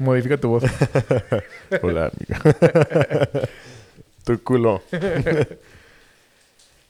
Modifica 0.00 0.38
tu 0.38 0.48
voz. 0.48 0.64
Hola, 1.82 2.10
amigo. 2.10 2.56
tu 4.24 4.42
culo. 4.42 4.82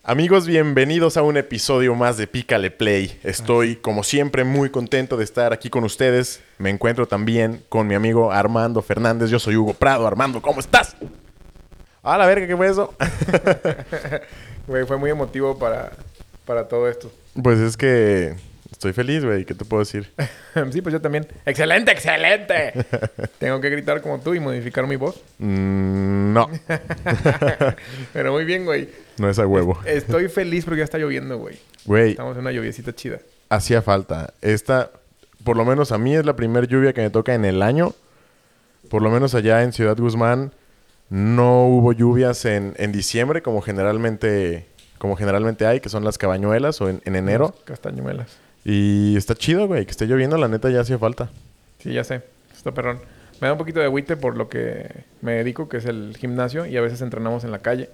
Amigos, 0.05 0.47
bienvenidos 0.47 1.17
a 1.17 1.23
un 1.23 1.37
episodio 1.37 1.97
más 1.97 2.19
de 2.19 2.29
Pícale 2.29 2.71
Play. 2.71 3.19
Estoy, 3.25 3.75
como 3.75 4.05
siempre, 4.05 4.45
muy 4.45 4.71
contento 4.71 5.17
de 5.17 5.25
estar 5.25 5.53
aquí 5.53 5.71
con 5.71 5.83
ustedes. 5.83 6.41
Me 6.59 6.71
encuentro 6.71 7.09
también 7.09 7.65
con 7.69 7.89
mi 7.89 7.97
amigo 7.97 8.31
Armando 8.31 8.81
Fernández. 8.81 9.29
Yo 9.29 9.41
soy 9.41 9.57
Hugo 9.57 9.75
Prado. 9.75 10.07
Armando, 10.07 10.41
¿cómo 10.41 10.61
estás? 10.61 10.95
A 12.05 12.17
la 12.17 12.27
verga, 12.27 12.47
¿qué 12.47 12.57
fue 12.57 12.69
eso? 12.69 12.95
Güey, 14.69 14.87
fue 14.87 14.99
muy 14.99 15.11
emotivo 15.11 15.59
para, 15.59 15.91
para 16.47 16.69
todo 16.69 16.89
esto. 16.89 17.11
pues 17.43 17.59
es 17.59 17.77
que 17.77 18.37
estoy 18.71 18.93
feliz, 18.93 19.25
güey. 19.25 19.45
¿Qué 19.45 19.55
te 19.55 19.65
puedo 19.65 19.81
decir? 19.81 20.11
sí, 20.73 20.81
pues 20.83 20.93
yo 20.93 21.01
también. 21.01 21.27
¡Excelente, 21.47 21.91
excelente! 21.93 22.73
Tengo 23.39 23.61
que 23.61 23.71
gritar 23.71 24.01
como 24.03 24.21
tú 24.21 24.35
y 24.35 24.41
modificar 24.41 24.87
mi 24.87 24.97
voz. 24.97 25.21
Mm, 25.39 26.33
no, 26.33 26.49
Pero 28.13 28.33
muy 28.33 28.45
bien, 28.45 28.65
güey. 28.65 28.89
no 29.19 29.29
es 29.29 29.39
a 29.39 29.47
huevo. 29.47 29.79
Estoy 29.85 30.29
feliz 30.29 30.65
porque 30.65 30.79
ya 30.79 30.85
está 30.85 30.99
lloviendo, 30.99 31.39
güey. 31.39 31.59
Güey, 31.85 32.11
Estamos 32.13 32.35
en 32.37 32.41
una 32.43 32.53
lluviecita 32.53 32.95
chida. 32.95 33.19
hacía 33.49 33.83
falta. 33.83 34.35
Esta, 34.43 34.91
por 35.45 35.57
lo 35.57 35.65
menos 35.65 35.93
a 35.93 35.99
mí, 35.99 36.15
es 36.15 36.25
la 36.25 36.37
primera 36.37 36.67
lluvia 36.67 36.93
que 36.93 37.01
me 37.03 37.11
toca 37.11 37.35
en 37.35 37.45
el 37.45 37.63
año. 37.63 37.95
Por 38.89 39.03
lo 39.03 39.11
menos 39.11 39.35
allá 39.35 39.63
en 39.63 39.73
Ciudad 39.73 39.97
Guzmán 39.97 40.53
no 41.11 41.67
hubo 41.67 41.93
lluvias 41.93 42.45
en, 42.45 42.75
en 42.77 42.93
diciembre 42.93 43.43
como 43.43 43.61
generalmente, 43.63 44.67
como 44.99 45.17
generalmente 45.17 45.67
hay, 45.67 45.81
que 45.81 45.89
son 45.89 46.05
las 46.05 46.19
cabañuelas 46.19 46.81
o 46.81 46.89
en, 46.89 47.01
en 47.05 47.17
enero. 47.17 47.55
Castañuelas. 47.65 48.39
Y 48.73 49.17
está 49.17 49.35
chido, 49.35 49.67
güey, 49.67 49.85
que 49.85 49.91
esté 49.91 50.07
lloviendo, 50.07 50.37
la 50.37 50.47
neta 50.47 50.71
ya 50.71 50.81
hacía 50.81 50.97
falta. 50.99 51.29
Sí, 51.79 51.93
ya 51.93 52.05
sé. 52.05 52.23
Está 52.55 52.73
perrón. 52.73 53.01
Me 53.41 53.49
da 53.49 53.53
un 53.55 53.59
poquito 53.59 53.81
de 53.81 53.87
agüite 53.87 54.17
por 54.17 54.37
lo 54.37 54.49
que 54.49 54.87
me 55.23 55.33
dedico, 55.33 55.69
que 55.69 55.79
es 55.79 55.87
el 55.87 56.15
gimnasio, 56.17 56.67
y 56.67 56.77
a 56.77 56.81
veces 56.81 57.01
entrenamos 57.03 57.43
en 57.43 57.51
la 57.51 57.59
calle. 57.61 57.89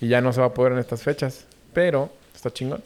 Y 0.00 0.08
ya 0.08 0.20
no 0.20 0.32
se 0.32 0.40
va 0.40 0.48
a 0.48 0.54
poder 0.54 0.72
en 0.72 0.80
estas 0.80 1.02
fechas. 1.02 1.46
Pero 1.72 2.10
está 2.34 2.50
chingón. 2.52 2.82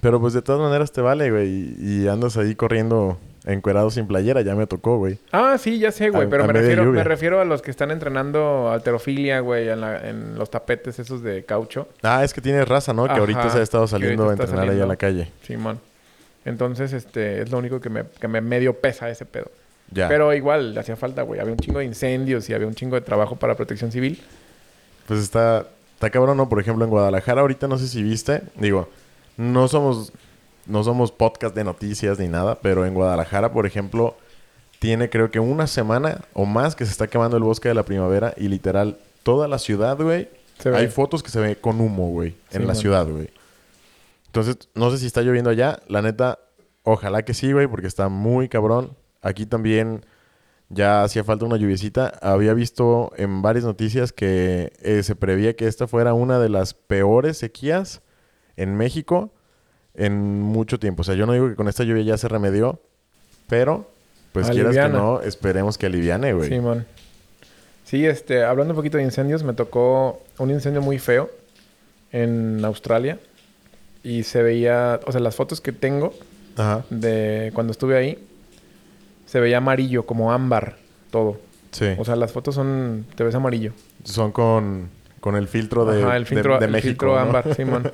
Pero 0.00 0.20
pues 0.20 0.32
de 0.34 0.42
todas 0.42 0.60
maneras 0.60 0.90
te 0.92 1.00
vale, 1.00 1.30
güey. 1.30 1.74
Y, 1.78 2.08
andas 2.08 2.36
ahí 2.36 2.54
corriendo 2.54 3.18
encuerado 3.44 3.90
sin 3.90 4.06
playera, 4.06 4.40
ya 4.42 4.54
me 4.54 4.66
tocó, 4.66 4.98
güey. 4.98 5.18
Ah, 5.32 5.56
sí, 5.58 5.78
ya 5.78 5.92
sé, 5.92 6.10
güey. 6.10 6.26
A- 6.26 6.30
Pero 6.30 6.44
a 6.44 6.46
me 6.48 6.52
refiero, 6.52 6.84
lluvia. 6.84 6.98
me 6.98 7.04
refiero 7.04 7.40
a 7.40 7.44
los 7.44 7.62
que 7.62 7.70
están 7.70 7.90
entrenando 7.90 8.70
alterofilia, 8.70 9.40
güey, 9.40 9.68
en, 9.68 9.80
la- 9.80 10.08
en 10.08 10.36
los 10.36 10.50
tapetes 10.50 10.98
esos 10.98 11.22
de 11.22 11.44
caucho. 11.44 11.88
Ah, 12.02 12.24
es 12.24 12.34
que 12.34 12.40
tienes 12.40 12.66
raza, 12.68 12.92
¿no? 12.92 13.04
Que 13.04 13.12
Ajá, 13.12 13.20
ahorita 13.20 13.50
se 13.50 13.58
ha 13.58 13.62
estado 13.62 13.86
saliendo 13.86 14.28
a 14.28 14.32
entrenar 14.32 14.68
ahí 14.68 14.80
a 14.80 14.86
la 14.86 14.96
calle. 14.96 15.30
Simón. 15.42 15.80
Entonces, 16.48 16.92
este, 16.92 17.42
es 17.42 17.50
lo 17.50 17.58
único 17.58 17.80
que 17.80 17.90
me, 17.90 18.04
que 18.04 18.28
me 18.28 18.40
medio 18.40 18.80
pesa 18.80 19.08
ese 19.08 19.24
pedo. 19.24 19.50
Ya. 19.90 20.08
Pero 20.08 20.34
igual, 20.34 20.74
le 20.74 20.80
hacía 20.80 20.96
falta, 20.96 21.22
güey. 21.22 21.40
Había 21.40 21.52
un 21.52 21.58
chingo 21.58 21.78
de 21.78 21.84
incendios 21.84 22.48
y 22.50 22.54
había 22.54 22.66
un 22.66 22.74
chingo 22.74 22.96
de 22.96 23.00
trabajo 23.00 23.36
para 23.36 23.54
protección 23.54 23.90
civil. 23.90 24.20
Pues 25.06 25.20
está, 25.20 25.66
está 25.94 26.10
cabrón, 26.10 26.36
¿no? 26.36 26.48
Por 26.48 26.60
ejemplo, 26.60 26.84
en 26.84 26.90
Guadalajara 26.90 27.40
ahorita 27.40 27.68
no 27.68 27.78
sé 27.78 27.88
si 27.88 28.02
viste, 28.02 28.42
digo, 28.56 28.88
no 29.38 29.68
somos, 29.68 30.12
no 30.66 30.84
somos 30.84 31.10
podcast 31.12 31.54
de 31.54 31.64
noticias 31.64 32.18
ni 32.18 32.28
nada, 32.28 32.58
pero 32.60 32.84
en 32.84 32.92
Guadalajara, 32.92 33.52
por 33.52 33.64
ejemplo, 33.64 34.16
tiene 34.78 35.08
creo 35.08 35.30
que 35.30 35.40
una 35.40 35.66
semana 35.66 36.20
o 36.34 36.44
más 36.44 36.76
que 36.76 36.84
se 36.84 36.92
está 36.92 37.06
quemando 37.06 37.36
el 37.36 37.42
bosque 37.42 37.68
de 37.68 37.74
la 37.74 37.84
primavera 37.84 38.34
y 38.36 38.48
literal 38.48 38.98
toda 39.22 39.48
la 39.48 39.58
ciudad, 39.58 39.96
güey, 39.96 40.28
hay 40.74 40.88
fotos 40.88 41.22
que 41.22 41.30
se 41.30 41.40
ve 41.40 41.56
con 41.56 41.80
humo, 41.80 42.10
güey, 42.10 42.34
en 42.50 42.62
la 42.62 42.68
man. 42.68 42.76
ciudad, 42.76 43.06
güey. 43.06 43.30
Entonces, 44.28 44.68
no 44.74 44.90
sé 44.90 44.98
si 44.98 45.06
está 45.06 45.22
lloviendo 45.22 45.50
allá, 45.50 45.80
la 45.88 46.02
neta, 46.02 46.38
ojalá 46.82 47.24
que 47.24 47.34
sí, 47.34 47.52
güey, 47.52 47.66
porque 47.66 47.86
está 47.86 48.08
muy 48.08 48.48
cabrón. 48.48 48.96
Aquí 49.20 49.46
también 49.46 50.04
ya 50.68 51.02
hacía 51.02 51.24
falta 51.24 51.44
una 51.44 51.56
lluviecita. 51.56 52.12
Había 52.20 52.54
visto 52.54 53.12
en 53.16 53.42
varias 53.42 53.64
noticias 53.64 54.12
que 54.12 54.72
eh, 54.82 55.02
se 55.02 55.16
prevía 55.16 55.56
que 55.56 55.66
esta 55.66 55.86
fuera 55.86 56.14
una 56.14 56.38
de 56.38 56.50
las 56.50 56.74
peores 56.74 57.38
sequías 57.38 58.02
en 58.56 58.76
México 58.76 59.32
en 59.94 60.40
mucho 60.42 60.78
tiempo. 60.78 61.02
O 61.02 61.04
sea, 61.04 61.14
yo 61.14 61.26
no 61.26 61.32
digo 61.32 61.48
que 61.48 61.56
con 61.56 61.68
esta 61.68 61.84
lluvia 61.84 62.02
ya 62.02 62.18
se 62.18 62.28
remedió, 62.28 62.80
pero 63.48 63.90
pues 64.32 64.50
quieras 64.50 64.76
que 64.76 64.88
no, 64.88 65.20
esperemos 65.22 65.78
que 65.78 65.86
aliviane, 65.86 66.32
güey. 66.34 66.48
Simón. 66.48 66.86
Sí, 67.84 68.04
este, 68.06 68.44
hablando 68.44 68.74
un 68.74 68.76
poquito 68.76 68.98
de 68.98 69.04
incendios, 69.04 69.42
me 69.42 69.54
tocó 69.54 70.22
un 70.38 70.50
incendio 70.50 70.82
muy 70.82 70.98
feo 70.98 71.30
en 72.12 72.62
Australia. 72.64 73.18
Y 74.08 74.22
se 74.22 74.42
veía, 74.42 75.00
o 75.06 75.12
sea, 75.12 75.20
las 75.20 75.36
fotos 75.36 75.60
que 75.60 75.72
tengo 75.72 76.14
Ajá. 76.56 76.84
de 76.90 77.50
cuando 77.54 77.72
estuve 77.72 77.96
ahí, 77.96 78.18
se 79.26 79.38
veía 79.40 79.58
amarillo, 79.58 80.06
como 80.06 80.32
ámbar, 80.32 80.76
todo. 81.10 81.38
Sí. 81.72 81.88
O 81.98 82.04
sea, 82.04 82.16
las 82.16 82.32
fotos 82.32 82.54
son, 82.54 83.04
te 83.14 83.24
ves 83.24 83.34
amarillo. 83.34 83.72
Son 84.04 84.32
con, 84.32 84.88
con 85.20 85.36
el 85.36 85.46
filtro 85.48 85.84
de, 85.84 86.02
Ajá, 86.02 86.16
el 86.16 86.24
filtro, 86.24 86.58
de 86.58 86.64
el 86.64 86.70
México. 86.72 86.88
filtro 86.88 87.14
¿no? 87.14 87.18
ámbar, 87.18 87.54
Simón. 87.56 87.90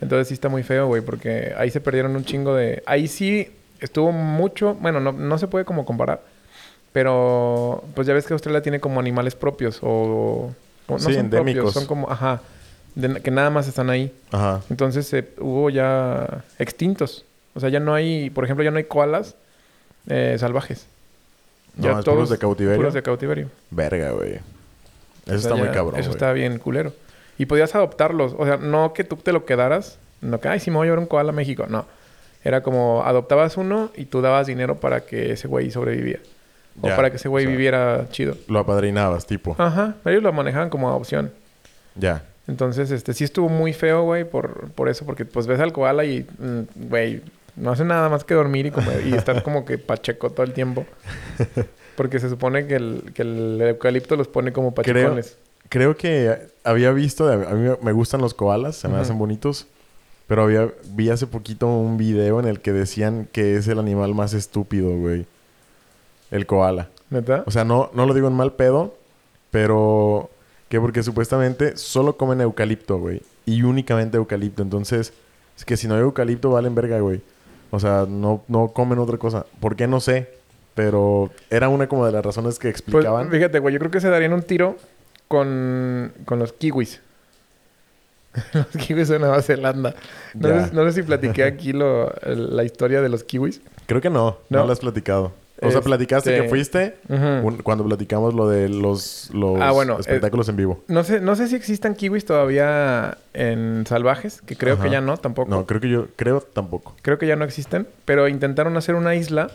Entonces 0.00 0.28
sí 0.28 0.34
está 0.34 0.48
muy 0.48 0.62
feo, 0.62 0.86
güey, 0.86 1.02
porque 1.02 1.52
ahí 1.58 1.70
se 1.70 1.80
perdieron 1.82 2.16
un 2.16 2.24
chingo 2.24 2.54
de... 2.54 2.82
Ahí 2.86 3.06
sí 3.06 3.50
estuvo 3.80 4.12
mucho... 4.12 4.74
Bueno, 4.80 4.98
no, 5.00 5.12
no 5.12 5.36
se 5.36 5.46
puede 5.46 5.66
como 5.66 5.84
comparar. 5.84 6.22
Pero, 6.92 7.84
pues 7.94 8.06
ya 8.06 8.14
ves 8.14 8.26
que 8.26 8.32
Australia 8.32 8.62
tiene 8.62 8.80
como 8.80 8.98
animales 8.98 9.34
propios 9.34 9.78
o... 9.82 10.52
o 10.86 10.92
no 10.92 10.98
Sí, 10.98 11.04
son 11.04 11.14
endémicos. 11.16 11.54
propios, 11.64 11.74
son 11.74 11.86
como... 11.86 12.10
Ajá. 12.10 12.40
De- 12.94 13.20
que 13.20 13.30
nada 13.30 13.50
más 13.50 13.68
están 13.68 13.90
ahí. 13.90 14.12
Ajá. 14.32 14.60
Entonces 14.70 15.12
eh, 15.12 15.28
hubo 15.38 15.70
ya 15.70 16.44
extintos. 16.58 17.24
O 17.54 17.60
sea, 17.60 17.68
ya 17.68 17.80
no 17.80 17.94
hay... 17.94 18.30
Por 18.30 18.44
ejemplo, 18.44 18.62
ya 18.64 18.70
no 18.70 18.78
hay 18.78 18.84
koalas 18.84 19.34
eh, 20.08 20.36
salvajes. 20.38 20.86
No, 21.76 21.98
es 21.98 22.04
puros 22.04 22.30
de 22.30 22.38
cautiverio. 22.38 22.76
Puros 22.78 22.94
de 22.94 23.02
cautiverio. 23.02 23.48
Verga, 23.70 24.10
güey. 24.12 24.34
Eso 24.34 24.42
O 25.24 25.26
sea, 25.26 25.36
está 25.36 25.54
muy 25.56 25.66
ya- 25.66 25.72
cabrón, 25.72 26.00
Eso 26.00 26.08
güey. 26.10 26.16
está 26.16 26.32
bien 26.32 26.58
culero. 26.58 26.92
Y 27.38 27.46
podías 27.46 27.74
adoptarlos. 27.74 28.34
O 28.38 28.44
sea, 28.44 28.56
no 28.58 28.92
que 28.92 29.04
tú 29.04 29.16
te 29.16 29.32
lo 29.32 29.44
quedaras. 29.44 29.98
No 30.20 30.40
que, 30.40 30.48
ay, 30.48 30.60
si 30.60 30.70
me 30.70 30.76
voy 30.76 30.84
a 30.84 30.86
llevar 30.86 30.98
un 30.98 31.06
koala 31.06 31.30
a 31.30 31.32
México. 31.34 31.66
No. 31.68 31.86
Era 32.44 32.62
como 32.62 33.02
adoptabas 33.04 33.56
uno 33.56 33.90
y 33.96 34.06
tú 34.06 34.20
dabas 34.22 34.46
dinero 34.46 34.76
para 34.76 35.00
que 35.02 35.32
ese 35.32 35.46
güey 35.48 35.70
sobreviviera. 35.70 36.20
O 36.80 36.88
Ya, 36.88 36.96
para 36.96 37.10
que 37.10 37.16
ese 37.16 37.28
güey 37.28 37.44
o 37.44 37.48
sea, 37.48 37.56
viviera 37.56 38.06
chido. 38.10 38.36
Lo 38.48 38.58
apadrinabas, 38.60 39.26
tipo. 39.26 39.54
Ajá. 39.58 39.94
Ellos 40.04 40.22
lo 40.22 40.32
manejaban 40.32 40.70
como 40.70 40.88
adopción. 40.88 41.32
Ya. 41.94 42.24
Entonces, 42.50 42.90
este, 42.90 43.14
sí 43.14 43.22
estuvo 43.22 43.48
muy 43.48 43.72
feo, 43.72 44.02
güey, 44.02 44.24
por, 44.24 44.70
por 44.72 44.88
eso. 44.88 45.04
Porque, 45.06 45.24
pues, 45.24 45.46
ves 45.46 45.60
al 45.60 45.72
koala 45.72 46.04
y, 46.04 46.26
mm, 46.38 46.88
güey, 46.88 47.22
no 47.54 47.70
hace 47.70 47.84
nada 47.84 48.08
más 48.08 48.24
que 48.24 48.34
dormir 48.34 48.66
y, 48.66 48.70
comer, 48.72 49.06
y 49.06 49.14
estar 49.14 49.42
como 49.44 49.64
que 49.64 49.78
pacheco 49.78 50.30
todo 50.30 50.44
el 50.44 50.52
tiempo. 50.52 50.84
Porque 51.96 52.18
se 52.18 52.28
supone 52.28 52.66
que 52.66 52.74
el, 52.76 53.12
que 53.14 53.22
el 53.22 53.60
eucalipto 53.60 54.16
los 54.16 54.26
pone 54.26 54.52
como 54.52 54.74
pachecones. 54.74 55.36
creo 55.68 55.96
que 55.96 56.36
había 56.64 56.90
visto, 56.92 57.30
a 57.30 57.36
mí 57.36 57.70
me- 57.82 57.92
gustan 57.92 58.20
los 58.20 58.34
koalas, 58.34 58.74
se 58.76 58.88
me 58.88 58.96
hacen 58.96 59.18
bonitos, 59.18 59.66
pero 60.26 60.42
había, 60.42 60.68
vi 60.86 61.10
hace 61.10 61.26
poquito 61.26 61.66
un 61.68 61.98
video 61.98 62.40
en 62.40 62.46
el 62.46 62.60
que 62.60 62.72
decían 62.72 63.28
que 63.32 63.56
es 63.56 63.68
el 63.68 63.78
animal 63.78 64.14
más 64.14 64.32
estúpido, 64.34 64.96
güey. 64.96 65.26
El 66.30 66.46
koala. 66.46 66.88
¿Neta? 67.10 67.42
O 67.46 67.50
sea, 67.50 67.64
no, 67.64 67.90
no 67.94 68.06
lo 68.06 68.14
digo 68.14 68.28
en 68.28 68.34
mal 68.34 68.52
pedo, 68.54 68.94
pero 69.50 70.30
que 70.70 70.80
porque 70.80 71.02
supuestamente 71.02 71.76
solo 71.76 72.16
comen 72.16 72.40
eucalipto, 72.40 72.96
güey. 72.98 73.20
Y 73.44 73.62
únicamente 73.64 74.16
eucalipto. 74.16 74.62
Entonces, 74.62 75.12
es 75.58 75.64
que 75.66 75.76
si 75.76 75.86
no 75.88 75.94
hay 75.96 76.00
eucalipto, 76.00 76.50
valen 76.50 76.74
verga, 76.74 76.98
güey. 77.00 77.20
O 77.70 77.78
sea, 77.78 78.06
no, 78.08 78.42
no 78.48 78.68
comen 78.68 78.98
otra 78.98 79.18
cosa. 79.18 79.44
¿Por 79.60 79.76
qué? 79.76 79.86
No 79.86 80.00
sé. 80.00 80.28
Pero 80.74 81.30
era 81.50 81.68
una 81.68 81.88
como 81.88 82.06
de 82.06 82.12
las 82.12 82.24
razones 82.24 82.58
que 82.58 82.68
Pues 82.70 82.80
explicaban. 82.80 83.28
fíjate, 83.30 83.58
güey, 83.58 83.74
yo 83.74 83.78
creo 83.80 83.90
que 83.90 84.00
se 84.00 84.08
darían 84.08 84.32
un 84.32 84.42
tiro 84.42 84.76
con, 85.28 86.12
con 86.24 86.38
los 86.38 86.52
kiwis. 86.52 87.00
los 88.52 88.66
kiwis 88.68 89.08
de 89.08 89.18
Nueva 89.18 89.42
Zelanda. 89.42 89.94
No, 90.34 90.48
sé, 90.66 90.72
no 90.72 90.84
sé 90.84 90.92
si 90.92 91.02
platiqué 91.02 91.42
aquí 91.44 91.72
lo, 91.72 92.12
la 92.24 92.62
historia 92.64 93.02
de 93.02 93.08
los 93.08 93.24
kiwis. 93.24 93.60
Creo 93.86 94.00
que 94.00 94.10
no, 94.10 94.38
no, 94.48 94.60
No. 94.60 94.66
lo 94.66 94.72
has 94.72 94.78
platicado. 94.78 95.32
O 95.62 95.70
sea, 95.70 95.80
platicaste 95.82 96.30
Este- 96.30 96.42
que 96.44 96.48
fuiste 96.48 96.94
un- 97.08 97.58
cuando 97.62 97.84
platicamos 97.84 98.34
lo 98.34 98.48
de 98.48 98.68
los, 98.68 99.30
los 99.32 99.60
Ah, 99.60 99.72
bueno, 99.72 99.98
espectáculos 100.00 100.48
en 100.48 100.56
vivo. 100.56 100.82
No 100.88 101.04
sé, 101.04 101.20
no 101.20 101.36
sé 101.36 101.48
si 101.48 101.56
existan 101.56 101.94
kiwis 101.94 102.24
todavía 102.24 103.18
en 103.34 103.84
salvajes, 103.86 104.40
que 104.42 104.56
creo 104.56 104.74
Ajá. 104.74 104.84
que 104.84 104.90
ya 104.90 105.00
no, 105.00 105.16
tampoco. 105.18 105.50
No, 105.50 105.66
creo 105.66 105.80
que 105.80 105.88
yo, 105.90 106.06
creo 106.16 106.40
tampoco. 106.40 106.96
Creo 107.02 107.18
que 107.18 107.26
ya 107.26 107.36
no 107.36 107.44
existen, 107.44 107.86
pero 108.04 108.26
intentaron 108.28 108.76
hacer 108.76 108.94
una 108.94 109.14
isla 109.14 109.50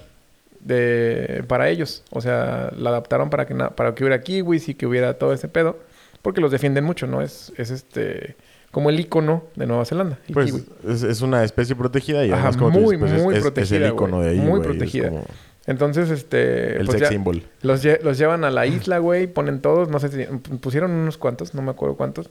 de 0.62 1.44
para 1.48 1.70
ellos. 1.70 2.04
O 2.12 2.22
sea, 2.22 2.72
la 2.78 2.90
adaptaron 2.90 3.30
para 3.30 3.46
que 3.46 3.54
na- 3.54 3.70
para 3.72 3.94
que 3.96 4.04
hubiera 4.04 4.22
kiwis 4.22 4.70
y 4.70 4.76
que 4.76 4.86
hubiera 4.88 5.16
todo 5.16 5.34
ese 5.34 5.48
pedo, 5.48 5.78
porque 6.22 6.42
los 6.42 6.52
defienden 6.52 6.84
mucho, 6.84 7.08
¿no? 7.08 7.22
Es, 7.22 7.54
es 7.58 7.72
este 7.72 8.36
como 8.72 8.90
el 8.90 9.00
icono 9.00 9.46
de 9.56 9.68
Nueva 9.68 9.86
Zelanda, 9.86 10.18
el 10.28 10.34
Pues 10.34 10.52
kiwi. 10.52 10.66
es, 10.90 11.04
es 11.04 11.22
una 11.22 11.44
especie 11.46 11.76
protegida 11.76 12.26
y 12.26 12.30
Ajá, 12.32 12.50
además 12.50 12.58
como 12.58 12.70
muy, 12.72 12.98
dices, 12.98 13.12
pues, 13.12 13.24
muy 13.24 13.36
es, 13.36 13.42
protegida, 13.42 13.78
es 13.78 13.84
el 13.84 13.94
icono 13.94 14.20
de 14.22 14.30
ahí, 14.32 14.40
Muy 14.40 14.60
protegida. 14.60 15.10
como 15.10 15.24
Entonces, 15.68 16.10
este 16.12 16.78
el 16.78 16.86
pues 16.86 17.00
sex 17.00 17.10
symbol. 17.10 17.44
los, 17.64 17.84
lle- 17.84 18.00
los 18.02 18.18
llevan 18.20 18.44
a 18.44 18.52
la 18.52 18.68
isla, 18.68 19.00
güey, 19.00 19.26
ponen 19.28 19.62
todos, 19.62 19.90
no 19.90 20.00
sé 20.00 20.10
si 20.10 20.24
pusieron 20.58 20.92
unos 20.92 21.18
cuantos, 21.18 21.54
no 21.56 21.62
me 21.64 21.72
acuerdo 21.72 21.96
cuántos. 21.96 22.30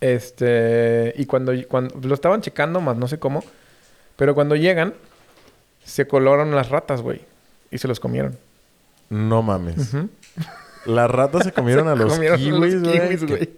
Este, 0.00 1.12
y 1.16 1.26
cuando, 1.26 1.52
cuando 1.66 1.94
lo 2.08 2.14
estaban 2.14 2.40
checando, 2.40 2.80
más 2.80 2.96
no 2.96 3.08
sé 3.08 3.18
cómo, 3.18 3.42
pero 4.16 4.34
cuando 4.34 4.54
llegan, 4.56 4.94
se 5.84 6.06
coloraron 6.06 6.54
las 6.54 6.68
ratas, 6.70 7.02
güey, 7.02 7.20
y 7.70 7.78
se 7.78 7.88
los 7.88 7.98
comieron. 8.00 8.36
No 9.10 9.42
mames. 9.42 9.90
Las 10.86 11.10
ratas 11.10 11.44
se 11.44 11.52
comieron 11.52 11.88
a 11.88 11.94
los 11.94 12.12
Comieron 12.14 12.38
kiwis, 12.38 13.24
güey. 13.26 13.50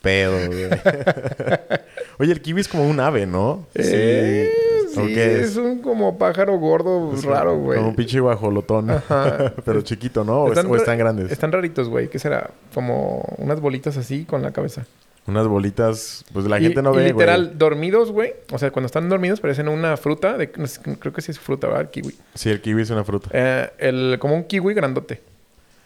Pedo, 0.00 0.46
güey. 0.48 0.64
Oye, 2.18 2.32
el 2.32 2.40
kiwi 2.40 2.60
es 2.62 2.68
como 2.68 2.88
un 2.88 2.98
ave, 2.98 3.26
¿no? 3.26 3.66
Eh, 3.74 4.50
¿O 4.54 4.71
sí, 4.94 5.14
es? 5.18 5.56
un 5.56 5.80
como 5.80 6.18
pájaro 6.18 6.58
gordo 6.58 7.12
raro, 7.24 7.56
güey. 7.58 7.78
Como 7.78 7.90
un 7.90 7.96
pinche 7.96 8.20
guajolotón. 8.20 8.90
Ajá. 8.90 9.52
Pero 9.64 9.82
chiquito, 9.82 10.24
¿no? 10.24 10.42
¿O, 10.44 10.52
es- 10.52 10.64
o 10.64 10.76
están 10.76 10.98
grandes? 10.98 11.30
Están 11.32 11.52
raritos, 11.52 11.88
güey. 11.88 12.08
¿Qué 12.08 12.18
será? 12.18 12.50
Como 12.74 13.20
unas 13.38 13.60
bolitas 13.60 13.96
así 13.96 14.24
con 14.24 14.42
la 14.42 14.52
cabeza. 14.52 14.86
Unas 15.26 15.46
bolitas... 15.46 16.24
Pues 16.32 16.46
la 16.46 16.58
Y- 16.58 16.64
gente 16.64 16.82
no 16.82 16.92
y 16.94 16.96
ve, 16.96 17.04
literal, 17.12 17.56
dormidos, 17.56 18.10
güey. 18.10 18.34
O 18.52 18.58
sea, 18.58 18.70
cuando 18.72 18.86
están 18.86 19.08
dormidos 19.08 19.40
parecen 19.40 19.68
una 19.68 19.96
fruta. 19.96 20.36
De, 20.36 20.50
no 20.56 20.66
sé, 20.66 20.80
creo 20.98 21.12
que 21.12 21.20
sí 21.22 21.30
es 21.30 21.38
fruta, 21.38 21.68
¿verdad? 21.68 21.82
El 21.82 21.90
kiwi. 21.90 22.14
Sí, 22.34 22.50
el 22.50 22.60
kiwi 22.60 22.82
es 22.82 22.90
una 22.90 23.04
fruta. 23.04 23.28
Eh, 23.32 23.70
el, 23.78 24.18
como 24.18 24.34
un 24.34 24.44
kiwi 24.44 24.74
grandote. 24.74 25.22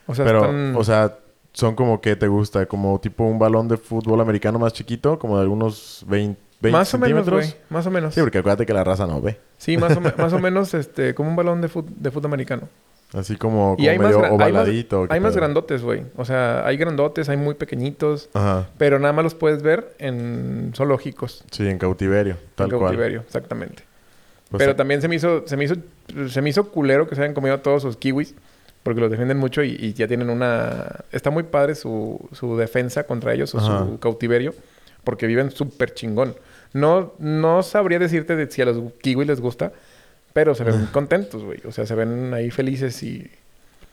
O 0.07 0.15
sea, 0.15 0.25
Pero, 0.25 0.41
están... 0.41 0.75
o 0.77 0.85
sea, 0.85 1.19
son 1.53 1.75
como 1.75 2.01
que 2.01 2.17
te 2.17 2.29
gusta, 2.29 2.65
como 2.67 2.99
tipo 3.01 3.25
un 3.25 3.39
balón 3.39 3.69
de 3.69 3.77
fútbol 3.77 4.21
americano 4.21 4.59
más 4.59 4.73
chiquito, 4.73 5.19
como 5.19 5.37
de 5.37 5.43
algunos 5.43 6.05
20, 6.09 6.41
20 6.61 6.79
más 6.79 6.95
o 6.95 6.99
menos, 6.99 7.29
güey. 7.29 7.55
Más 7.69 7.87
o 7.87 7.91
menos. 7.91 8.15
Sí, 8.15 8.21
porque 8.21 8.39
acuérdate 8.39 8.67
que 8.67 8.73
la 8.73 8.85
raza 8.85 9.07
no 9.07 9.21
ve. 9.21 9.39
Sí, 9.59 9.77
más 9.77 9.97
o, 9.97 10.01
más 10.01 10.33
o 10.33 10.39
menos 10.39 10.75
este, 10.75 11.15
como 11.15 11.29
un 11.31 11.37
balón 11.37 11.61
de 11.61 11.69
fútbol, 11.69 11.93
de 11.97 12.11
fútbol 12.11 12.27
americano. 12.27 12.69
Así 13.13 13.37
como, 13.37 13.77
Y 13.79 13.87
como 13.87 13.91
hay 13.91 13.99
más, 13.99 14.07
medio 14.07 14.17
hay 14.19 14.23
más, 14.23 14.33
ovaladito. 14.33 15.07
¿qué 15.07 15.15
hay 15.15 15.21
más 15.21 15.37
grandotes, 15.37 15.83
güey. 15.83 16.03
O 16.17 16.25
sea, 16.25 16.67
hay 16.67 16.77
grandotes, 16.77 17.29
hay 17.29 17.37
muy 17.37 17.55
pequeñitos. 17.55 18.29
Ajá. 18.35 18.69
Pero 18.79 18.99
nada 18.99 19.13
más 19.13 19.23
los 19.23 19.35
puedes 19.35 19.63
ver 19.63 19.95
en 19.99 20.73
zoológicos. 20.75 21.45
Sí, 21.51 21.67
en 21.69 21.79
cautiverio, 21.79 22.37
tal 22.55 22.67
en 22.67 22.79
cual. 22.79 22.91
cautiverio, 22.91 23.21
exactamente. 23.21 23.85
Pues, 24.51 24.59
pero 24.59 24.77
también 24.77 25.01
se 25.03 25.09
me 25.09 25.17
hizo, 25.17 25.47
se 25.47 25.57
me 25.57 25.65
hizo, 25.65 25.75
se 26.29 26.43
me 26.43 26.51
hizo 26.51 26.71
culero 26.71 27.09
que 27.09 27.15
se 27.15 27.23
hayan 27.23 27.35
comido 27.35 27.59
todos 27.61 27.83
sus 27.83 27.97
kiwis. 27.97 28.35
Porque 28.83 29.01
los 29.01 29.11
defienden 29.11 29.39
mucho 29.39 29.65
y, 29.65 29.77
y 29.81 29.95
ya 29.95 30.07
tienen 30.07 30.31
una... 30.31 31.05
Está 31.11 31.31
muy 31.31 31.43
padre 31.43 31.75
su, 31.75 32.29
su 32.31 32.57
defensa 32.57 33.03
contra 33.05 33.35
ellos 33.35 33.53
o 33.57 33.59
Ajá. 33.59 33.85
su 33.85 33.99
cautiverio. 33.99 34.55
Porque 35.07 35.29
viven 35.29 35.53
súper 35.53 35.95
chingón. 35.95 36.35
No, 36.73 37.15
no 37.21 37.63
sabría 37.63 38.01
decirte 38.01 38.35
de 38.35 38.51
si 38.51 38.61
a 38.61 38.65
los 38.65 38.93
kiwis 39.01 39.29
les 39.29 39.41
gusta. 39.41 39.73
Pero 40.33 40.57
se 40.57 40.65
ven 40.65 40.87
contentos, 40.93 41.45
güey. 41.45 41.61
O 41.65 41.71
sea, 41.71 41.87
se 41.87 41.95
ven 41.95 42.35
ahí 42.35 42.51
felices 42.51 43.01
y... 43.05 43.31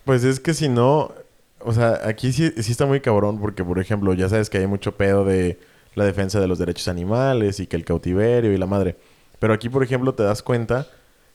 Pues 0.06 0.24
es 0.24 0.40
que 0.40 0.56
si 0.56 0.70
no, 0.70 1.14
o 1.60 1.72
sea, 1.72 2.02
aquí 2.04 2.34
sí, 2.34 2.52
sí 2.58 2.72
está 2.72 2.88
muy 2.88 3.00
cabrón 3.00 3.40
porque, 3.40 3.64
por 3.64 3.80
ejemplo, 3.80 4.14
ya 4.16 4.28
sabes 4.28 4.50
que 4.50 4.58
hay 4.58 4.66
mucho 4.66 4.94
pedo 4.94 5.24
de 5.24 5.60
la 5.94 6.04
defensa 6.04 6.40
de 6.40 6.48
los 6.48 6.58
derechos 6.58 6.88
animales 6.88 7.60
y 7.60 7.68
que 7.68 7.76
el 7.76 7.86
cautiverio 7.86 8.52
y 8.52 8.58
la 8.58 8.66
madre. 8.66 8.96
Pero 9.38 9.54
aquí, 9.54 9.70
por 9.70 9.84
ejemplo, 9.84 10.16
te 10.16 10.24
das 10.24 10.42
cuenta 10.42 10.88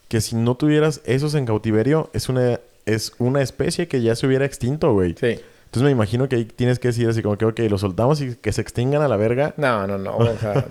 que 0.09 0.21
si 0.21 0.35
no 0.35 0.57
tuvieras 0.57 1.03
esos 1.05 1.35
en 1.37 1.47
cautiverio, 1.47 2.11
es 2.13 2.29
una, 2.29 2.59
es 2.85 3.13
una 3.19 3.43
especie 3.43 3.87
que 3.87 4.03
ya 4.03 4.17
se 4.17 4.27
hubiera 4.27 4.45
extinto, 4.45 4.93
güey. 4.93 5.15
Sí. 5.19 5.39
Entonces 5.69 5.83
me 5.85 5.91
imagino 5.91 6.29
que 6.29 6.37
ahí 6.37 6.45
tienes 6.47 6.79
que 6.79 6.89
decir 6.89 7.07
así 7.09 7.23
como 7.23 7.37
que, 7.37 7.45
ok, 7.45 7.61
los 7.69 7.83
soltamos 7.83 8.21
y 8.23 8.37
que 8.37 8.53
se 8.53 8.63
extingan 8.63 9.03
a 9.03 9.09
la 9.09 9.17
verga. 9.17 9.53
No, 9.59 9.87
no, 9.87 9.99
no. 9.99 10.17
O 10.17 10.37
sea... 10.39 10.65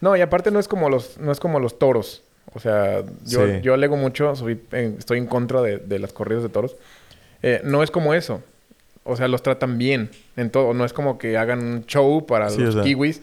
no, 0.00 0.16
y 0.16 0.22
aparte 0.22 0.50
no 0.50 0.58
es 0.58 0.66
como 0.66 0.88
los, 0.88 1.18
no 1.18 1.30
es 1.30 1.38
como 1.40 1.60
los 1.60 1.78
toros. 1.78 2.22
O 2.54 2.58
sea, 2.60 3.02
yo, 3.26 3.46
Sí. 3.46 3.60
yo 3.62 3.74
alego 3.74 3.96
mucho, 3.96 4.34
soy, 4.34 4.60
estoy 4.72 5.18
en 5.18 5.26
contra 5.26 5.60
de, 5.60 5.76
de 5.78 5.98
las 5.98 6.12
corridas 6.14 6.42
de 6.42 6.48
toros. 6.48 6.76
Eh, 7.42 7.60
no 7.64 7.82
es 7.82 7.90
como 7.90 8.14
eso. 8.14 8.42
O 9.02 9.16
sea, 9.16 9.28
los 9.28 9.42
tratan 9.42 9.76
bien 9.76 10.08
en 10.36 10.48
todo. 10.50 10.72
No 10.72 10.86
es 10.86 10.94
como 10.94 11.18
que 11.18 11.36
hagan 11.36 11.62
un 11.62 11.84
show 11.86 12.24
para 12.24 12.48
Sí, 12.48 12.60
los 12.62 12.70
o 12.70 12.72
sea. 12.78 12.82
kiwis. 12.82 13.20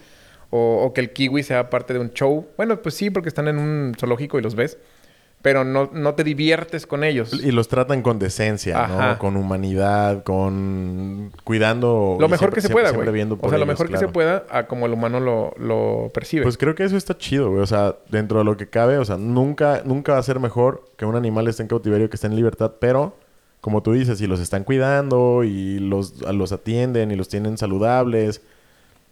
O, 0.52 0.84
o 0.86 0.94
que 0.94 1.02
el 1.02 1.12
kiwi 1.14 1.42
sea 1.44 1.70
parte 1.72 1.94
de 1.94 2.00
un 2.00 2.12
show. 2.12 2.46
Bueno, 2.58 2.80
pues 2.82 2.94
sí, 2.94 3.10
porque 3.10 3.30
están 3.30 3.48
en 3.48 3.58
un 3.58 3.96
zoológico 3.98 4.38
y 4.38 4.42
los 4.44 4.54
ves. 4.54 4.78
Pero 5.44 5.64
no, 5.64 5.90
no 5.92 6.14
te 6.14 6.24
diviertes 6.24 6.86
con 6.86 7.04
ellos. 7.04 7.34
Y 7.34 7.52
los 7.52 7.68
tratan 7.68 8.04
con 8.04 8.20
decencia, 8.20 8.84
Ajá. 8.84 9.12
¿no? 9.14 9.18
Con 9.18 9.36
humanidad, 9.38 10.24
con 10.24 11.32
cuidando... 11.44 12.18
Lo 12.20 12.28
mejor 12.30 12.50
siempre- 12.50 12.56
que 12.62 12.68
se 12.68 12.70
pueda, 12.74 12.92
güey. 12.92 13.08
O 13.10 13.50
sea, 13.50 13.58
lo 13.58 13.58
ellos, 13.58 13.68
mejor 13.68 13.90
que 13.90 13.98
se 13.98 14.08
pueda 14.08 14.46
a 14.52 14.68
como 14.68 14.86
el 14.86 14.94
humano 14.94 15.20
lo, 15.20 15.54
lo 15.58 16.12
percibe. 16.14 16.44
Pues 16.44 16.58
creo 16.58 16.76
que 16.76 16.84
eso 16.84 16.96
está 16.96 17.18
chido, 17.18 17.50
güey. 17.50 17.62
O 17.64 17.66
sea, 17.68 17.96
dentro 18.10 18.38
de 18.40 18.46
lo 18.46 18.56
que 18.56 18.68
cabe, 18.70 18.98
o 19.00 19.06
sea, 19.06 19.18
nunca, 19.18 19.82
nunca 19.84 20.14
va 20.14 20.20
a 20.20 20.24
ser 20.24 20.40
mejor 20.40 20.86
que 20.96 21.06
un 21.06 21.16
animal 21.16 21.48
esté 21.48 21.64
en 21.64 21.70
cautiverio 21.70 22.10
que 22.10 22.16
esté 22.18 22.28
en 22.28 22.36
libertad, 22.36 22.74
pero 22.80 23.16
como 23.62 23.82
tú 23.84 23.94
dices, 23.94 24.20
si 24.20 24.28
los 24.28 24.40
están 24.40 24.64
cuidando 24.64 25.44
y 25.44 25.80
los, 25.80 26.22
los 26.22 26.52
atienden 26.52 27.12
y 27.12 27.16
los 27.16 27.30
tienen 27.30 27.58
saludables, 27.58 28.42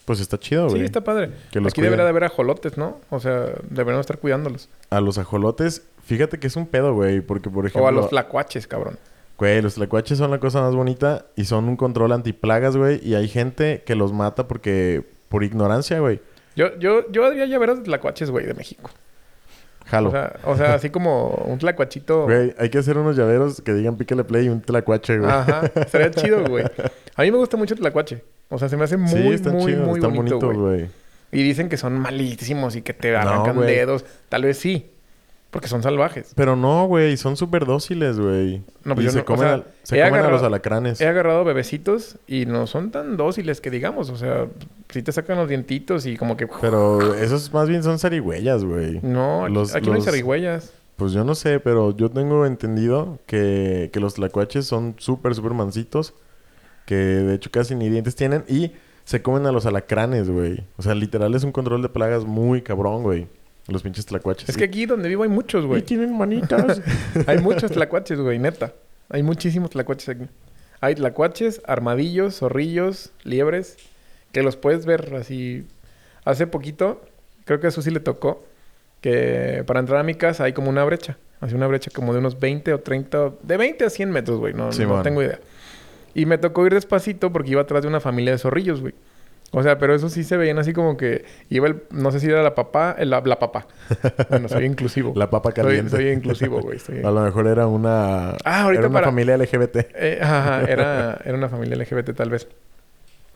pues 0.06 0.20
está 0.22 0.40
chido, 0.40 0.68
güey. 0.70 0.80
sí, 0.80 0.86
está 0.86 1.04
padre. 1.04 1.30
Que 1.52 1.60
los 1.60 1.72
Aquí 1.72 1.82
debería 1.82 1.98
cuiden. 1.98 2.06
de 2.06 2.10
haber 2.10 2.24
ajolotes, 2.24 2.76
¿no? 2.76 2.98
O 3.12 3.20
sea, 3.20 3.46
deberíamos 3.70 4.00
estar 4.00 4.18
cuidándolos. 4.18 4.68
A 4.90 5.02
los 5.02 5.20
ajolotes, 5.20 5.84
fíjate 6.10 6.40
que 6.40 6.48
es 6.48 6.56
un 6.56 6.66
pedo, 6.68 6.94
güey, 6.94 7.22
porque 7.22 7.50
por 7.50 7.66
ejemplo, 7.66 7.86
O 7.86 7.88
a 7.88 7.92
los 7.92 8.10
tlacuaches, 8.10 8.68
cabrón. 8.68 8.98
güey, 9.38 9.62
los 9.62 9.76
tlacuaches 9.76 10.18
son 10.18 10.32
la 10.32 10.40
cosa 10.40 10.62
más 10.62 10.76
bonita 10.76 11.28
y 11.36 11.46
son 11.46 11.70
un 11.70 11.78
control 11.78 12.12
antiplagas, 12.12 12.76
güey, 12.76 13.00
y 13.08 13.16
hay 13.16 13.28
gente 13.28 13.84
que 13.86 13.96
los 13.96 14.12
mata 14.12 14.48
porque 14.48 15.06
por 15.30 15.44
ignorancia, 15.44 16.00
güey. 16.00 16.20
Yo, 16.56 16.78
yo, 16.80 17.10
yo 17.12 17.26
haría 17.26 17.46
llaveros 17.46 17.78
de 17.78 17.84
tlacuaches, 17.86 18.32
güey, 18.32 18.46
de 18.46 18.54
México. 18.54 18.90
Jalo. 19.86 20.10
O 20.10 20.12
sea, 20.12 20.40
o 20.44 20.58
sea, 20.58 20.74
así 20.76 20.90
como 20.90 21.30
un 21.48 21.58
tlacuachito. 21.58 22.24
Güey, 22.26 22.54
hay 22.60 22.70
que 22.70 22.78
hacer 22.78 22.98
unos 22.98 23.16
llaveros 23.16 23.62
que 23.62 23.74
digan 23.74 23.98
píquele 23.98 24.24
play 24.24 24.46
y 24.46 24.50
un 24.50 24.62
tlacuache, 24.62 25.18
güey. 25.18 25.32
Ajá, 25.32 25.72
estaría 25.76 26.12
chido, 26.12 26.44
güey. 26.46 26.66
A 27.16 27.24
mí 27.24 27.32
me 27.32 27.38
gusta 27.38 27.58
mucho 27.58 27.74
el 27.74 27.80
tlacuache. 27.80 28.24
O 28.50 28.60
sea, 28.60 28.70
se 28.70 28.78
me 28.78 28.84
hace 28.84 28.98
muy, 28.98 29.10
sí, 29.22 29.28
están 29.30 29.54
muy, 29.54 29.72
chidos, 29.72 29.88
muy 29.88 30.00
están 30.00 30.14
bonito, 30.14 30.40
bonitos, 30.40 30.62
güey. 30.62 30.90
Y 31.32 31.44
dicen 31.44 31.70
que 31.70 31.78
son 31.78 31.98
malísimos 32.00 32.76
y 32.76 32.82
que 32.82 32.94
te 32.94 33.16
arrancan 33.16 33.60
dedos. 33.62 34.06
Tal 34.30 34.44
vez 34.44 34.58
sí, 34.58 34.92
porque 35.52 35.68
son 35.68 35.82
salvajes. 35.82 36.34
Pero 36.36 36.56
no, 36.56 36.86
güey, 36.86 37.18
son 37.18 37.36
súper 37.38 37.66
dóciles, 37.66 38.20
güey. 38.20 38.62
No, 38.84 38.94
pues 38.96 39.00
y 39.00 39.04
yo 39.06 39.12
se 39.12 39.18
no- 39.18 39.22
o 39.24 39.26
comen, 39.26 39.42
sea, 39.42 39.54
al- 39.54 39.66
se 39.84 40.02
comen 40.04 40.26
a 40.26 40.30
los 40.30 40.44
alacranes. 40.44 41.02
He 41.02 41.08
agarrado 41.08 41.44
bebecitos 41.44 42.18
y 42.28 42.46
no 42.46 42.68
son 42.68 42.92
tan 42.92 43.18
dóciles 43.18 43.60
que 43.62 43.72
digamos. 43.72 44.10
O 44.10 44.16
sea, 44.16 44.48
si 44.90 45.02
te 45.02 45.12
sacan 45.12 45.38
los 45.38 45.50
dientitos 45.50 46.06
y 46.06 46.18
como 46.18 46.38
que... 46.38 46.48
Pero 46.62 47.14
esos 47.16 47.52
más 47.54 47.68
bien 47.68 47.82
son 47.84 47.98
zarigüeyas, 48.00 48.64
güey. 48.64 49.00
No, 49.02 49.46
aquí, 49.46 49.54
Los- 49.54 49.74
no 49.82 49.94
hay 49.94 50.02
zarigüeyas. 50.02 50.74
Pues 50.98 51.14
yo 51.14 51.24
no 51.24 51.34
sé, 51.34 51.60
pero 51.62 51.96
yo 51.96 52.10
tengo 52.12 52.46
entendido 52.46 53.20
que, 53.26 53.90
que 53.94 54.00
los 54.02 54.16
tlacuaches 54.16 54.66
son 54.68 54.96
súper, 54.98 55.34
súper 55.34 55.54
mansitos. 55.54 56.14
Que 56.86 56.96
de 56.96 57.36
hecho 57.36 57.50
casi 57.52 57.74
ni 57.76 57.90
dientes 57.90 58.16
tienen. 58.16 58.44
Y 58.48 58.74
se 59.06 59.22
comen 59.22 59.46
a 59.46 59.52
los 59.52 59.66
alacranes, 59.66 60.30
güey. 60.30 60.64
O 60.78 60.82
sea, 60.82 60.94
literal 60.96 61.34
es 61.36 61.44
un 61.44 61.52
control 61.52 61.82
de 61.82 61.90
plagas 61.90 62.26
muy 62.26 62.62
cabrón, 62.62 63.04
güey. 63.04 63.28
Los 63.70 63.84
pinches 63.84 64.06
tlacuaches. 64.06 64.50
Es 64.50 64.58
que 64.58 64.64
aquí 64.66 64.86
donde 64.86 65.08
vivo 65.10 65.24
hay 65.24 65.30
muchos, 65.30 65.64
Y 65.64 65.68
güey. 65.68 65.82
tienen 65.82 66.18
manitas. 66.18 66.82
Hay 67.28 67.38
muchos 67.40 67.72
tlacuaches, 67.72 68.20
güey, 68.20 68.40
neta. 68.40 68.74
Hay 69.10 69.24
muchísimos 69.24 69.70
tlacuaches 69.72 70.10
aquí. 70.10 70.26
Hay 70.82 70.96
tlacuaches, 70.96 71.62
armadillos, 71.66 72.36
zorrillos, 72.40 73.12
liebres, 73.24 73.78
que 74.32 74.44
los 74.44 74.56
puedes 74.56 74.86
ver 74.86 75.14
así. 75.16 75.66
Hace 76.26 76.48
poquito, 76.48 77.02
creo 77.46 77.60
que 77.60 77.68
a 77.68 77.72
Susi 77.72 77.92
le 77.92 78.00
tocó, 78.00 78.44
que 79.02 79.64
para 79.66 79.80
entrar 79.80 80.00
a 80.00 80.04
mi 80.04 80.16
casa 80.16 80.44
hay 80.44 80.54
como 80.54 80.70
una 80.70 80.84
brecha. 80.84 81.18
Así 81.42 81.56
una 81.56 81.68
brecha 81.68 81.90
como 81.94 82.12
de 82.14 82.20
unos 82.20 82.40
20 82.40 82.74
o 82.74 82.80
30, 82.82 83.32
de 83.44 83.58
20 83.58 83.86
a 83.86 83.90
100 83.90 84.12
metros, 84.12 84.40
güey, 84.40 84.54
no, 84.54 84.72
Sí, 84.72 84.84
no 84.84 84.96
man. 84.96 85.04
tengo 85.04 85.22
idea. 85.24 85.40
Y 86.14 86.26
me 86.26 86.38
tocó 86.38 86.66
ir 86.66 86.74
despacito 86.74 87.32
porque 87.32 87.52
iba 87.52 87.62
atrás 87.62 87.82
de 87.84 87.88
una 87.88 88.00
familia 88.02 88.32
de 88.34 88.40
zorrillos, 88.40 88.82
güey. 88.82 88.94
O 89.52 89.64
sea, 89.64 89.78
pero 89.80 89.96
eso 89.96 90.10
sí 90.10 90.24
se 90.24 90.38
veían 90.38 90.60
así 90.60 90.74
como 90.74 90.96
que 90.96 91.26
iba 91.50 91.68
el, 91.68 91.82
no 91.90 92.12
sé 92.12 92.20
si 92.20 92.28
era 92.28 92.44
la 92.44 92.54
papá, 92.54 92.96
el- 93.00 93.10
la, 93.10 93.22
la 93.22 93.40
papá. 93.40 93.66
Bueno, 94.30 94.48
soy 94.48 94.66
inclusivo. 94.66 95.14
La 95.16 95.30
papa 95.30 95.50
Soy- 95.50 95.56
caliente. 95.64 95.90
Soy, 95.90 96.10
inclusivo, 96.10 96.62
güey. 96.62 96.78
soy- 96.80 97.00
A 97.04 97.10
lo 97.12 97.22
mejor 97.22 97.48
era 97.48 97.66
una... 97.66 98.32
Ah, 98.46 98.64
ahorita 98.64 98.82
era 98.82 98.90
una 98.90 99.00
para- 99.00 99.08
familia 99.08 99.38
LGBT. 99.38 99.78
Eh, 99.96 100.20
ajá, 100.22 100.62
era, 100.68 101.20
era 101.26 101.36
una 101.38 101.50
familia 101.50 101.76
LGBT 101.78 102.14
tal 102.16 102.30
vez. 102.30 102.48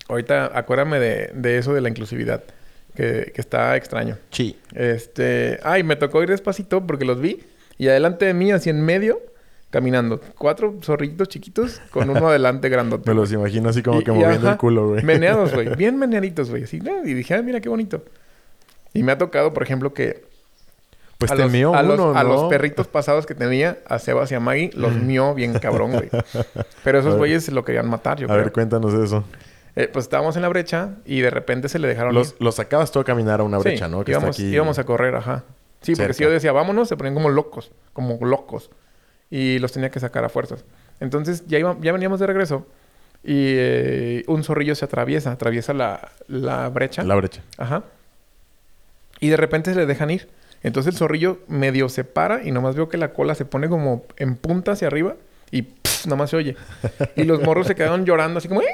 Ahorita 0.07 0.51
acuérdame 0.57 0.99
de, 0.99 1.31
de 1.33 1.57
eso 1.57 1.73
de 1.73 1.81
la 1.81 1.89
inclusividad, 1.89 2.43
que, 2.95 3.31
que 3.33 3.41
está 3.41 3.75
extraño. 3.75 4.17
Sí. 4.31 4.59
Este, 4.75 5.59
ay, 5.63 5.83
me 5.83 5.95
tocó 5.95 6.21
ir 6.21 6.29
despacito 6.29 6.85
porque 6.85 7.05
los 7.05 7.19
vi 7.19 7.41
y 7.77 7.87
adelante 7.87 8.25
de 8.25 8.33
mí, 8.33 8.51
así 8.51 8.69
en 8.69 8.81
medio, 8.85 9.19
caminando. 9.73 10.21
Cuatro 10.37 10.75
zorrillitos 10.83 11.27
chiquitos 11.29 11.81
con 11.89 12.07
uno 12.09 12.27
adelante 12.29 12.69
grandote. 12.69 13.09
Me 13.09 13.15
los 13.15 13.31
imagino 13.33 13.69
así 13.69 13.81
como 13.81 13.99
Y- 13.99 14.03
que 14.03 14.11
y 14.11 14.13
moviendo 14.13 14.47
ajá, 14.47 14.51
el 14.51 14.57
culo, 14.57 14.89
güey. 14.89 15.03
Meneados, 15.03 15.51
güey. 15.51 15.75
Bien 15.75 15.97
meneaditos, 15.97 16.51
güey. 16.51 16.63
Así, 16.63 16.79
¿no? 16.79 17.03
Y 17.03 17.13
dije, 17.15 17.33
ah, 17.33 17.41
mira 17.41 17.59
qué 17.59 17.69
bonito. 17.69 18.03
Y 18.93 19.01
me 19.01 19.11
ha 19.11 19.17
tocado, 19.17 19.51
por 19.51 19.63
ejemplo, 19.63 19.91
que 19.95 20.23
Pues 21.17 21.31
a 21.31 21.35
te 21.35 21.41
los, 21.41 21.51
mió 21.51 21.73
a 21.75 21.81
uno, 21.81 22.13
los, 22.23 22.43
a 22.43 22.49
perritos 22.49 22.87
pasados 22.87 23.25
que 23.25 23.33
tenía, 23.33 23.79
a 23.87 23.97
Sebas 23.97 24.31
y 24.31 24.35
a 24.35 24.39
Maggie, 24.39 24.69
los 24.75 24.93
mió 24.93 25.33
bien 25.33 25.53
cabrón, 25.57 25.93
güey. 25.93 26.09
Pero 26.83 26.99
A 26.99 27.01
esos 27.01 27.15
güeyes 27.17 27.51
lo 27.51 27.65
querían 27.65 27.89
matar, 27.89 28.19
yo 28.19 28.27
A 28.27 28.29
creo. 28.29 28.43
ver, 28.43 28.51
cuéntanos 28.53 28.93
eso. 28.93 29.23
Eh, 29.75 29.89
pues 29.91 30.05
estábamos 30.05 30.35
en 30.35 30.43
la 30.43 30.49
brecha 30.49 30.91
y 31.03 31.21
de 31.21 31.31
repente 31.31 31.67
se 31.67 31.79
le 31.79 31.87
dejaron 31.87 32.13
Los, 32.13 32.29
ir. 32.29 32.35
los 32.41 32.53
sacabas 32.55 32.91
tú 32.91 32.99
a 32.99 33.03
caminar 33.03 33.39
a 33.39 33.43
una 33.43 33.57
Sí, 33.57 33.63
brecha, 33.63 33.87
¿no? 33.87 34.03
Que 34.05 34.11
íbamos, 34.11 34.29
está 34.37 34.43
aquí. 34.43 34.53
íbamos 34.53 34.77
a 34.77 34.83
correr, 34.83 35.15
ajá. 35.15 35.43
Sí, 35.81 35.93
porque 35.93 35.95
cerca. 35.95 36.13
si 36.13 36.23
yo 36.23 36.29
decía, 36.29 36.51
vámonos, 36.51 36.87
se 36.87 36.95
ponían 36.95 37.15
como 37.15 37.29
locos, 37.29 37.71
como 37.91 38.19
locos. 38.23 38.69
Y 39.35 39.57
los 39.57 39.71
tenía 39.71 39.89
que 39.89 39.99
sacar 39.99 40.23
a 40.23 40.29
fuerzas. 40.29 40.63
Entonces 40.99 41.43
ya, 41.47 41.57
iba- 41.57 41.75
ya 41.81 41.91
veníamos 41.91 42.19
de 42.19 42.27
regreso 42.27 42.67
y 43.23 43.55
eh, 43.57 44.23
un 44.27 44.43
zorrillo 44.43 44.75
se 44.75 44.85
atraviesa, 44.85 45.31
atraviesa 45.31 45.73
la, 45.73 46.11
la 46.27 46.69
brecha. 46.69 47.03
La 47.03 47.15
brecha. 47.15 47.41
Ajá. 47.57 47.83
Y 49.19 49.29
de 49.29 49.37
repente 49.37 49.71
se 49.73 49.79
le 49.79 49.85
dejan 49.87 50.11
ir. 50.11 50.27
Entonces 50.61 50.93
el 50.93 50.97
zorrillo 50.99 51.39
medio 51.47 51.89
se 51.89 52.03
para 52.03 52.43
y 52.43 52.51
nomás 52.51 52.75
veo 52.75 52.89
que 52.89 52.97
la 52.97 53.11
cola 53.13 53.33
se 53.33 53.45
pone 53.45 53.67
como 53.69 54.05
en 54.17 54.35
punta 54.35 54.73
hacia 54.73 54.87
arriba 54.87 55.15
Y 55.51 55.63
pff, 55.63 56.05
nada 56.05 56.17
más 56.17 56.29
se 56.29 56.35
oye. 56.37 56.55
Y 57.15 57.23
los 57.23 57.41
morros 57.41 57.65
se 57.67 57.73
quedaron 57.75 58.05
llorando 58.05 58.37
así 58.37 58.47
como... 58.47 58.61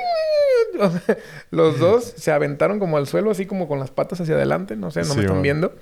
O 0.81 0.89
sea, 0.91 1.17
los 1.51 1.77
dos 1.79 2.03
se 2.17 2.31
aventaron 2.31 2.79
como 2.79 2.97
al 2.97 3.05
suelo, 3.07 3.31
así 3.31 3.45
como 3.45 3.67
con 3.67 3.79
las 3.79 3.91
patas 3.91 4.21
hacia 4.21 4.35
adelante. 4.35 4.75
No 4.75 4.91
sé, 4.91 5.01
no 5.01 5.05
Sí, 5.07 5.15
me 5.19 5.21
están 5.25 5.41
viendo. 5.41 5.73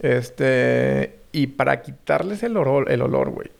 Este... 0.00 1.16
Y 1.32 1.46
para 1.48 1.80
quitarles 1.82 2.42
el 2.42 2.56
olor, 2.58 2.90
el 2.90 3.00
olor, 3.02 3.30
güey. 3.30 3.50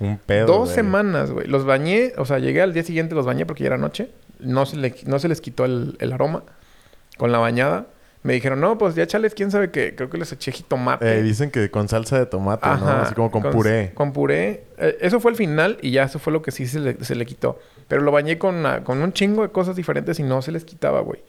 Un 0.00 0.18
pedo. 0.18 0.46
Dos 0.46 0.58
güey. 0.70 0.74
semanas, 0.74 1.30
güey. 1.30 1.46
Los 1.46 1.64
bañé, 1.64 2.12
o 2.16 2.24
sea, 2.24 2.38
llegué 2.38 2.62
al 2.62 2.72
día 2.72 2.82
siguiente, 2.82 3.14
los 3.14 3.26
bañé 3.26 3.46
porque 3.46 3.62
ya 3.64 3.68
era 3.68 3.76
noche. 3.78 4.10
No 4.38 4.64
se, 4.66 4.76
le- 4.76 4.94
no 5.06 5.18
se 5.18 5.28
les 5.28 5.40
quitó 5.40 5.64
el, 5.66 5.96
el 6.00 6.12
aroma 6.12 6.42
con 7.18 7.30
la 7.32 7.38
bañada. 7.38 7.86
Me 8.22 8.34
dijeron, 8.34 8.60
no, 8.60 8.76
pues 8.76 8.94
ya 8.94 9.06
chales, 9.06 9.34
quién 9.34 9.50
sabe 9.50 9.70
qué. 9.70 9.94
Creo 9.94 10.10
que 10.10 10.18
les 10.18 10.30
eché 10.32 10.52
jitomate. 10.52 11.18
Eh, 11.18 11.22
dicen 11.22 11.50
que 11.50 11.70
con 11.70 11.88
salsa 11.88 12.18
de 12.18 12.26
tomate, 12.26 12.68
¿no? 12.68 12.86
Así 12.88 13.14
como 13.14 13.30
con, 13.30 13.42
puré. 13.50 13.92
Con 13.94 14.12
puré. 14.12 14.64
Eh, 14.78 14.98
eso 15.00 15.20
fue 15.20 15.30
el 15.30 15.36
final 15.38 15.78
y 15.80 15.90
ya 15.92 16.02
eso 16.04 16.18
fue 16.18 16.30
lo 16.32 16.42
que 16.42 16.50
sí 16.50 16.66
se 16.66 16.80
le, 16.80 17.02
se 17.02 17.14
le 17.14 17.24
quitó. 17.24 17.58
Pero 17.88 18.02
lo 18.02 18.12
bañé 18.12 18.36
con, 18.38 18.62
con 18.84 19.00
un 19.02 19.12
chingo 19.14 19.42
de 19.42 19.48
cosas 19.48 19.74
diferentes 19.74 20.18
y 20.18 20.22
no 20.22 20.42
se 20.42 20.52
les 20.52 20.64
quitaba, 20.66 21.00
güey. 21.00 21.22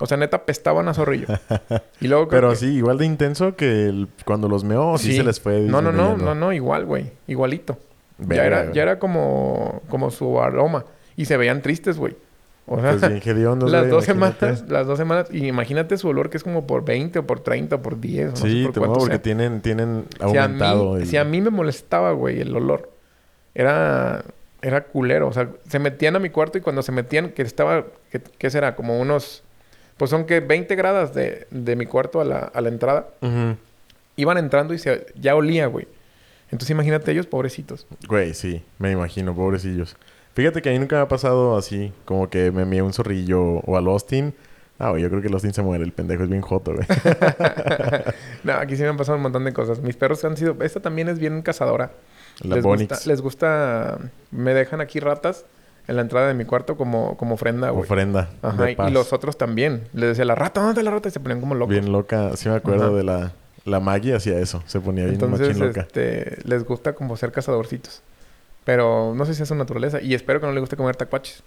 O 0.00 0.06
sea, 0.06 0.16
neta, 0.18 0.44
pestaban 0.44 0.86
a 0.88 0.94
zorrillo. 0.94 1.26
y 2.00 2.08
luego... 2.08 2.28
Pero 2.28 2.50
que- 2.50 2.56
sí, 2.56 2.66
igual 2.76 2.98
de 2.98 3.06
intenso 3.06 3.56
que 3.56 3.86
el- 3.88 4.08
cuando 4.26 4.48
los 4.48 4.64
meó, 4.64 4.96
sí. 4.98 5.16
se 5.16 5.24
les 5.24 5.40
fue. 5.40 5.60
No, 5.60 5.80
no, 5.82 5.92
no, 5.92 6.16
no, 6.18 6.34
no, 6.34 6.52
igual, 6.52 6.84
güey. 6.84 7.10
Igualito. 7.26 7.78
Ya 8.18 8.44
era, 8.44 8.72
ya 8.72 8.82
era 8.82 8.98
como, 8.98 9.82
como 9.88 10.10
su 10.10 10.40
aroma. 10.40 10.84
Y 11.16 11.24
se 11.26 11.36
veían 11.36 11.62
tristes, 11.62 11.96
güey. 11.98 12.16
O 12.66 12.80
sea, 12.80 12.90
Pues 12.96 13.08
bien 13.08 13.22
hediondos, 13.36 13.70
las 13.72 13.82
güey, 13.82 13.90
dos 13.92 14.08
imagínate. 14.08 14.38
semanas, 14.56 14.70
las 14.70 14.86
dos 14.86 14.98
semanas. 14.98 15.28
Y 15.32 15.46
imagínate 15.46 15.96
su 15.96 16.08
olor 16.08 16.28
que 16.30 16.36
es 16.36 16.44
como 16.44 16.66
por 16.66 16.84
20 16.84 17.20
o 17.20 17.26
por 17.26 17.40
30 17.40 17.76
o 17.76 17.82
por 17.82 17.98
10. 18.00 18.26
o 18.26 18.30
no 18.30 18.36
sé 18.36 18.48
Sí, 18.50 18.62
por 18.64 18.72
te 18.74 18.80
cuánto 18.80 18.98
porque 18.98 19.14
sea. 19.14 19.22
tienen, 19.22 19.60
tienen 19.62 20.04
Si 20.18 20.22
a, 20.22 20.26
mí, 20.28 20.36
aumentado. 20.38 20.96
el- 20.98 21.06
si 21.06 21.16
a 21.16 21.24
mí 21.24 21.40
me 21.40 21.50
molestaba, 21.50 22.12
güey, 22.12 22.40
el 22.40 22.54
olor. 22.54 22.90
Era... 23.54 24.22
Era 24.60 24.82
culero. 24.82 25.28
O 25.28 25.32
sea, 25.32 25.48
se 25.68 25.78
metían 25.78 26.16
a 26.16 26.18
mi 26.18 26.30
cuarto 26.30 26.58
y 26.58 26.60
cuando 26.60 26.82
se 26.82 26.90
metían, 26.92 27.30
que 27.30 27.42
estaba... 27.42 27.84
que- 28.10 28.20
¿Qué 28.20 28.50
será? 28.50 28.74
Como 28.76 28.98
unos... 29.00 29.42
Pues 29.96 30.10
son 30.10 30.24
que 30.26 30.40
20 30.40 30.74
gradas 30.76 31.14
de, 31.14 31.46
de 31.50 31.74
mi 31.76 31.86
cuarto 31.86 32.20
a 32.20 32.24
la, 32.24 32.38
a 32.38 32.60
la 32.60 32.68
entrada. 32.68 33.06
Iban 34.16 34.38
entrando 34.38 34.74
y 34.74 34.78
se, 34.78 35.06
ya 35.20 35.34
olía, 35.34 35.66
güey. 35.66 35.86
Entonces 36.50 36.70
imagínate 36.70 37.12
ellos, 37.12 37.26
pobrecitos. 37.26 37.86
Güey, 38.08 38.34
sí, 38.34 38.62
me 38.78 38.90
imagino, 38.90 39.34
pobrecillos. 39.34 39.96
Fíjate 40.34 40.62
que 40.62 40.70
a 40.70 40.72
mí 40.72 40.78
nunca 40.78 40.96
me 40.96 41.02
ha 41.02 41.08
pasado 41.08 41.56
así, 41.56 41.92
como 42.04 42.30
que 42.30 42.50
me 42.50 42.64
mié 42.64 42.80
un 42.82 42.92
zorrillo 42.92 43.40
o 43.42 43.76
al 43.76 43.86
Austin. 43.88 44.34
Ah, 44.78 44.90
güey, 44.90 45.02
yo 45.02 45.10
creo 45.10 45.20
que 45.20 45.26
el 45.26 45.34
Austin 45.34 45.52
se 45.52 45.62
muere, 45.62 45.82
el 45.82 45.92
pendejo 45.92 46.22
es 46.22 46.28
bien 46.28 46.42
joto, 46.42 46.72
güey. 46.72 46.86
no, 48.44 48.52
aquí 48.52 48.76
sí 48.76 48.82
me 48.82 48.88
han 48.88 48.96
pasado 48.96 49.16
un 49.16 49.22
montón 49.22 49.44
de 49.44 49.52
cosas. 49.52 49.80
Mis 49.80 49.96
perros 49.96 50.24
han 50.24 50.36
sido... 50.36 50.56
Esta 50.60 50.80
también 50.80 51.08
es 51.08 51.18
bien 51.18 51.42
cazadora. 51.42 51.90
La 52.42 52.54
les, 52.56 52.64
Bonix. 52.64 52.88
gusta, 52.88 53.08
les 53.08 53.20
gusta... 53.20 53.98
Me 54.30 54.54
dejan 54.54 54.80
aquí 54.80 55.00
ratas 55.00 55.44
en 55.88 55.96
la 55.96 56.02
entrada 56.02 56.28
de 56.28 56.34
mi 56.34 56.44
cuarto 56.44 56.76
como, 56.76 57.16
como 57.16 57.34
ofrenda, 57.34 57.70
güey. 57.70 57.82
Ofrenda. 57.82 58.30
Ajá, 58.42 58.62
de 58.62 58.72
y 58.72 58.76
paz. 58.76 58.92
los 58.92 59.12
otros 59.12 59.36
también. 59.36 59.88
Les 59.92 60.10
decía, 60.10 60.24
la 60.24 60.36
rata, 60.36 60.60
¿dónde 60.60 60.80
está 60.80 60.84
la 60.84 60.92
rata? 60.92 61.08
Y 61.08 61.12
se 61.12 61.18
ponían 61.18 61.40
como 61.40 61.56
locos. 61.56 61.72
Bien 61.72 61.90
loca. 61.90 62.36
Sí 62.36 62.48
me 62.48 62.54
acuerdo 62.54 62.86
Ajá. 62.86 62.94
de 62.94 63.02
la... 63.02 63.32
La 63.68 63.80
Maggie 63.80 64.14
hacía 64.14 64.38
eso. 64.40 64.62
Se 64.66 64.80
ponía 64.80 65.04
bien 65.04 65.14
Entonces, 65.14 65.48
machín 65.48 65.66
loca. 65.66 65.80
este... 65.82 66.38
Les 66.44 66.64
gusta 66.64 66.94
como 66.94 67.16
ser 67.16 67.30
cazadorcitos. 67.32 68.02
Pero 68.64 69.14
no 69.14 69.24
sé 69.24 69.34
si 69.34 69.42
es 69.42 69.48
su 69.48 69.54
naturaleza. 69.54 70.00
Y 70.00 70.14
espero 70.14 70.40
que 70.40 70.46
no 70.46 70.52
le 70.52 70.60
guste 70.60 70.76
comer 70.76 70.96
tacuaches. 70.96 71.42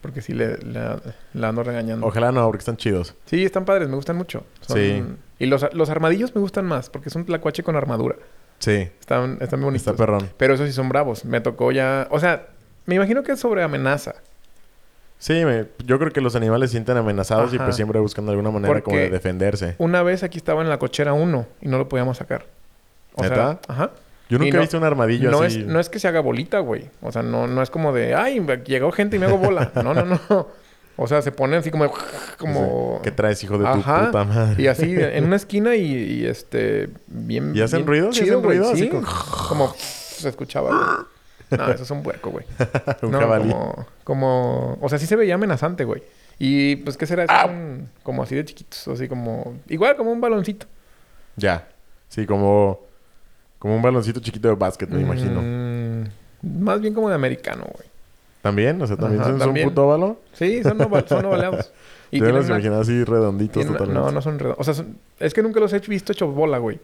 Porque 0.00 0.22
sí 0.22 0.32
le, 0.32 0.56
le- 0.58 0.98
la 1.34 1.48
ando 1.48 1.62
regañando. 1.62 2.06
Ojalá 2.06 2.32
no, 2.32 2.44
porque 2.46 2.58
están 2.60 2.76
chidos. 2.76 3.14
Sí, 3.26 3.44
están 3.44 3.64
padres. 3.64 3.88
Me 3.88 3.96
gustan 3.96 4.16
mucho. 4.16 4.44
Son- 4.62 4.76
Sí. 4.76 5.04
Y 5.38 5.46
los, 5.46 5.66
los 5.74 5.88
armadillos 5.90 6.34
me 6.34 6.40
gustan 6.40 6.66
más. 6.66 6.90
Porque 6.90 7.08
es 7.08 7.14
un 7.16 7.24
tlacuache 7.24 7.62
con 7.62 7.76
armadura. 7.76 8.16
Sí. 8.58 8.88
Están, 9.00 9.38
están 9.40 9.60
muy 9.60 9.66
bonitos. 9.66 9.86
Está 9.86 9.96
perrón. 9.96 10.28
Pero 10.36 10.54
esos 10.54 10.66
sí 10.66 10.72
son 10.72 10.88
bravos. 10.88 11.24
Me 11.24 11.40
tocó 11.40 11.72
ya... 11.72 12.08
O 12.10 12.20
sea, 12.20 12.48
me 12.86 12.94
imagino 12.96 13.22
que 13.22 13.32
es 13.32 13.40
sobre 13.40 13.62
amenaza. 13.62 14.14
Sí, 15.20 15.44
me- 15.44 15.66
yo 15.84 15.98
creo 15.98 16.10
que 16.12 16.20
los 16.22 16.34
animales 16.34 16.70
se 16.70 16.72
sienten 16.72 16.96
amenazados 16.96 17.52
y 17.54 17.58
pues 17.58 17.76
siempre 17.76 18.00
buscan 18.00 18.24
de 18.24 18.32
alguna 18.32 18.50
manera 18.50 18.80
como 18.80 18.96
de 18.96 19.10
defenderse. 19.10 19.74
Una 19.78 20.02
vez 20.02 20.22
aquí 20.22 20.38
estaba 20.38 20.62
en 20.62 20.68
la 20.70 20.78
cochera 20.78 21.12
uno 21.12 21.46
y 21.60 21.68
no 21.68 21.76
lo 21.78 21.88
podíamos 21.88 22.16
sacar. 22.16 22.46
O 23.14 23.22
sea, 23.24 23.60
ajá. 23.68 23.90
Yo 24.30 24.38
nunca 24.38 24.52
no- 24.52 24.58
he 24.58 24.60
visto 24.62 24.78
un 24.78 24.84
armadillo 24.84 25.30
No 25.30 25.42
así. 25.42 25.60
es, 25.60 25.66
no 25.66 25.78
es 25.78 25.88
que 25.90 25.98
se 25.98 26.08
haga 26.08 26.20
bolita, 26.20 26.60
güey. 26.60 26.88
O 27.02 27.12
sea, 27.12 27.22
no, 27.22 27.46
no 27.46 27.62
es 27.62 27.68
como 27.70 27.92
de, 27.92 28.14
ay, 28.14 28.40
llegó 28.64 28.92
gente 28.92 29.16
y 29.16 29.18
me 29.18 29.26
hago 29.26 29.36
bola. 29.38 29.70
No, 29.84 29.92
no, 29.92 30.04
no. 30.04 30.48
O 30.96 31.06
sea, 31.06 31.20
se 31.22 31.32
ponen 31.32 31.60
así 31.60 31.70
como... 31.70 31.90
como... 32.38 33.00
¿Qué 33.02 33.10
traes, 33.10 33.42
hijo 33.44 33.56
de 33.58 33.64
tu 33.64 33.82
puta 33.82 34.24
madre? 34.24 34.62
Y 34.62 34.66
así, 34.68 34.94
en 34.98 35.24
una 35.24 35.36
esquina 35.42 35.74
y, 35.74 35.82
y, 35.84 36.26
este... 36.26 36.90
Bien... 37.06 37.52
¿Y 37.54 37.60
hacen 37.62 37.78
bien 37.80 37.86
ruido? 37.88 38.12
¿Sí 38.12 38.20
Chido, 38.24 38.38
hacen 38.38 38.44
güey. 38.44 38.58
ruido? 38.58 38.72
Así 38.72 38.82
Sí. 38.84 38.88
como- 38.88 39.06
Como... 39.48 39.74
Se 39.76 40.28
escuchaba, 40.28 40.70
güey. 40.70 41.06
No, 41.50 41.68
eso 41.70 41.82
es 41.82 41.90
un 41.90 42.02
puerco, 42.02 42.30
güey. 42.30 42.44
un 43.02 43.10
no, 43.10 43.18
jabalí. 43.20 43.50
Como, 43.50 43.86
como... 44.04 44.78
O 44.80 44.88
sea, 44.88 44.98
sí 44.98 45.06
se 45.06 45.16
veía 45.16 45.34
amenazante, 45.34 45.84
güey. 45.84 46.02
Y 46.38 46.76
pues, 46.76 46.96
¿qué 46.96 47.06
será? 47.06 47.26
Ah. 47.28 47.48
Como 48.02 48.22
así 48.22 48.34
de 48.34 48.44
chiquitos. 48.44 48.88
Así 48.88 49.08
como... 49.08 49.54
Igual 49.68 49.96
como 49.96 50.12
un 50.12 50.20
baloncito. 50.20 50.66
Ya. 51.36 51.68
Sí, 52.08 52.26
como... 52.26 52.80
Como 53.58 53.76
un 53.76 53.82
baloncito 53.82 54.20
chiquito 54.20 54.48
de 54.48 54.54
básquet, 54.54 54.88
me 54.88 55.02
imagino. 55.02 55.40
Mm, 55.42 56.62
más 56.62 56.80
bien 56.80 56.94
como 56.94 57.08
de 57.10 57.14
americano, 57.14 57.64
güey. 57.74 57.88
¿También? 58.40 58.80
O 58.80 58.86
sea, 58.86 58.96
¿también 58.96 59.20
Ajá, 59.20 59.30
son 59.32 59.38
también. 59.38 59.66
un 59.66 59.70
puto 59.74 59.86
óvalo? 59.86 60.18
Sí, 60.32 60.62
son, 60.62 60.78
oval- 60.78 61.06
son 61.06 61.24
ovaleados. 61.26 61.72
Y 62.12 62.18
Yo 62.18 62.26
los 62.32 62.46
una- 62.46 62.54
imaginaba 62.56 62.80
así 62.82 63.04
redonditos 63.04 63.52
tienen 63.54 63.72
totalmente. 63.74 64.00
No, 64.02 64.10
no 64.10 64.20
son 64.20 64.38
redondos. 64.40 64.58
O 64.60 64.64
sea, 64.64 64.74
son- 64.74 64.96
es 65.20 65.32
que 65.32 65.42
nunca 65.44 65.60
los 65.60 65.72
he 65.72 65.78
visto 65.78 66.10
hechos 66.12 66.34
bola, 66.34 66.58
güey. 66.58 66.80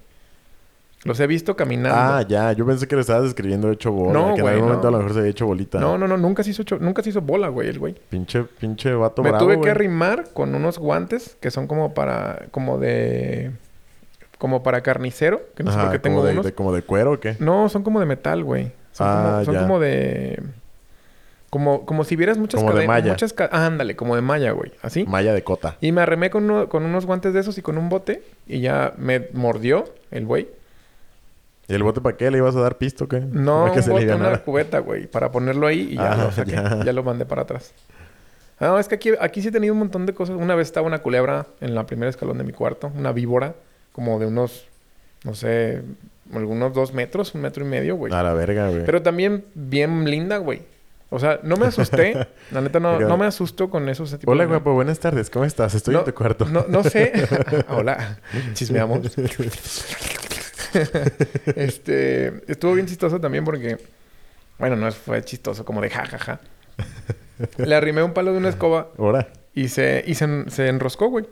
Los 1.06 1.20
he 1.20 1.26
visto 1.26 1.56
caminando. 1.56 1.96
Ah, 1.98 2.22
ya. 2.28 2.52
Yo 2.52 2.66
pensé 2.66 2.86
que 2.88 2.94
le 2.96 3.00
estabas 3.02 3.25
describiendo 3.25 3.70
hecho 3.70 3.92
bola. 3.92 4.12
No, 4.12 4.26
que 4.34 4.40
en 4.40 4.40
güey, 4.42 4.54
algún 4.54 4.68
momento 4.68 4.82
no. 4.82 4.88
a 4.88 4.90
lo 4.92 4.98
mejor 4.98 5.12
se 5.14 5.18
había 5.20 5.30
hecho 5.30 5.46
bolita. 5.46 5.78
No, 5.80 5.96
no, 5.98 6.06
no. 6.08 6.16
Nunca 6.16 6.42
se 6.42 6.50
hizo, 6.50 6.62
hecho- 6.62 6.78
nunca 6.78 7.02
se 7.02 7.10
hizo 7.10 7.20
bola, 7.20 7.48
güey, 7.48 7.68
el 7.68 7.78
güey. 7.78 7.94
Pinche, 8.08 8.42
pinche 8.44 8.92
vato 8.94 9.22
Me 9.22 9.30
bravo, 9.30 9.44
tuve 9.44 9.60
que 9.60 9.70
arrimar 9.70 10.25
con 10.32 10.54
unos 10.54 10.78
guantes 10.78 11.36
que 11.40 11.50
son 11.50 11.66
como 11.66 11.94
para... 11.94 12.46
Como 12.50 12.78
de... 12.78 13.52
Como 14.38 14.62
para 14.62 14.82
carnicero. 14.82 15.40
Que 15.56 15.62
no 15.62 15.72
sé 15.72 15.78
por 15.78 15.90
qué 15.92 15.98
tengo 15.98 16.22
de, 16.25 16.32
unos. 16.32 16.44
de- 16.44 16.52
como 16.52 16.72
de 16.72 16.82
cuero 16.82 17.12
o 17.12 17.20
qué? 17.20 17.36
No, 17.38 17.68
son 17.68 17.82
como 17.82 18.00
de 18.00 18.06
metal, 18.06 18.44
güey. 18.44 18.72
Son, 18.92 19.06
Ah, 19.08 19.22
como, 19.32 19.44
son 19.46 19.54
ya. 19.54 19.60
como 19.62 19.80
de... 19.80 20.42
Como, 21.48 21.86
como 21.86 22.04
si 22.04 22.16
vieras 22.16 22.36
muchas 22.38 22.60
Como 22.60 22.72
de 22.75 22.80
cadenas- 22.84 22.88
malla. 22.88 23.10
Muchas 23.12 23.32
ca- 23.32 23.48
ah, 23.50 23.64
ándale, 23.66 23.96
como 23.96 24.14
de 24.16 24.20
malla, 24.20 24.50
güey. 24.50 24.72
Así. 24.82 25.04
Malla 25.06 25.32
de 25.32 25.42
cota. 25.42 25.76
Y 25.80 25.92
me 25.92 26.02
arremé 26.02 26.28
con, 26.28 26.44
uno- 26.50 26.68
con 26.68 26.84
unos 26.84 27.06
guantes 27.06 27.32
de 27.32 27.40
esos 27.40 27.56
y 27.56 27.62
con 27.62 27.78
un 27.78 27.88
bote. 27.88 28.22
Y 28.46 28.60
ya 28.60 28.92
me 28.98 29.28
mordió 29.32 29.84
el 30.10 30.26
güey. 30.26 30.48
¿Y 31.68 31.75
el 31.75 31.82
bote 31.82 32.00
para 32.00 32.16
qué? 32.16 32.30
¿Le 32.30 32.38
ibas 32.38 32.54
a 32.56 32.61
dar 32.61 32.78
pisto 32.78 33.04
o 33.04 33.08
qué? 33.08 33.20
No, 33.20 33.62
Para 33.62 33.73
que 33.73 33.78
un 33.78 33.85
se 33.85 33.88
le 33.90 33.94
bote, 34.06 34.14
una 34.14 34.38
cubeta, 34.38 34.78
güey. 34.78 35.06
Para 35.06 35.32
ponerlo 35.32 35.66
ahí 35.66 35.88
y 35.92 35.96
ya 35.96 36.12
Ah, 36.12 36.25
lo 36.26 36.30
saqué. 36.32 36.52
ya. 36.52 36.85
Ya. 36.85 36.92
lo 36.92 37.02
mandé 37.02 37.26
para 37.26 37.42
atrás. 37.42 37.73
Ah, 38.61 38.66
No, 38.68 38.78
es 38.78 38.87
que 38.88 38.94
aquí, 38.94 39.11
aquí 39.20 39.42
sí 39.42 39.49
he 39.49 39.52
tenido 39.52 39.73
un 39.75 39.80
montón 39.80 40.06
de 40.06 40.14
cosas. 40.14 40.37
Una 40.37 40.54
vez 40.54 40.68
estaba 40.68 40.87
una 40.87 40.99
culebra 41.00 41.46
en 41.61 41.75
la 41.75 41.85
primera 41.87 42.08
escalón 42.08 42.38
de 42.38 42.44
mi 42.44 42.52
cuarto. 42.52 42.92
Una 42.96 43.12
víbora. 43.12 43.54
Como 43.92 44.18
de 44.18 44.26
unos... 44.26 44.66
No 45.25 45.35
sé... 45.35 45.82
Algunos 46.35 46.73
dos 46.75 46.92
metros. 46.92 47.35
Un 47.35 47.40
metro 47.42 47.64
y 47.64 47.68
medio, 47.68 47.96
güey. 47.96 48.12
A 48.12 48.23
la 48.23 48.32
verga, 48.35 48.68
güey. 48.70 48.85
Pero 48.85 49.02
también 49.02 49.44
bien 49.54 50.04
linda, 50.11 50.38
güey. 50.38 50.62
O 51.11 51.20
sea, 51.20 51.38
no 51.44 51.56
me 51.56 51.66
asusté. 51.66 52.26
La 52.50 52.61
neta, 52.61 52.80
no, 52.80 52.99
no 52.99 53.16
me 53.16 53.26
asusto 53.26 53.70
con 53.70 53.88
esos 53.88 54.08
ese 54.08 54.18
tipo 54.18 54.32
Hola, 54.32 54.42
de- 54.42 54.49
guapo. 54.49 54.73
Buenas 54.75 54.99
tardes. 54.99 55.30
¿Cómo 55.30 55.44
estás? 55.44 55.75
Estoy 55.75 55.94
no, 55.94 56.00
en 56.00 56.06
tu 56.06 56.14
cuarto. 56.14 56.46
No, 56.46 56.64
no 56.68 56.82
sé. 56.82 57.12
Hola. 57.68 58.18
Chismeamos. 58.54 59.00
este... 61.56 62.42
Estuvo 62.50 62.75
bien 62.75 62.87
chistoso 62.87 63.20
también 63.20 63.44
porque... 63.44 63.78
Bueno, 64.58 64.76
no 64.76 64.90
fue 64.92 65.23
chistoso. 65.25 65.64
Como 65.64 65.80
de 65.80 65.90
jajaja. 65.90 66.40
Le 67.58 67.75
arrimé 67.75 68.02
un 68.02 68.14
palo 68.14 68.32
de 68.32 68.38
una 68.38 68.49
escoba 68.49 68.88
Ahora, 68.99 69.28
y 69.54 69.68
se, 69.68 70.02
y 70.06 70.14
se, 70.14 70.25
en- 70.25 70.50
se 70.50 70.68
enroscó, 70.68 71.08
güey. 71.11 71.26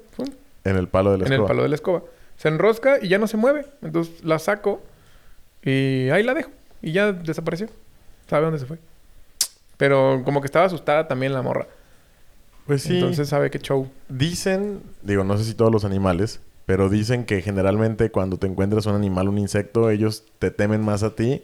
En 0.65 0.77
el 0.77 0.89
palo 0.89 1.13
de 1.13 1.19
la 1.19 1.27
En 1.27 1.33
escoba. 1.33 1.47
el 1.47 1.49
palo 1.49 1.63
de 1.63 1.69
la 1.71 1.75
escoba. 1.75 2.03
Se 2.37 2.49
enrosca 2.49 2.99
y 3.01 3.09
ya 3.09 3.19
no 3.19 3.27
se 3.27 3.37
mueve. 3.37 3.67
Entonces 3.83 4.23
la 4.25 4.39
saco 4.39 4.83
y 5.63 6.11
ahí 6.11 6.23
la 6.23 6.35
dejo. 6.35 6.51
Y 6.83 6.93
ya 6.93 7.13
desapareció. 7.13 7.69
¿Sabe 8.29 8.45
dónde 8.45 8.59
se 8.59 8.67
fue? 8.67 8.79
Pero 9.79 10.23
como 10.25 10.41
que 10.43 10.47
estaba 10.47 10.67
asustada 10.67 11.09
también 11.09 11.33
la 11.33 11.41
morra. 11.43 11.67
Pues 12.67 12.83
sí. 12.83 12.95
Entonces 12.95 13.29
sabe 13.29 13.51
qué 13.51 13.59
show. 13.59 13.91
Dicen, 14.09 14.83
digo, 15.03 15.25
no 15.25 15.37
sé 15.39 15.45
si 15.45 15.55
todos 15.55 15.73
los 15.73 15.85
animales, 15.85 16.41
pero 16.67 16.89
dicen 16.89 17.25
que 17.25 17.43
generalmente 17.43 18.11
cuando 18.11 18.39
te 18.39 18.47
encuentras 18.47 18.87
un 18.87 18.95
animal, 18.95 19.29
un 19.29 19.39
insecto, 19.39 19.91
ellos 19.91 20.25
te 20.39 20.51
temen 20.51 20.81
más 20.83 21.03
a 21.03 21.15
ti 21.15 21.43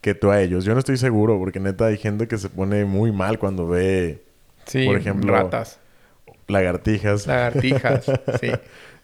que 0.00 0.14
tú 0.14 0.30
a 0.30 0.40
ellos. 0.40 0.64
Yo 0.64 0.72
no 0.74 0.80
estoy 0.80 0.96
seguro, 0.96 1.38
porque 1.38 1.60
neta 1.60 1.86
hay 1.86 1.96
gente 1.96 2.26
que 2.28 2.38
se 2.38 2.48
pone 2.48 2.84
muy 2.84 3.12
mal 3.12 3.38
cuando 3.38 3.66
ve 3.68 4.22
Sí, 4.66 4.86
Por 4.86 4.96
ejemplo, 4.96 5.32
ratas, 5.32 5.78
lagartijas. 6.48 7.26
lagartijas, 7.26 8.04
sí. 8.40 8.50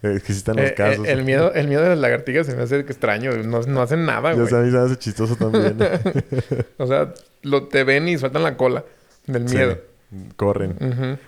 Existen 0.03 0.55
los 0.57 0.67
Eh, 0.67 0.69
eh, 0.69 0.75
casos. 0.75 1.09
el, 1.09 1.25
miedo, 1.25 1.53
el 1.55 1.67
miedo 1.67 1.83
de 1.83 1.89
las 1.91 1.99
lagartijas 1.99 2.47
se 2.47 2.55
me 2.55 2.63
hace 2.63 2.79
extraño. 2.79 3.33
No, 3.45 3.63
no 3.63 3.83
hacen 3.83 4.05
nada, 4.07 4.31
Ya 4.31 4.37
güey. 4.37 4.49
sabes, 4.49 4.71
se 4.73 4.79
me 4.79 4.85
hace 4.85 4.97
chistoso 4.97 5.35
también. 5.37 5.77
O 6.79 6.87
sea, 6.87 7.13
lo, 7.43 7.67
te 7.67 7.83
ven 7.85 8.09
y 8.09 8.17
sueltan 8.19 8.45
la 8.45 8.57
cola 8.57 8.85
del 9.27 9.49
Sí, 9.49 9.57
miedo. 9.57 9.79
corren. 10.37 10.77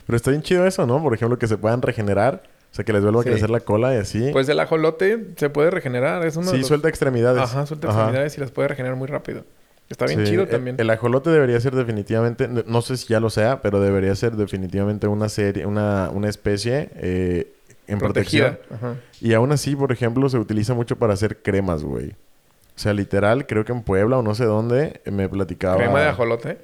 Pero 0.07 0.17
está 0.17 0.31
bien 0.31 0.43
chido 0.43 0.64
eso, 0.67 0.87
¿no? 0.87 1.02
Por 1.02 1.14
ejemplo, 1.14 1.37
que 1.38 1.49
se 1.49 1.57
puedan 1.59 1.83
regenerar. 1.83 2.45
O 2.70 2.74
sea, 2.74 2.84
que 2.84 2.92
les 2.92 3.02
vuelva 3.02 3.22
Sí. 3.22 3.28
a 3.28 3.32
crecer 3.32 3.50
la 3.50 3.60
cola 3.60 3.94
y 3.94 3.98
así. 3.98 4.28
Pues 4.32 4.48
el 4.48 4.60
ajolote 4.60 5.28
se 5.36 5.50
puede 5.50 5.70
regenerar. 5.70 6.24
Es 6.24 6.36
uno 6.36 6.46
de 6.46 6.52
sí, 6.52 6.58
los- 6.58 6.68
suelta 6.68 6.88
extremidades. 6.88 7.42
Ajá, 7.42 7.66
suelta 7.66 7.88
Ajá. 7.88 7.98
extremidades 8.02 8.36
y 8.38 8.40
las 8.40 8.50
puede 8.52 8.68
regenerar 8.68 8.96
muy 8.96 9.08
rápido. 9.08 9.44
Está 9.88 10.06
bien 10.06 10.20
Sí, 10.24 10.30
chido 10.30 10.44
el- 10.44 10.48
también. 10.48 10.76
El, 10.78 10.88
ajolote 10.90 11.30
debería 11.30 11.60
ser 11.60 11.74
definitivamente, 11.74 12.46
no 12.48 12.80
sé 12.82 12.96
si 12.96 13.08
ya 13.08 13.18
lo 13.18 13.28
sea, 13.28 13.60
pero 13.60 13.80
debería 13.80 14.14
ser 14.14 14.36
definitivamente 14.36 15.08
una 15.08 15.28
serie, 15.28 15.66
una, 15.66 16.10
una 16.12 16.28
especie 16.28 16.90
eh, 16.94 17.52
en 17.88 17.98
Protegida. 17.98 18.58
protección. 18.58 18.76
Ajá. 18.92 19.00
Y 19.20 19.32
aún 19.34 19.50
así, 19.50 19.74
por 19.74 19.90
ejemplo, 19.90 20.28
se 20.28 20.38
utiliza 20.38 20.74
mucho 20.74 20.94
para 20.94 21.14
hacer 21.14 21.38
cremas, 21.42 21.82
güey. 21.82 22.10
O 22.10 22.82
sea, 22.82 22.92
literal, 22.94 23.48
creo 23.48 23.64
que 23.64 23.72
en 23.72 23.82
Puebla 23.82 24.18
o 24.18 24.22
no 24.22 24.36
sé 24.36 24.44
dónde 24.44 25.00
eh, 25.04 25.10
me 25.10 25.28
platicaba. 25.28 25.76
Crema 25.76 26.00
de 26.02 26.06
ajolote. 26.08 26.58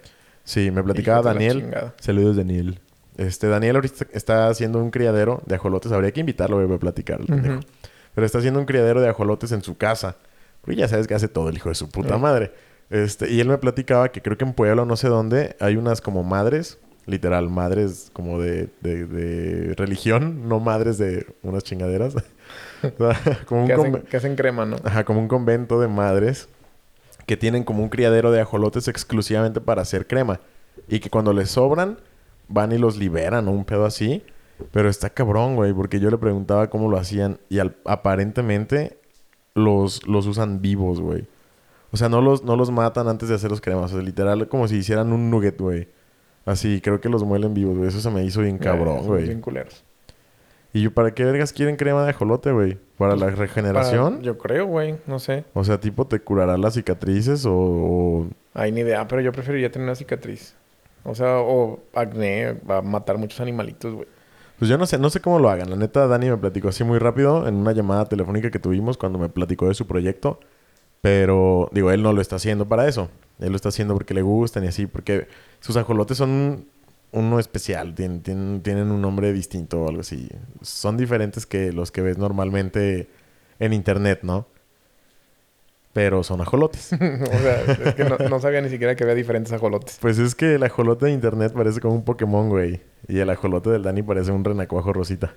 Sí, 0.45 0.71
me 0.71 0.85
platicaba 0.85 1.19
de 1.19 1.25
Daniel. 1.35 1.75
Saludos, 1.99 2.37
Daniel. 2.37 2.79
Este, 3.17 3.47
Daniel 3.49 3.77
ahorita 3.77 4.07
está 4.13 4.49
haciendo 4.49 4.79
un 4.79 4.91
criadero 4.91 5.43
de 5.47 5.55
ajolotes. 5.55 5.91
Habría 5.93 6.13
que 6.13 6.21
invitarlo, 6.21 6.57
güey, 6.63 6.77
a 6.77 6.79
platicar. 6.81 7.21
Pero 8.15 8.25
está 8.27 8.39
haciendo 8.39 8.61
un 8.61 8.67
criadero 8.67 9.01
de 9.01 9.09
ajolotes 9.09 9.53
en 9.53 9.63
su 9.63 9.77
casa. 9.77 10.17
Porque 10.61 10.77
ya 10.77 10.89
sabes 10.89 11.07
que 11.07 11.15
hace 11.15 11.29
todo 11.29 11.49
el 11.49 11.57
hijo 11.57 11.69
de 11.69 11.75
su 11.75 11.89
puta 11.89 12.19
madre. 12.19 12.53
Este, 12.91 13.31
y 13.31 13.41
él 13.41 13.49
me 13.49 13.59
platicaba 13.59 14.11
que 14.11 14.21
creo 14.23 14.37
que 14.37 14.45
en 14.45 14.53
Puebla 14.53 14.85
no 14.85 14.97
sé 14.97 15.09
dónde 15.09 15.57
hay 15.61 15.77
unas 15.77 16.01
como 16.01 16.23
madres, 16.25 16.79
literal, 17.07 17.49
madres 17.51 18.11
como 18.13 18.41
de, 18.41 18.69
de, 18.81 19.07
de 19.07 19.75
religión, 19.75 20.49
no 20.49 20.61
madres 20.61 20.99
de 20.99 21.27
unas 21.43 21.63
chingaderas. 21.65 22.15
O 22.99 23.13
sea, 23.13 23.41
como 23.47 23.63
un 23.63 23.67
Que 23.67 23.73
hacen, 23.73 23.93
conve- 23.93 24.03
que 24.05 24.17
hacen 24.19 24.37
crema, 24.37 24.65
¿no? 24.67 24.77
Ajá, 24.85 25.05
como 25.05 25.19
un 25.19 25.27
convento 25.27 25.81
de 25.81 25.89
madres 25.89 26.49
que 27.27 27.37
tienen 27.37 27.65
como 27.65 27.83
un 27.83 27.89
criadero 27.89 28.31
de 28.31 28.41
ajolotes 28.41 28.87
exclusivamente 28.87 29.61
para 29.61 29.83
hacer 29.83 30.07
crema. 30.07 30.41
Y 30.87 31.01
que 31.01 31.11
cuando 31.11 31.33
les 31.33 31.51
sobran, 31.51 31.99
van 32.49 32.73
y 32.73 32.79
los 32.79 32.97
liberan 32.97 33.49
o 33.49 33.53
un 33.53 33.65
pedo 33.65 33.85
así. 33.85 34.23
Pero 34.73 34.89
está 34.89 35.11
cabrón, 35.11 35.55
güey, 35.57 35.73
porque 35.75 36.01
yo 36.01 36.11
le 36.11 36.17
preguntaba 36.19 36.71
cómo 36.71 36.89
lo 36.91 36.97
hacían 36.97 37.39
y 37.51 37.59
al- 37.59 37.77
aparentemente 37.85 38.99
los, 39.55 40.07
los 40.07 40.27
usan 40.27 40.61
vivos, 40.63 41.01
güey. 41.01 41.27
O 41.93 41.97
sea, 41.97 42.09
no 42.09 42.21
los, 42.21 42.43
no 42.43 42.57
los 42.57 42.71
matan 42.71 43.09
antes 43.09 43.29
de 43.29 43.35
hacer 43.35 43.51
los 43.51 43.61
cremas. 43.61 43.93
O 43.93 43.97
sea, 43.97 44.03
literal, 44.05 44.49
como 44.49 44.67
si 44.69 44.77
hicieran 44.77 45.13
un 45.13 45.31
nugget, 45.31 45.61
güey. 45.61 45.89
Así, 46.45 46.81
creo 46.81 47.01
que 47.01 47.09
los 47.09 47.23
muelen 47.25 47.55
vivos, 47.55 47.77
güey. 47.77 47.89
Eso 47.89 48.01
se 48.01 48.11
me 48.11 48.25
hizo 48.25 48.41
bien 48.41 48.57
Eh, 48.57 48.61
cabrón, 48.61 49.07
güey. 49.07 49.25
Bien 49.25 49.41
culeros. 49.41 49.85
¿Y 50.73 50.83
yo, 50.83 50.91
para 50.93 51.13
qué 51.15 51.25
vergas 51.25 51.53
quieren 51.53 51.77
crema 51.77 52.05
de 52.05 52.11
ajolote, 52.11 52.51
güey? 52.53 52.79
¿Para 52.99 53.17
la 53.17 53.31
regeneración? 53.31 54.15
Para- 54.15 54.23
yo 54.25 54.37
creo, 54.39 54.67
güey. 54.67 54.97
No 55.07 55.19
sé. 55.19 55.45
O 55.55 55.65
sea, 55.65 55.81
tipo, 55.81 56.07
¿te 56.07 56.21
curará 56.21 56.57
las 56.59 56.75
cicatrices 56.75 57.45
o...? 57.47 57.53
o- 57.55 58.27
Hay 58.55 58.73
ni 58.73 58.81
idea, 58.81 59.07
pero 59.09 59.21
yo 59.23 59.33
preferiría 59.33 59.71
tener 59.71 59.87
una 59.87 59.95
cicatriz. 59.95 60.55
O 61.07 61.15
sea, 61.15 61.39
o 61.39 61.81
acné, 61.95 62.53
va 62.69 62.79
a 62.79 62.83
matar 62.83 63.19
muchos 63.19 63.41
animalitos, 63.41 63.95
güey. 63.95 64.09
Pues 64.59 64.71
yo 64.71 64.79
no 64.79 64.87
sé, 64.87 64.99
no 64.99 65.11
sé 65.11 65.21
cómo 65.21 65.39
lo 65.39 65.51
hagan. 65.51 65.71
La 65.71 65.77
neta, 65.77 66.07
Dani 66.07 66.31
me 66.31 66.37
platicó 66.37 66.69
así 66.69 66.83
muy 66.83 66.99
rápido 66.99 67.47
en 67.47 67.57
una 67.57 67.73
llamada 67.73 68.07
telefónica 68.07 68.51
que 68.51 68.59
tuvimos 68.59 68.97
cuando 68.97 69.19
me 69.19 69.29
platicó 69.29 69.69
de 69.69 69.75
su 69.75 69.87
proyecto. 69.87 70.41
Pero, 71.03 71.69
digo, 71.73 71.91
él 71.91 72.03
no 72.03 72.13
lo 72.13 72.21
está 72.21 72.37
haciendo 72.37 72.67
para 72.67 72.89
eso. 72.89 73.11
Él 73.39 73.51
lo 73.51 73.57
está 73.57 73.69
haciendo 73.69 73.95
porque 73.95 74.15
le 74.15 74.23
gustan 74.23 74.65
y 74.65 74.69
así. 74.69 74.87
Porque 74.87 75.29
sus 75.61 75.77
ajolotes 75.77 76.17
son 76.17 76.67
uno 77.13 77.39
especial. 77.39 77.95
Tienen, 77.95 78.23
tienen, 78.23 78.63
tienen 78.63 78.91
un 78.91 79.03
nombre 79.03 79.33
distinto 79.33 79.83
o 79.83 79.89
algo 79.89 80.01
así. 80.01 80.29
Son 80.63 80.97
diferentes 80.97 81.45
que 81.45 81.73
los 81.73 81.93
que 81.93 82.01
ves 82.01 82.17
normalmente 82.17 83.09
en 83.59 83.75
internet, 83.75 84.21
¿no? 84.23 84.47
Pero 85.97 86.23
son 86.23 86.43
ajolotes. 86.43 86.93
o 86.93 86.97
sea, 86.99 87.63
es 87.87 87.95
que 87.95 88.05
no, 88.05 88.19
no 88.29 88.39
sabía 88.39 88.61
ni 88.61 88.69
siquiera 88.69 88.95
que 88.95 89.03
había 89.05 89.15
diferentes 89.15 89.51
ajolotes. 89.55 89.97
Pues 89.99 90.19
es 90.19 90.35
que 90.35 90.57
el 90.57 90.63
ajolote 90.63 91.07
de 91.07 91.13
internet 91.13 91.55
parece 91.55 91.81
como 91.81 91.95
un 91.95 92.05
Pokémon, 92.05 92.51
güey. 92.51 92.83
Y 93.09 93.19
el 93.19 93.31
ajolote 93.31 93.71
del 93.71 93.83
Dani 93.83 94.03
parece 94.03 94.31
un 94.31 94.45
renacuajo 94.45 94.93
rosita. 94.93 95.33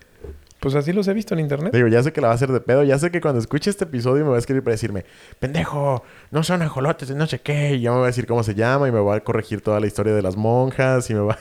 Pues 0.60 0.76
así 0.76 0.92
los 0.92 1.08
he 1.08 1.14
visto 1.14 1.34
en 1.34 1.40
internet. 1.40 1.74
Digo, 1.74 1.88
ya 1.88 2.04
sé 2.04 2.12
que 2.12 2.20
la 2.20 2.28
va 2.28 2.34
a 2.34 2.36
hacer 2.36 2.52
de 2.52 2.60
pedo. 2.60 2.84
Ya 2.84 3.00
sé 3.00 3.10
que 3.10 3.22
cuando 3.22 3.40
escuche 3.40 3.70
este 3.70 3.86
episodio 3.86 4.26
me 4.26 4.32
va 4.32 4.36
a 4.36 4.40
escribir 4.40 4.62
para 4.62 4.74
decirme, 4.74 5.06
pendejo, 5.40 6.04
no 6.32 6.44
son 6.44 6.62
ajolotes, 6.62 7.10
no 7.12 7.26
sé 7.26 7.40
qué. 7.40 7.76
Y 7.76 7.80
ya 7.84 7.92
me 7.92 8.00
va 8.00 8.04
a 8.04 8.08
decir 8.08 8.28
cómo 8.28 8.44
se 8.44 8.54
llama 8.54 8.90
y 8.90 8.92
me 8.92 9.00
va 9.00 9.16
a 9.16 9.20
corregir 9.22 9.62
toda 9.62 9.80
la 9.80 9.88
historia 9.88 10.14
de 10.14 10.22
las 10.22 10.36
monjas 10.36 11.10
y 11.10 11.14
me 11.14 11.22
va... 11.22 11.40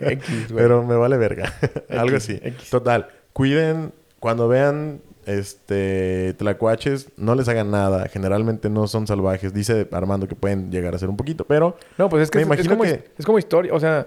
X, 0.00 0.28
güey. 0.50 0.62
Pero 0.62 0.82
me 0.82 0.94
vale 0.94 1.18
verga. 1.18 1.52
Algo 1.90 2.16
así. 2.16 2.40
X. 2.42 2.70
Total. 2.70 3.08
Cuiden, 3.34 3.92
cuando 4.18 4.48
vean 4.48 5.02
este 5.26 6.34
tlacuaches, 6.38 7.08
no 7.16 7.34
les 7.34 7.48
hagan 7.48 7.70
nada. 7.70 8.08
Generalmente 8.08 8.68
no 8.70 8.86
son 8.86 9.06
salvajes. 9.06 9.52
Dice 9.54 9.86
Armando 9.92 10.26
que 10.28 10.34
pueden 10.34 10.70
llegar 10.70 10.94
a 10.94 10.98
ser 10.98 11.08
un 11.08 11.16
poquito, 11.16 11.44
pero... 11.44 11.76
No, 11.98 12.08
pues 12.08 12.24
es 12.24 12.30
que 12.30 12.38
Me 12.38 12.42
es, 12.42 12.60
es 12.60 12.66
imagino 12.66 12.76
como, 12.78 12.84
que- 12.84 13.10
es 13.18 13.26
como 13.26 13.38
historia. 13.38 13.74
O 13.74 13.80
sea, 13.80 14.06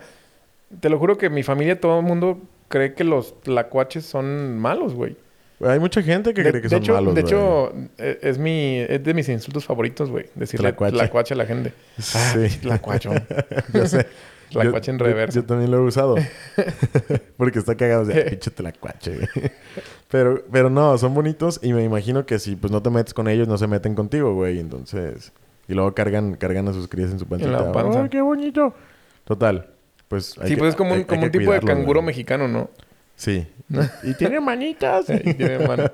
te 0.79 0.89
lo 0.89 0.97
juro 0.99 1.17
que 1.17 1.29
mi 1.29 1.43
familia, 1.43 1.79
todo 1.79 1.99
el 1.99 2.05
mundo 2.05 2.41
cree 2.67 2.93
que 2.93 3.03
los 3.03 3.39
tlacuaches 3.41 4.05
son 4.05 4.57
malos, 4.59 4.93
güey. 4.93 5.15
Hay 5.65 5.79
mucha 5.79 6.01
gente 6.01 6.33
que 6.33 6.43
de, 6.43 6.49
cree 6.49 6.61
que 6.61 6.67
de 6.67 6.75
son 6.75 6.83
hecho, 6.83 6.93
malos, 6.93 7.15
De 7.15 7.21
güey. 7.21 7.33
hecho, 7.33 7.73
e- 7.97 8.19
es 8.21 8.37
mi... 8.37 8.79
Es 8.79 9.01
de 9.03 9.13
mis 9.13 9.29
insultos 9.29 9.63
favoritos, 9.63 10.09
güey. 10.09 10.25
Decirle 10.35 10.69
Tlacuache. 10.69 10.97
tlacuache. 10.97 11.33
a 11.35 11.37
la 11.37 11.45
gente. 11.45 11.73
Ah, 12.15 12.33
Sí. 12.35 12.57
tlacuacho. 12.59 13.11
Yo 13.73 13.85
sé. 13.87 14.05
Tlacuache 14.61 14.91
en 14.91 14.99
reversa. 14.99 15.39
Yo, 15.39 15.45
también 15.45 15.71
lo 15.71 15.77
he 15.77 15.81
usado. 15.81 16.15
Porque 17.37 17.59
está 17.59 17.75
cagado 17.75 18.05
de 18.05 18.21
pinche 18.29 18.51
tlacuache. 18.51 19.15
güey. 19.15 19.51
pero, 20.09 20.43
pero 20.51 20.69
no, 20.69 20.97
son 20.97 21.13
bonitos 21.13 21.59
y 21.63 21.73
me 21.73 21.83
imagino 21.83 22.25
que 22.25 22.39
si 22.39 22.55
pues 22.55 22.71
no 22.71 22.81
te 22.81 22.89
metes 22.89 23.13
con 23.13 23.27
ellos, 23.27 23.47
no 23.47 23.57
se 23.57 23.67
meten 23.67 23.95
contigo, 23.95 24.33
güey. 24.33 24.59
Entonces. 24.59 25.31
Y 25.67 25.73
luego 25.73 25.93
cargan, 25.93 26.35
cargan 26.35 26.67
a 26.67 26.73
sus 26.73 26.87
crías 26.87 27.11
en 27.11 27.19
su 27.19 27.25
pancita. 27.25 27.51
la 27.51 27.71
panza. 27.71 28.03
¡Ay, 28.03 28.09
qué 28.09 28.21
bonito! 28.21 28.73
Total. 29.23 29.69
Pues. 30.09 30.37
hay 30.37 30.49
Sí, 30.49 30.53
que- 30.55 30.59
pues 30.59 30.69
es 30.71 30.75
como 30.75 30.93
hay- 30.93 30.99
un, 30.99 31.03
como 31.05 31.21
hay 31.21 31.25
un 31.27 31.31
tipo 31.31 31.53
de 31.53 31.59
canguro 31.61 32.01
güey. 32.01 32.07
mexicano, 32.07 32.47
¿no? 32.47 32.69
Sí. 33.15 33.47
y 34.03 34.13
tiene 34.15 34.39
manitas. 34.41 35.05
Sí, 35.05 35.17
tiene 35.19 35.59
mano. 35.65 35.85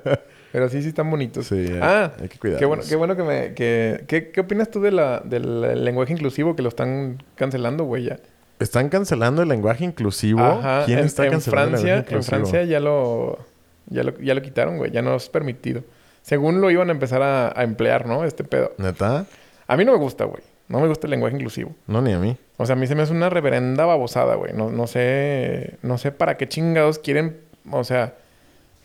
Pero 0.52 0.68
sí, 0.68 0.82
sí 0.82 0.88
están 0.88 1.08
bonitos. 1.08 1.46
Sí, 1.46 1.54
hay- 1.54 1.78
ah, 1.80 2.12
hay 2.20 2.28
que 2.28 2.38
cuidarlos. 2.38 2.58
qué 2.58 2.66
bueno, 2.66 2.82
qué 2.88 2.96
bueno 2.96 3.16
que 3.16 3.22
me... 3.22 3.54
Que, 3.54 4.04
¿qué, 4.08 4.30
¿Qué 4.32 4.40
opinas 4.40 4.68
tú 4.68 4.80
de 4.80 4.90
la, 4.90 5.20
del 5.20 5.84
lenguaje 5.84 6.12
inclusivo 6.12 6.56
que 6.56 6.62
lo 6.62 6.68
están 6.68 7.22
cancelando, 7.36 7.84
güey, 7.84 8.04
ya? 8.06 8.18
¿Están 8.60 8.88
cancelando 8.88 9.42
el 9.42 9.48
lenguaje 9.48 9.84
inclusivo? 9.84 10.40
Ajá, 10.40 10.84
¿Quién 10.86 11.00
en, 11.00 11.06
está 11.06 11.24
en 11.24 11.32
cancelando 11.32 11.76
el 11.76 11.82
Francia, 11.82 11.94
lenguaje 11.96 12.08
en 12.10 12.14
inclusivo? 12.20 12.36
Francia 12.36 12.64
ya 12.64 12.80
lo, 12.80 13.38
ya 13.86 14.04
lo, 14.04 14.18
ya 14.20 14.34
lo 14.34 14.42
quitaron, 14.42 14.76
güey. 14.76 14.90
Ya 14.92 15.02
no 15.02 15.16
es 15.16 15.28
permitido. 15.28 15.82
Según 16.22 16.60
lo 16.60 16.70
iban 16.70 16.88
a 16.90 16.92
empezar 16.92 17.22
a, 17.22 17.58
a 17.58 17.64
emplear, 17.64 18.06
¿no? 18.06 18.24
Este 18.24 18.44
pedo. 18.44 18.72
¿Neta? 18.78 19.26
A 19.66 19.76
mí 19.76 19.84
no 19.84 19.92
me 19.92 19.98
gusta, 19.98 20.24
güey. 20.24 20.42
No 20.68 20.78
me 20.80 20.86
gusta 20.86 21.06
el 21.06 21.10
lenguaje 21.10 21.34
inclusivo. 21.34 21.74
No, 21.86 22.00
ni 22.00 22.12
a 22.12 22.18
mí. 22.18 22.36
O 22.58 22.66
sea, 22.66 22.74
a 22.74 22.76
mí 22.76 22.86
se 22.86 22.94
me 22.94 23.02
hace 23.02 23.12
una 23.12 23.30
reverenda 23.30 23.86
babosada, 23.86 24.34
güey. 24.36 24.52
No, 24.52 24.70
no 24.70 24.86
sé... 24.86 25.78
No 25.82 25.98
sé 25.98 26.12
para 26.12 26.36
qué 26.36 26.46
chingados 26.48 26.98
quieren... 26.98 27.38
O 27.72 27.82
sea... 27.82 28.14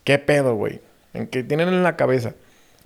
¿Qué 0.03 0.17
pedo, 0.17 0.55
güey? 0.55 0.79
¿En 1.13 1.27
qué 1.27 1.43
tienen 1.43 1.67
en 1.67 1.83
la 1.83 1.95
cabeza? 1.97 2.33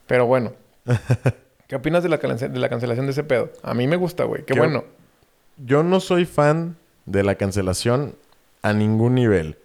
Pero 0.07 0.25
bueno. 0.25 0.53
¿Qué 1.67 1.75
opinas 1.75 2.01
de 2.01 2.09
la, 2.09 2.17
de 2.17 2.59
la 2.59 2.69
cancelación 2.69 3.05
de 3.05 3.11
ese 3.11 3.23
pedo? 3.23 3.51
A 3.61 3.73
mí 3.73 3.87
me 3.87 3.95
gusta, 3.95 4.23
güey. 4.23 4.43
Qué 4.43 4.53
¿Qué- 4.53 4.59
bueno. 4.59 4.83
Yo 5.57 5.83
no 5.83 5.99
soy 5.99 6.25
fan 6.25 6.77
de 7.09 7.23
la 7.23 7.35
cancelación 7.35 8.15
a 8.61 8.73
ningún 8.73 9.15
nivel. 9.15 9.57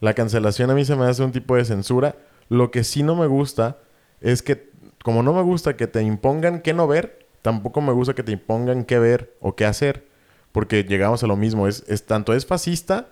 La 0.00 0.14
cancelación 0.14 0.70
a 0.70 0.74
mí 0.74 0.84
se 0.84 0.96
me 0.96 1.06
hace 1.06 1.22
un 1.22 1.32
tipo 1.32 1.56
de 1.56 1.64
censura. 1.64 2.16
Lo 2.48 2.70
que 2.70 2.84
sí 2.84 3.02
no 3.02 3.14
me 3.14 3.26
gusta 3.26 3.78
es 4.20 4.42
que, 4.42 4.70
como 5.04 5.22
no 5.22 5.32
me 5.32 5.42
gusta 5.42 5.76
que 5.76 5.86
te 5.86 6.02
impongan 6.02 6.60
qué 6.60 6.72
no 6.72 6.86
ver, 6.86 7.26
tampoco 7.42 7.80
me 7.80 7.92
gusta 7.92 8.14
que 8.14 8.22
te 8.22 8.32
impongan 8.32 8.84
qué 8.84 8.98
ver 8.98 9.34
o 9.40 9.54
qué 9.54 9.66
hacer. 9.66 10.06
Porque 10.52 10.84
llegamos 10.84 11.22
a 11.22 11.26
lo 11.26 11.36
mismo. 11.36 11.68
Es, 11.68 11.84
es 11.88 12.06
tanto 12.06 12.32
es 12.32 12.46
fascista 12.46 13.08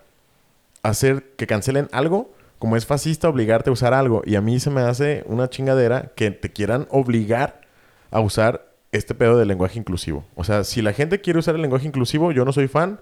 hacer 0.82 1.34
que 1.36 1.46
cancelen 1.46 1.88
algo, 1.92 2.32
como 2.58 2.76
es 2.76 2.86
fascista 2.86 3.28
obligarte 3.28 3.70
a 3.70 3.72
usar 3.72 3.92
algo. 3.92 4.22
Y 4.24 4.36
a 4.36 4.40
mí 4.40 4.58
se 4.60 4.70
me 4.70 4.80
hace 4.80 5.24
una 5.26 5.50
chingadera 5.50 6.12
que 6.16 6.30
te 6.30 6.52
quieran 6.52 6.86
obligar 6.90 7.60
a 8.10 8.20
usar 8.20 8.72
este 8.92 9.14
pedo 9.14 9.36
del 9.36 9.48
lenguaje 9.48 9.78
inclusivo. 9.78 10.24
O 10.34 10.44
sea, 10.44 10.64
si 10.64 10.80
la 10.80 10.92
gente 10.92 11.20
quiere 11.20 11.40
usar 11.40 11.56
el 11.56 11.62
lenguaje 11.62 11.86
inclusivo, 11.86 12.32
yo 12.32 12.44
no 12.44 12.52
soy 12.52 12.68
fan, 12.68 13.00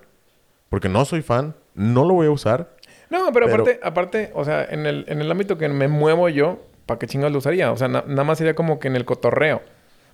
porque 0.74 0.88
no 0.88 1.04
soy 1.04 1.22
fan, 1.22 1.54
no 1.76 2.04
lo 2.04 2.14
voy 2.14 2.26
a 2.26 2.32
usar. 2.32 2.74
No, 3.08 3.30
pero, 3.32 3.46
Pero- 3.46 3.62
aparte, 3.62 3.80
aparte, 3.80 4.30
o 4.34 4.44
sea, 4.44 4.64
en 4.64 4.86
el, 4.86 5.04
en 5.06 5.20
el 5.20 5.30
ámbito 5.30 5.56
que 5.56 5.68
me 5.68 5.86
muevo 5.86 6.28
yo, 6.28 6.58
¿para 6.84 6.98
qué 6.98 7.06
chingados 7.06 7.30
lo 7.32 7.38
usaría? 7.38 7.70
O 7.70 7.76
sea, 7.76 7.86
na- 7.86 8.02
nada 8.08 8.24
más 8.24 8.38
sería 8.38 8.56
como 8.56 8.80
que 8.80 8.88
en 8.88 8.96
el 8.96 9.04
cotorreo. 9.04 9.62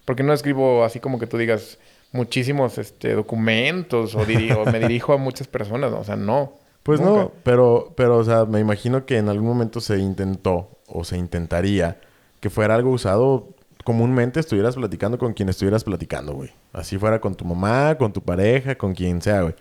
Porque 0.04 0.22
no 0.22 0.34
escribo 0.34 0.84
así 0.84 1.00
como 1.00 1.18
que 1.18 1.26
tú 1.26 1.38
digas 1.38 1.78
muchísimos 2.12 2.76
este, 2.76 3.14
documentos 3.14 4.14
o, 4.14 4.26
diri- 4.26 4.54
o 4.54 4.70
me 4.70 4.80
dirijo 4.86 5.14
a 5.14 5.16
muchas 5.16 5.48
personas. 5.48 5.92
O 5.94 6.04
sea, 6.04 6.16
no. 6.16 6.52
Pues 6.82 7.00
Nunca. 7.00 7.22
no, 7.22 7.32
pero, 7.42 7.94
pero, 7.96 8.18
o 8.18 8.24
sea, 8.24 8.44
me 8.44 8.60
imagino 8.60 9.06
que 9.06 9.16
en 9.16 9.30
algún 9.30 9.48
momento 9.48 9.80
se 9.80 9.96
intentó 9.96 10.68
o 10.86 11.04
se 11.04 11.16
intentaría 11.16 12.00
que 12.40 12.50
fuera 12.50 12.74
algo 12.74 12.90
usado 12.90 13.48
comúnmente, 13.84 14.40
estuvieras 14.40 14.74
platicando 14.76 15.16
con 15.16 15.32
quien 15.32 15.48
estuvieras 15.48 15.84
platicando, 15.84 16.34
güey. 16.34 16.50
Así 16.74 16.98
fuera 16.98 17.18
con 17.18 17.34
tu 17.34 17.46
mamá, 17.46 17.96
con 17.96 18.12
tu 18.12 18.20
pareja, 18.20 18.74
con 18.74 18.92
quien 18.94 19.22
sea, 19.22 19.40
güey. 19.40 19.54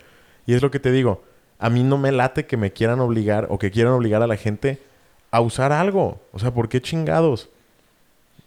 Y 0.49 0.55
es 0.55 0.63
lo 0.63 0.71
que 0.71 0.79
te 0.79 0.91
digo, 0.91 1.21
a 1.59 1.69
mí 1.69 1.83
no 1.83 1.99
me 1.99 2.11
late 2.11 2.47
que 2.47 2.57
me 2.57 2.73
quieran 2.73 3.01
obligar 3.01 3.45
o 3.51 3.59
que 3.59 3.69
quieran 3.69 3.93
obligar 3.93 4.23
a 4.23 4.25
la 4.25 4.35
gente 4.35 4.81
a 5.29 5.41
usar 5.41 5.71
algo. 5.71 6.19
O 6.31 6.39
sea, 6.39 6.51
¿por 6.55 6.69
qué 6.69 6.81
chingados? 6.81 7.51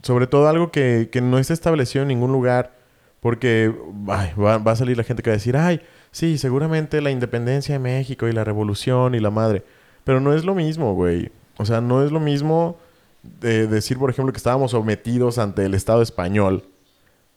Sobre 0.03 0.27
todo 0.27 0.49
algo 0.49 0.73
que, 0.73 1.11
que 1.13 1.21
no 1.21 1.39
está 1.39 1.55
establecido 1.55 2.03
en 2.03 2.09
ningún 2.09 2.33
lugar. 2.33 2.73
Porque 3.21 3.73
va, 4.11 4.59
va 4.59 4.73
a 4.73 4.75
salir 4.75 4.97
la 4.97 5.05
gente 5.05 5.23
que 5.23 5.31
va 5.31 5.35
a 5.35 5.37
decir, 5.37 5.57
ay, 5.57 5.81
sí, 6.11 6.39
seguramente 6.39 7.01
la 7.01 7.13
independencia 7.13 7.75
de 7.75 7.79
México 7.79 8.27
y 8.27 8.33
la 8.33 8.43
revolución 8.43 9.15
y 9.15 9.21
la 9.21 9.31
madre. 9.31 9.63
Pero 10.03 10.19
no 10.19 10.35
es 10.35 10.45
lo 10.45 10.57
mismo, 10.57 10.95
güey. 10.95 11.31
O 11.57 11.65
sea, 11.65 11.81
no 11.81 12.05
es 12.05 12.11
lo 12.11 12.19
mismo 12.19 12.81
de 13.23 13.69
decir, 13.69 13.97
por 13.97 14.11
ejemplo, 14.11 14.33
que 14.33 14.39
estábamos 14.39 14.73
sometidos 14.73 15.39
ante 15.39 15.65
el 15.65 15.75
Estado 15.75 16.03
español 16.03 16.65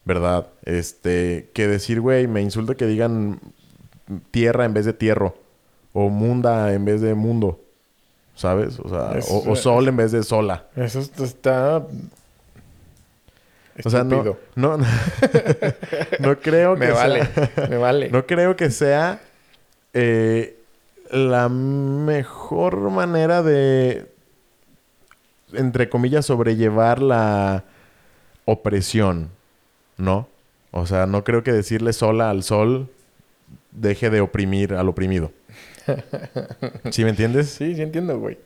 ¿verdad? 0.06 0.50
Este, 0.64 1.50
que 1.54 1.68
decir, 1.68 2.00
güey, 2.00 2.28
me 2.28 2.42
insulta 2.42 2.76
que 2.76 2.86
digan 2.86 3.40
tierra 4.32 4.66
en 4.66 4.74
vez 4.74 4.86
de 4.86 4.94
tierro. 4.94 5.36
O 5.94 6.10
munda 6.10 6.74
en 6.74 6.84
vez 6.86 7.02
de 7.02 7.14
mundo. 7.14 7.60
¿Sabes? 8.36 8.80
O 8.80 8.90
sea, 8.90 9.18
Es- 9.18 9.30
o, 9.30 9.50
o 9.50 9.56
sol 9.56 9.88
en 9.88 9.96
vez 9.96 10.12
de 10.12 10.22
sola. 10.24 10.66
Eso 10.76 11.00
est- 11.00 11.20
está... 11.22 11.86
O 13.84 13.90
sea, 13.90 14.04
no, 14.06 14.22
estúpido. 14.24 14.38
no, 14.56 14.78
no 16.20 16.40
creo 16.42 16.74
que 16.76 16.80
Me 16.80 16.86
sea- 16.88 16.94
vale, 16.96 17.28
me 17.70 17.78
vale. 17.78 18.10
No 18.10 18.26
creo 18.26 18.56
que 18.56 18.72
sea 18.72 19.20
eh, 19.94 20.58
la 21.12 21.50
mejor 21.50 22.78
manera 22.90 23.44
de, 23.44 24.10
entre 25.54 25.90
comillas, 25.90 26.26
sobrellevar 26.26 27.02
la 27.02 27.64
opresión, 28.46 29.30
¿no? 29.98 30.28
O 30.72 30.86
sea, 30.86 31.06
no 31.06 31.24
creo 31.24 31.44
que 31.44 31.52
decirle 31.52 31.92
sola 31.94 32.30
al 32.30 32.44
sol 32.44 32.90
deje 33.76 34.10
de 34.10 34.22
oprimir 34.22 34.74
al 34.74 34.90
oprimido. 34.90 35.32
¿Sí 36.92 37.04
me 37.04 37.12
entiendes? 37.12 37.50
Sí, 37.50 37.76
sí 37.76 37.82
entiendo, 37.82 38.20
güey. 38.20 38.38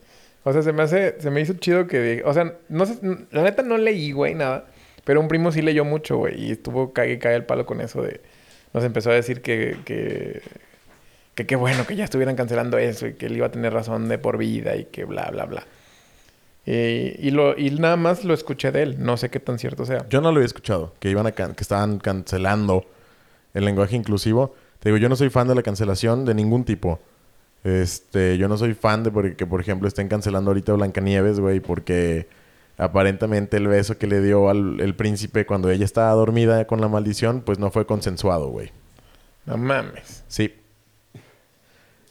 O 0.43 0.53
sea, 0.53 0.61
se 0.61 0.73
me 0.73 0.83
hace... 0.83 1.15
Se 1.19 1.31
me 1.31 1.41
hizo 1.41 1.53
chido 1.53 1.87
que... 1.87 2.21
O 2.25 2.33
sea, 2.33 2.55
no 2.69 2.85
sé... 2.85 2.99
La 3.31 3.43
neta 3.43 3.61
no 3.63 3.77
leí, 3.77 4.11
güey, 4.11 4.35
nada. 4.35 4.65
Pero 5.03 5.21
un 5.21 5.27
primo 5.27 5.51
sí 5.51 5.61
leyó 5.61 5.85
mucho, 5.85 6.17
güey. 6.17 6.43
Y 6.43 6.51
estuvo 6.51 6.93
cague 6.93 7.13
y 7.13 7.19
cae 7.19 7.35
el 7.35 7.45
palo 7.45 7.65
con 7.65 7.81
eso 7.81 8.01
de... 8.01 8.21
Nos 8.73 8.83
empezó 8.83 9.11
a 9.11 9.13
decir 9.13 9.41
que... 9.41 9.77
Que... 9.85 10.41
Que 11.35 11.45
qué 11.45 11.55
bueno 11.55 11.87
que 11.87 11.95
ya 11.95 12.03
estuvieran 12.03 12.35
cancelando 12.35 12.77
eso 12.77 13.07
y 13.07 13.13
que 13.13 13.27
él 13.27 13.37
iba 13.37 13.47
a 13.47 13.51
tener 13.51 13.71
razón 13.71 14.09
de 14.09 14.17
por 14.17 14.37
vida 14.37 14.75
y 14.75 14.83
que 14.85 15.05
bla, 15.05 15.29
bla, 15.31 15.45
bla. 15.45 15.65
Y, 16.65 17.15
y, 17.17 17.31
lo, 17.31 17.57
y 17.57 17.71
nada 17.71 17.95
más 17.95 18.25
lo 18.25 18.33
escuché 18.33 18.73
de 18.73 18.81
él. 18.83 18.95
No 18.99 19.15
sé 19.15 19.29
qué 19.29 19.39
tan 19.39 19.57
cierto 19.57 19.85
sea. 19.85 20.05
Yo 20.09 20.19
no 20.19 20.31
lo 20.31 20.39
había 20.39 20.47
escuchado, 20.47 20.93
que 20.99 21.09
iban 21.09 21.27
a 21.27 21.31
can- 21.31 21.55
que 21.55 21.63
estaban 21.63 21.99
cancelando 21.99 22.85
el 23.53 23.63
lenguaje 23.63 23.95
inclusivo. 23.95 24.53
Te 24.79 24.89
digo, 24.89 24.97
yo 24.97 25.09
no 25.09 25.15
soy 25.15 25.29
fan 25.29 25.47
de 25.47 25.55
la 25.55 25.63
cancelación 25.63 26.25
de 26.25 26.33
ningún 26.33 26.63
tipo. 26.63 26.99
Este, 27.63 28.37
yo 28.37 28.47
no 28.47 28.57
soy 28.57 28.73
fan 28.73 29.03
de 29.03 29.11
porque, 29.11 29.35
que, 29.35 29.45
por 29.45 29.59
ejemplo, 29.59 29.87
estén 29.87 30.07
cancelando 30.07 30.51
ahorita 30.51 30.71
a 30.71 30.75
Blancanieves, 30.75 31.39
güey, 31.39 31.59
porque 31.59 32.27
aparentemente 32.77 33.57
el 33.57 33.67
beso 33.67 33.97
que 33.97 34.07
le 34.07 34.21
dio 34.21 34.49
al 34.49 34.79
el 34.79 34.95
príncipe 34.95 35.45
cuando 35.45 35.69
ella 35.69 35.83
estaba 35.83 36.11
dormida 36.11 36.65
con 36.65 36.79
la 36.79 36.87
maldición, 36.87 37.41
pues 37.41 37.59
no 37.59 37.71
fue 37.71 37.85
consensuado, 37.85 38.49
güey. 38.49 38.71
No 39.45 39.57
mames. 39.57 40.23
Sí. 40.27 40.53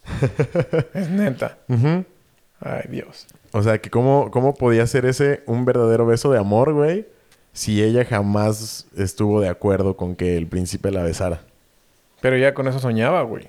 Es 0.94 1.08
neta. 1.10 1.58
Ujú. 1.68 2.04
Ay, 2.60 2.82
Dios. 2.90 3.26
O 3.52 3.62
sea, 3.62 3.78
que 3.80 3.90
cómo, 3.90 4.30
cómo 4.30 4.54
podía 4.54 4.86
ser 4.86 5.06
ese 5.06 5.42
un 5.46 5.64
verdadero 5.64 6.06
beso 6.06 6.30
de 6.30 6.38
amor, 6.38 6.72
güey, 6.72 7.06
si 7.52 7.82
ella 7.82 8.04
jamás 8.04 8.86
estuvo 8.96 9.40
de 9.40 9.48
acuerdo 9.48 9.96
con 9.96 10.16
que 10.16 10.36
el 10.36 10.46
príncipe 10.46 10.90
la 10.90 11.02
besara. 11.02 11.42
Pero 12.20 12.36
ya 12.36 12.54
con 12.54 12.66
eso 12.68 12.78
soñaba, 12.78 13.22
güey. 13.22 13.48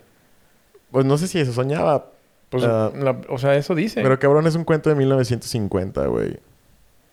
Pues 0.92 1.06
no 1.06 1.18
sé 1.18 1.28
si 1.28 1.40
eso 1.40 1.54
soñaba. 1.54 2.08
Pues, 2.50 2.64
Ah. 2.64 2.92
la- 2.96 3.22
o 3.30 3.38
sea, 3.38 3.56
eso 3.56 3.76
dice. 3.76 4.02
Pero 4.02 4.18
cabrón, 4.20 4.48
es 4.48 4.56
un 4.56 4.64
cuento 4.64 4.90
de 4.90 4.96
1950, 4.96 6.06
güey. 6.08 6.38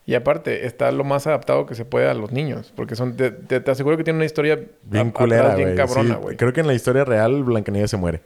Y 0.05 0.15
aparte, 0.15 0.65
está 0.65 0.89
lo 0.91 1.03
más 1.03 1.27
adaptado 1.27 1.65
que 1.65 1.75
se 1.75 1.83
puede 1.83 2.07
a 2.09 2.13
los 2.13 2.31
niños. 2.31 2.71
Porque 2.75 2.95
son... 2.95 3.15
Te, 3.17 3.29
te- 3.31 3.59
te 3.59 3.71
aseguro 3.71 3.97
que 3.97 4.03
tiene 4.05 4.17
una 4.17 4.25
historia... 4.25 4.57
Bien 4.83 5.11
culera. 5.11 5.53
Bien 5.55 5.75
cabrona, 5.75 6.15
Sí, 6.15 6.21
güey. 6.21 6.37
creo 6.37 6.53
que 6.53 6.61
en 6.61 6.67
la 6.67 6.73
historia 6.73 7.03
real 7.03 7.43
Blancanieves 7.43 7.91
se 7.91 7.97
muere. 7.97 8.21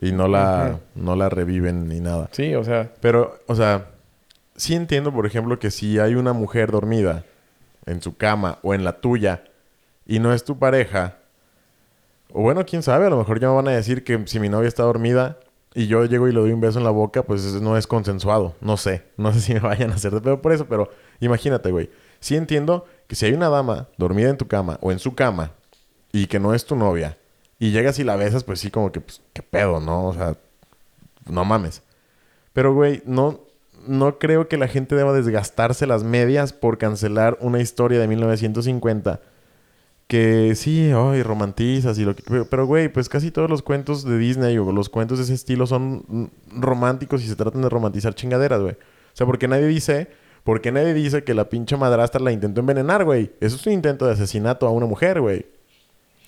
Y 0.00 0.10
no 0.12 0.26
la, 0.28 0.80
no 0.96 1.14
la 1.14 1.28
reviven 1.28 1.88
ni 1.88 2.00
nada. 2.00 2.28
Sí, 2.32 2.54
o 2.56 2.64
sea... 2.64 2.90
Pero, 3.00 3.38
o 3.46 3.54
sea, 3.54 3.86
sí 4.56 4.74
entiendo, 4.74 5.12
por 5.12 5.24
ejemplo, 5.24 5.58
que 5.60 5.70
si 5.70 5.98
hay 6.00 6.14
una 6.16 6.32
mujer 6.32 6.72
dormida 6.72 7.24
en 7.86 8.02
su 8.02 8.16
cama 8.16 8.58
o 8.62 8.74
en 8.74 8.82
la 8.82 8.94
tuya 9.00 9.44
y 10.06 10.18
no 10.18 10.34
es 10.34 10.42
tu 10.42 10.58
pareja, 10.58 11.18
o 12.32 12.42
bueno, 12.42 12.64
quién 12.64 12.82
sabe, 12.82 13.06
a 13.06 13.10
lo 13.10 13.16
mejor 13.16 13.40
ya 13.40 13.48
me 13.48 13.54
van 13.54 13.68
a 13.68 13.72
decir 13.72 14.04
que 14.04 14.22
si 14.26 14.40
mi 14.40 14.48
novia 14.48 14.68
está 14.68 14.82
dormida 14.82 15.38
y 15.74 15.86
yo 15.86 16.04
llego 16.04 16.28
y 16.28 16.32
le 16.32 16.40
doy 16.40 16.52
un 16.52 16.60
beso 16.60 16.78
en 16.78 16.84
la 16.84 16.90
boca, 16.90 17.22
pues 17.22 17.60
no 17.60 17.76
es 17.76 17.86
consensuado. 17.86 18.54
No 18.60 18.76
sé. 18.76 19.04
No 19.16 19.32
sé 19.32 19.40
si 19.40 19.54
me 19.54 19.60
vayan 19.60 19.90
a 19.90 19.94
hacer 19.94 20.12
de 20.12 20.20
pedo 20.20 20.40
por 20.40 20.52
eso, 20.52 20.66
pero 20.66 20.90
imagínate, 21.20 21.70
güey. 21.70 21.90
Sí 22.20 22.36
entiendo 22.36 22.84
que 23.06 23.16
si 23.16 23.26
hay 23.26 23.32
una 23.32 23.48
dama 23.48 23.88
dormida 23.96 24.30
en 24.30 24.36
tu 24.36 24.48
cama 24.48 24.78
o 24.80 24.92
en 24.92 24.98
su 24.98 25.14
cama 25.14 25.52
y 26.12 26.26
que 26.26 26.40
no 26.40 26.54
es 26.54 26.64
tu 26.64 26.76
novia 26.76 27.18
y 27.58 27.70
llegas 27.70 27.98
y 27.98 28.04
la 28.04 28.16
besas, 28.16 28.42
pues 28.42 28.58
sí, 28.60 28.70
como 28.70 28.90
que, 28.90 29.00
pues, 29.00 29.20
qué 29.32 29.42
pedo, 29.42 29.80
¿no? 29.80 30.06
O 30.06 30.14
sea, 30.14 30.36
no 31.26 31.44
mames. 31.44 31.82
Pero, 32.52 32.74
güey, 32.74 33.02
no, 33.04 33.40
no 33.86 34.18
creo 34.18 34.48
que 34.48 34.56
la 34.56 34.66
gente 34.66 34.94
deba 34.94 35.12
desgastarse 35.12 35.86
las 35.86 36.02
medias 36.02 36.52
por 36.52 36.78
cancelar 36.78 37.36
una 37.40 37.60
historia 37.60 38.00
de 38.00 38.08
1950. 38.08 39.20
Que 40.10 40.56
sí, 40.56 40.90
ay, 40.92 41.22
romantizas 41.22 41.96
y 42.00 42.04
lo 42.04 42.16
que... 42.16 42.24
pero- 42.50 42.66
güey, 42.66 42.88
pues 42.88 43.08
casi 43.08 43.30
todos 43.30 43.48
los 43.48 43.62
cuentos 43.62 44.02
de 44.04 44.18
Disney 44.18 44.58
o 44.58 44.72
los 44.72 44.88
cuentos 44.88 45.18
de 45.18 45.24
ese 45.24 45.34
estilo 45.34 45.68
son 45.68 46.32
románticos 46.52 47.22
y 47.22 47.28
se 47.28 47.36
tratan 47.36 47.62
de 47.62 47.68
romantizar 47.68 48.12
chingaderas, 48.16 48.60
güey. 48.60 48.72
O 48.72 48.76
sea, 49.16 49.24
porque 49.24 49.46
nadie 49.46 49.66
dice... 49.68 50.08
Porque 50.42 50.72
nadie 50.72 50.94
dice 50.94 51.22
que 51.22 51.32
la 51.34 51.48
pinche 51.48 51.76
madrastra 51.76 52.20
la 52.20 52.32
intentó 52.32 52.58
envenenar, 52.60 53.04
güey. 53.04 53.30
Eso 53.40 53.54
es 53.54 53.66
un 53.68 53.74
intento 53.74 54.06
de 54.06 54.14
asesinato 54.14 54.66
a 54.66 54.70
una 54.70 54.86
mujer, 54.86 55.20
güey. 55.20 55.46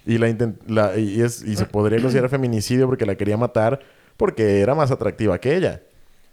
Y, 0.07 0.19
la, 0.19 0.33
la- 0.69 0.97
y, 0.99 1.21
es, 1.23 1.43
y 1.43 1.57
se 1.57 1.65
podría 1.65 2.01
considerar 2.01 2.29
feminicidio 2.31 2.87
porque 2.87 3.07
la 3.07 3.17
quería 3.17 3.37
matar 3.37 3.81
porque 4.17 4.61
era 4.61 4.75
más 4.77 4.91
atractiva 4.93 5.39
que 5.41 5.57
ella. 5.57 5.83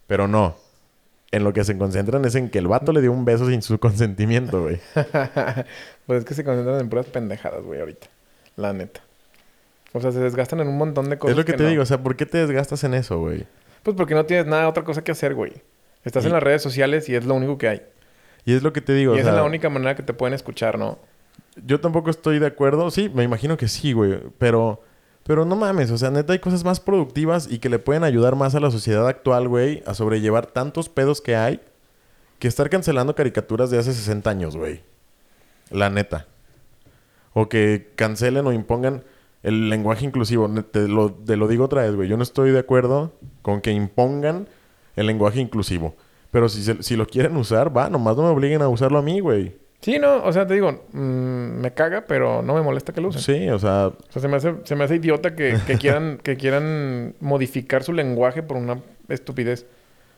Pero 0.07 0.27
no. 0.27 0.55
En 1.31 1.43
lo 1.43 1.53
que 1.53 1.63
se 1.63 1.77
concentran 1.77 2.25
es 2.25 2.33
en 2.35 2.49
que 2.49 2.57
el 2.59 2.67
vato 2.67 2.91
le 2.91 3.01
dio 3.01 3.11
un 3.11 3.23
beso 3.23 3.47
sin 3.47 3.61
su 3.61 3.79
consentimiento, 3.79 4.63
güey. 4.63 4.79
pues 6.07 6.19
es 6.19 6.25
que 6.25 6.33
se 6.33 6.43
concentran 6.43 6.79
en 6.79 6.89
puras 6.89 7.05
pendejadas, 7.05 7.63
güey, 7.63 7.79
ahorita. 7.79 8.07
La 8.55 8.73
neta. 8.73 9.01
O 9.93 10.01
sea, 10.01 10.11
se 10.11 10.19
desgastan 10.19 10.59
en 10.59 10.67
un 10.67 10.77
montón 10.77 11.09
de 11.09 11.17
cosas 11.17 11.31
Es 11.33 11.37
lo 11.37 11.45
que, 11.45 11.53
te 11.53 11.63
no. 11.63 11.69
digo. 11.69 11.83
O 11.83 11.85
sea, 11.85 12.01
¿por 12.01 12.15
qué 12.15 12.25
te 12.25 12.37
desgastas 12.39 12.83
en 12.83 12.93
eso, 12.93 13.19
güey? 13.19 13.45
Pues 13.83 13.95
porque 13.95 14.13
no 14.15 14.25
tienes 14.25 14.45
nada, 14.47 14.67
otra 14.67 14.83
cosa 14.83 15.03
que 15.03 15.11
hacer, 15.11 15.35
güey. 15.35 15.53
Estás 16.03 16.23
Y- 16.23 16.27
en 16.27 16.33
las 16.33 16.43
redes 16.43 16.61
sociales 16.61 17.07
y 17.09 17.15
es 17.15 17.25
lo 17.25 17.35
único 17.35 17.57
que 17.57 17.67
hay. 17.67 17.81
Y 18.45 18.53
es 18.55 18.63
lo 18.63 18.73
que 18.73 18.81
te 18.81 18.93
digo. 18.93 19.13
y 19.13 19.17
o 19.17 19.21
esa 19.21 19.29
es 19.29 19.35
la 19.35 19.43
única 19.43 19.69
manera 19.69 19.95
que 19.95 20.03
te 20.03 20.13
pueden 20.13 20.33
escuchar, 20.33 20.79
¿no? 20.79 20.97
Yo 21.65 21.79
tampoco 21.79 22.09
estoy 22.09 22.39
de 22.39 22.47
acuerdo. 22.47 22.89
Sí, 22.89 23.09
me 23.13 23.23
imagino 23.23 23.57
que 23.57 23.67
sí, 23.67 23.93
güey. 23.93 24.19
Pero... 24.37 24.81
Pero 25.29 25.45
no 25.45 25.55
mames, 25.55 25.91
o 25.91 25.97
sea, 25.99 26.09
neta 26.09 26.33
hay 26.33 26.39
cosas 26.39 26.63
más 26.63 26.79
productivas 26.79 27.47
y 27.51 27.59
que 27.59 27.69
le 27.69 27.77
pueden 27.77 28.03
ayudar 28.03 28.35
más 28.35 28.55
a 28.55 28.59
la 28.59 28.71
sociedad 28.71 29.07
actual, 29.07 29.47
güey, 29.47 29.83
a 29.85 29.93
sobrellevar 29.93 30.47
tantos 30.47 30.89
pedos 30.89 31.21
que 31.21 31.35
hay 31.35 31.59
que 32.39 32.47
estar 32.47 32.67
cancelando 32.71 33.13
caricaturas 33.13 33.69
de 33.69 33.77
hace 33.77 33.93
60 33.93 34.27
años, 34.27 34.57
güey. 34.57 34.81
La 35.69 35.91
neta. 35.91 36.25
O 37.33 37.47
que 37.47 37.91
cancelen 37.95 38.47
o 38.47 38.53
impongan 38.53 39.03
el 39.43 39.69
lenguaje 39.69 40.03
inclusivo. 40.03 40.47
Ne- 40.47 40.63
Te 40.63 40.87
lo, 40.87 41.11
te 41.13 41.35
lo 41.37 41.47
digo 41.47 41.65
otra 41.65 41.83
vez, 41.83 41.93
güey. 41.95 42.09
Yo 42.09 42.17
no 42.17 42.23
estoy 42.23 42.49
de 42.49 42.57
acuerdo 42.57 43.13
con 43.43 43.61
que 43.61 43.69
impongan 43.71 44.47
el 44.95 45.05
lenguaje 45.05 45.39
inclusivo. 45.41 45.95
Pero 46.31 46.49
si, 46.49 46.63
se- 46.63 46.81
si 46.81 46.95
lo 46.95 47.05
quieren 47.05 47.37
usar, 47.37 47.75
va, 47.77 47.87
nomás 47.91 48.17
no 48.17 48.23
me 48.23 48.29
obliguen 48.29 48.63
a 48.63 48.67
usarlo 48.67 48.97
a 48.97 49.03
mí, 49.03 49.19
güey. 49.19 49.55
Sí, 49.81 49.97
no, 49.97 50.23
o 50.25 50.33
sea, 50.33 50.45
te 50.45 50.55
digo, 50.55 50.83
mm, 50.91 50.99
me 51.61 51.71
caga, 51.73 52.03
pero 52.05 52.41
no 52.41 52.53
me 52.53 52.61
molesta 52.61 52.91
que 52.91 52.99
lo 52.99 53.07
usen. 53.09 53.21
Sí, 53.21 53.49
o 53.49 53.57
sea, 53.59 53.87
O 53.87 53.95
sea, 54.11 54.21
se 54.21 54.27
me 54.27 54.35
hace, 54.35 54.53
se 54.65 54.75
me 54.75 54.83
hace 54.83 54.95
idiota 54.95 55.35
que, 55.35 55.57
que 55.65 55.77
quieran, 55.77 56.17
que 56.23 56.35
quieran 56.35 57.15
modificar 57.21 57.83
su 57.83 57.93
lenguaje 57.93 58.43
por 58.43 58.57
una 58.57 58.81
estupidez. 59.07 59.65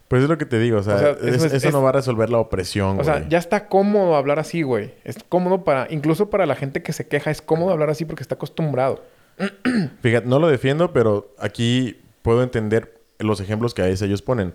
pues 0.08 0.24
es 0.24 0.30
lo 0.30 0.38
que 0.40 0.46
te 0.48 0.58
digo. 0.60 0.80
O 0.80 0.84
sea, 0.84 0.96
O 0.96 1.00
sea, 1.00 1.10
es- 1.12 1.18
eso 1.24 1.46
eso, 1.46 1.56
es- 1.58 1.64
es- 1.64 1.72
no 1.72 1.82
va 1.84 1.90
a 1.90 1.94
resolver 1.94 2.30
la 2.32 2.40
opresión, 2.40 2.90
O 2.90 2.94
güey. 2.96 3.06
sea, 3.06 3.30
ya 3.30 3.38
está 3.38 3.68
cómodo 3.68 4.16
hablar 4.16 4.40
así, 4.40 4.64
güey. 4.64 4.94
Es 5.04 5.18
cómodo 5.30 5.64
para, 5.64 5.88
incluso 5.92 6.30
para 6.32 6.46
la 6.48 6.56
gente 6.56 6.82
que 6.82 6.92
se 6.92 7.08
queja, 7.08 7.30
es 7.32 7.42
cómodo 7.42 7.70
hablar 7.72 7.90
así 7.92 8.04
porque 8.06 8.24
está 8.24 8.36
acostumbrado. 8.36 9.04
Fíjate, 10.02 10.28
no 10.28 10.40
lo 10.40 10.48
defiendo, 10.48 10.92
pero 10.92 11.34
aquí 11.40 12.02
puedo 12.24 12.42
entender 12.44 13.00
los 13.20 13.40
ejemplos 13.40 13.74
que 13.76 13.84
a 13.84 13.86
veces 13.86 14.02
ellos 14.02 14.22
ponen. 14.24 14.54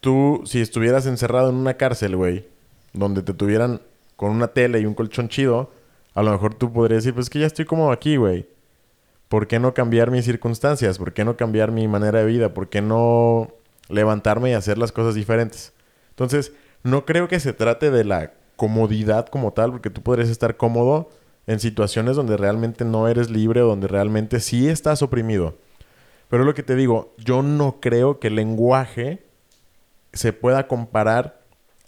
Tú, 0.00 0.42
si 0.44 0.60
estuvieras 0.60 1.06
encerrado 1.06 1.50
en 1.50 1.56
una 1.56 1.74
cárcel, 1.74 2.14
güey, 2.14 2.44
donde 2.92 3.22
te 3.22 3.34
tuvieran 3.34 3.80
con 4.16 4.30
una 4.30 4.48
tele 4.48 4.80
y 4.80 4.86
un 4.86 4.94
colchón 4.94 5.28
chido, 5.28 5.70
a 6.14 6.22
lo 6.22 6.32
mejor 6.32 6.54
tú 6.54 6.72
podrías 6.72 7.04
decir, 7.04 7.14
pues 7.14 7.26
es 7.26 7.30
que 7.30 7.38
ya 7.38 7.46
estoy 7.46 7.64
cómodo 7.64 7.92
aquí, 7.92 8.16
güey. 8.16 8.48
¿Por 9.28 9.46
qué 9.46 9.60
no 9.60 9.74
cambiar 9.74 10.10
mis 10.10 10.24
circunstancias? 10.24 10.98
¿Por 10.98 11.12
qué 11.12 11.24
no 11.24 11.36
cambiar 11.36 11.70
mi 11.70 11.86
manera 11.86 12.20
de 12.20 12.26
vida? 12.26 12.54
¿Por 12.54 12.68
qué 12.68 12.80
no 12.80 13.52
levantarme 13.88 14.50
y 14.50 14.54
hacer 14.54 14.78
las 14.78 14.90
cosas 14.90 15.14
diferentes? 15.14 15.72
Entonces, 16.10 16.52
no 16.82 17.04
creo 17.04 17.28
que 17.28 17.38
se 17.38 17.52
trate 17.52 17.90
de 17.90 18.04
la 18.04 18.32
comodidad 18.56 19.26
como 19.26 19.52
tal, 19.52 19.70
porque 19.70 19.90
tú 19.90 20.02
podrías 20.02 20.28
estar 20.28 20.56
cómodo 20.56 21.10
en 21.46 21.60
situaciones 21.60 22.16
donde 22.16 22.36
realmente 22.36 22.84
no 22.84 23.06
eres 23.06 23.30
libre 23.30 23.62
o 23.62 23.68
donde 23.68 23.86
realmente 23.86 24.40
sí 24.40 24.68
estás 24.68 25.02
oprimido. 25.02 25.56
Pero 26.28 26.44
lo 26.44 26.54
que 26.54 26.62
te 26.62 26.74
digo, 26.74 27.14
yo 27.18 27.42
no 27.42 27.80
creo 27.80 28.18
que 28.18 28.28
el 28.28 28.34
lenguaje 28.34 29.24
se 30.12 30.32
pueda 30.32 30.66
comparar 30.66 31.40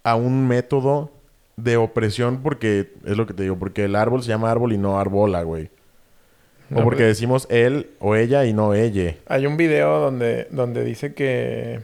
a 0.03 0.15
un 0.17 0.47
método 0.49 1.11
de 1.57 1.77
opresión 1.77 2.41
porque 2.43 2.93
es 3.05 3.17
lo 3.17 3.27
que 3.27 3.35
te 3.35 3.43
digo, 3.43 3.59
porque 3.59 3.85
el 3.85 3.95
árbol 3.97 4.23
se 4.23 4.29
llama 4.29 4.51
árbol 4.51 4.73
y 4.73 4.79
no 4.79 4.99
arbola, 4.99 5.43
güey. 5.43 5.71
No, 6.71 6.81
o 6.81 6.85
porque 6.85 7.03
decimos 7.03 7.47
él 7.51 7.91
o 7.99 8.15
ella 8.15 8.45
y 8.47 8.53
no 8.53 8.75
ella. 8.75 9.17
Hay 9.27 9.47
un 9.47 9.57
video 9.57 9.99
donde, 9.99 10.47
donde 10.53 10.85
dice 10.85 11.15
que, 11.15 11.81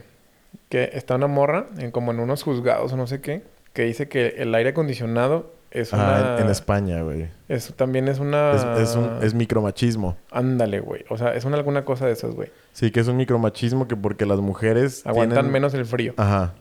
que 0.69 0.91
está 0.93 1.15
una 1.15 1.27
morra, 1.27 1.67
en, 1.77 1.91
como 1.91 2.11
en 2.11 2.19
unos 2.19 2.41
juzgados 2.43 2.93
o 2.93 2.97
no 2.97 3.05
sé 3.05 3.19
qué, 3.21 3.43
que 3.73 3.83
dice 3.83 4.07
que 4.07 4.35
el 4.37 4.55
aire 4.55 4.69
acondicionado 4.69 5.53
es 5.71 5.91
una... 5.91 6.37
en, 6.37 6.45
en 6.45 6.49
España, 6.49 7.01
güey. 7.01 7.27
Eso 7.49 7.73
también 7.73 8.07
es 8.07 8.19
una... 8.19 8.53
Es, 8.77 8.89
es, 8.89 8.95
un, 8.95 9.19
es 9.21 9.33
micromachismo. 9.33 10.15
Ándale, 10.31 10.79
güey. 10.79 11.03
O 11.09 11.17
sea, 11.17 11.35
es 11.35 11.43
una 11.43 11.57
alguna 11.57 11.83
cosa 11.83 12.05
de 12.07 12.13
esas, 12.13 12.33
güey. 12.33 12.49
Sí, 12.71 12.89
que 12.89 13.01
es 13.01 13.07
un 13.09 13.17
micromachismo 13.17 13.87
que 13.89 13.97
porque 13.97 14.25
las 14.25 14.39
mujeres 14.39 15.05
Aguantan 15.05 15.35
tienen- 15.39 15.51
menos 15.51 15.73
el 15.73 15.85
frío. 15.85 16.13
Ajá. 16.15 16.53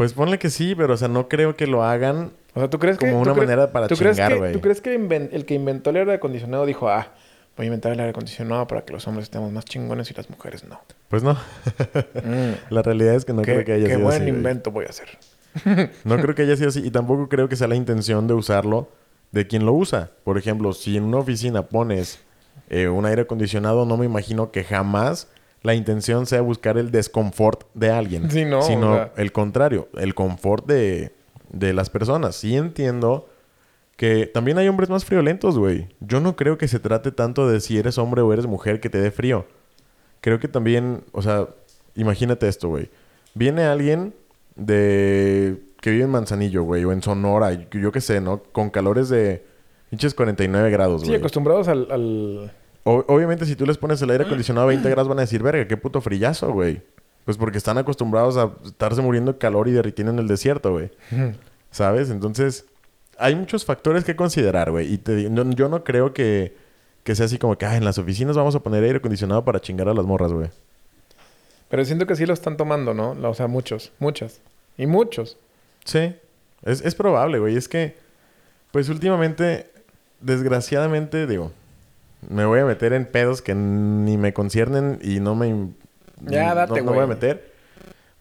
Pues 0.00 0.14
ponle 0.14 0.38
que 0.38 0.48
sí, 0.48 0.74
pero 0.74 0.94
o 0.94 0.96
sea, 0.96 1.08
no 1.08 1.28
creo 1.28 1.56
que 1.56 1.66
lo 1.66 1.84
hagan 1.84 2.32
O 2.54 2.60
sea, 2.60 2.70
¿tú 2.70 2.78
crees 2.78 2.96
que... 2.96 3.10
como 3.10 3.22
tú 3.22 3.32
una 3.32 3.38
manera 3.38 3.70
para 3.70 3.86
¿tú 3.86 3.96
crees 3.96 4.16
chingar, 4.16 4.32
que, 4.32 4.38
güey. 4.38 4.52
¿Tú 4.54 4.62
crees 4.62 4.80
que 4.80 4.94
el 4.94 5.44
que 5.44 5.52
inventó 5.52 5.90
el 5.90 5.96
aire 5.96 6.14
acondicionado 6.14 6.64
dijo, 6.64 6.88
ah, 6.88 7.08
voy 7.54 7.64
a 7.64 7.66
inventar 7.66 7.92
el 7.92 8.00
aire 8.00 8.08
acondicionado 8.08 8.66
para 8.66 8.80
que 8.86 8.94
los 8.94 9.06
hombres 9.06 9.24
estemos 9.24 9.52
más 9.52 9.66
chingones 9.66 10.10
y 10.10 10.14
las 10.14 10.30
mujeres 10.30 10.64
no? 10.64 10.80
Pues 11.08 11.22
no. 11.22 11.36
Mm, 12.24 12.72
La 12.72 12.80
realidad 12.80 13.14
es 13.14 13.26
que 13.26 13.34
no 13.34 13.42
qué 13.42 13.52
creo 13.52 13.64
que 13.66 13.72
haya 13.74 13.88
qué 13.88 13.96
sido 13.96 14.04
buen 14.06 14.22
así. 14.22 14.24
güey. 14.24 14.36
invento 14.38 14.70
voy 14.70 14.86
a 14.86 14.88
hacer. 14.88 15.08
No 16.04 16.16
creo 16.16 16.34
que 16.34 16.42
haya 16.44 16.56
sido 16.56 16.70
así. 16.70 16.80
Y 16.82 16.90
tampoco 16.90 17.28
creo 17.28 17.50
que 17.50 17.56
sea 17.56 17.68
la 17.68 17.76
intención 17.76 18.26
de 18.26 18.32
usarlo 18.32 18.88
de 19.32 19.46
quien 19.46 19.66
lo 19.66 19.74
usa. 19.74 20.12
Por 20.24 20.38
ejemplo, 20.38 20.72
si 20.72 20.96
en 20.96 21.04
una 21.04 21.18
oficina 21.18 21.66
pones 21.66 22.20
eh, 22.70 22.88
un 22.88 23.04
aire 23.04 23.20
acondicionado, 23.20 23.84
no 23.84 23.98
me 23.98 24.06
imagino 24.06 24.50
que 24.50 24.64
jamás 24.64 25.28
la 25.62 25.74
intención 25.74 26.26
sea 26.26 26.40
buscar 26.40 26.78
el 26.78 26.90
desconfort 26.90 27.64
de 27.74 27.90
alguien. 27.90 28.30
Sí, 28.30 28.44
no, 28.44 28.62
Sino 28.62 28.92
o 28.92 28.94
sea- 28.96 29.12
el 29.16 29.32
contrario, 29.32 29.88
el 29.98 30.14
confort 30.14 30.66
de, 30.66 31.12
de 31.52 31.72
las 31.74 31.90
personas. 31.90 32.36
Sí 32.36 32.56
entiendo 32.56 33.28
que 33.96 34.26
también 34.26 34.56
hay 34.56 34.66
hombres 34.68 34.88
más 34.88 35.04
friolentos, 35.04 35.58
güey. 35.58 35.88
Yo 36.00 36.20
no 36.20 36.34
creo 36.36 36.56
que 36.56 36.68
se 36.68 36.78
trate 36.78 37.12
tanto 37.12 37.46
de 37.48 37.60
si 37.60 37.76
eres 37.78 37.98
hombre 37.98 38.22
o 38.22 38.32
eres 38.32 38.46
mujer 38.46 38.80
que 38.80 38.88
te 38.88 38.98
dé 38.98 39.10
frío. 39.10 39.46
Creo 40.22 40.38
que 40.40 40.48
también, 40.48 41.04
o 41.12 41.20
sea, 41.20 41.48
imagínate 41.94 42.48
esto, 42.48 42.68
güey. 42.68 42.88
Viene 43.34 43.64
alguien 43.64 44.14
de 44.56 45.62
que 45.80 45.90
vive 45.90 46.04
en 46.04 46.10
Manzanillo, 46.10 46.62
güey, 46.62 46.84
o 46.84 46.92
en 46.92 47.02
Sonora, 47.02 47.52
yo 47.70 47.92
qué 47.92 48.00
sé, 48.00 48.20
¿no? 48.20 48.42
Con 48.52 48.70
calores 48.70 49.08
de 49.08 49.44
pinches 49.90 50.14
49 50.14 50.70
grados, 50.70 51.02
Sí, 51.02 51.08
güey. 51.08 51.18
acostumbrados 51.18 51.68
al... 51.68 51.88
al- 51.90 52.52
O- 52.84 53.04
obviamente, 53.08 53.44
si 53.46 53.56
tú 53.56 53.66
les 53.66 53.76
pones 53.78 54.00
el 54.02 54.10
aire 54.10 54.24
acondicionado 54.24 54.66
a 54.66 54.68
20 54.68 54.88
grados, 54.88 55.08
van 55.08 55.18
a 55.18 55.22
decir, 55.22 55.42
verga, 55.42 55.66
qué 55.68 55.76
puto 55.76 56.00
frillazo, 56.00 56.52
güey. 56.52 56.82
Pues 57.24 57.36
porque 57.36 57.58
están 57.58 57.76
acostumbrados 57.78 58.36
a 58.36 58.50
estarse 58.64 59.02
muriendo 59.02 59.32
de 59.32 59.38
calor 59.38 59.68
y 59.68 59.72
derritiendo 59.72 60.12
en 60.12 60.18
el 60.18 60.26
desierto, 60.28 60.72
güey. 60.72 60.90
¿Sabes? 61.70 62.10
Entonces, 62.10 62.64
hay 63.18 63.34
muchos 63.36 63.64
factores 63.64 64.04
que 64.04 64.16
considerar, 64.16 64.70
güey. 64.70 64.92
Y 64.92 64.98
te 64.98 65.28
no- 65.28 65.48
yo 65.52 65.68
no 65.68 65.84
creo 65.84 66.12
que, 66.14 66.56
que 67.04 67.14
sea 67.14 67.26
así 67.26 67.38
como 67.38 67.56
que, 67.58 67.66
ah, 67.66 67.76
en 67.76 67.84
las 67.84 67.98
oficinas 67.98 68.36
vamos 68.36 68.54
a 68.54 68.60
poner 68.60 68.82
aire 68.82 68.96
acondicionado 68.98 69.44
para 69.44 69.60
chingar 69.60 69.88
a 69.88 69.94
las 69.94 70.06
morras, 70.06 70.32
güey. 70.32 70.48
Pero 71.68 71.84
siento 71.84 72.06
que 72.06 72.16
sí 72.16 72.26
lo 72.26 72.32
están 72.34 72.56
tomando, 72.56 72.94
¿no? 72.94 73.10
O 73.28 73.34
sea, 73.34 73.46
muchos, 73.46 73.92
muchas. 73.98 74.40
Y 74.76 74.86
muchos. 74.86 75.36
Sí, 75.84 76.14
es, 76.64 76.80
es 76.80 76.94
probable, 76.94 77.38
güey. 77.38 77.56
Es 77.56 77.68
que, 77.68 77.96
pues 78.72 78.88
últimamente, 78.88 79.70
desgraciadamente, 80.20 81.26
digo, 81.26 81.52
me 82.28 82.44
voy 82.44 82.60
a 82.60 82.64
meter 82.64 82.92
en 82.92 83.06
pedos 83.06 83.42
que 83.42 83.54
ni 83.54 84.16
me 84.16 84.32
conciernen 84.32 84.98
y 85.02 85.20
no 85.20 85.34
me... 85.34 85.68
Ya, 86.22 86.50
no- 86.50 86.54
date, 86.54 86.80
no, 86.80 86.84
me 86.84 86.90
voy 86.90 86.98
a 87.00 87.04
güey. 87.04 87.08
meter. 87.16 87.50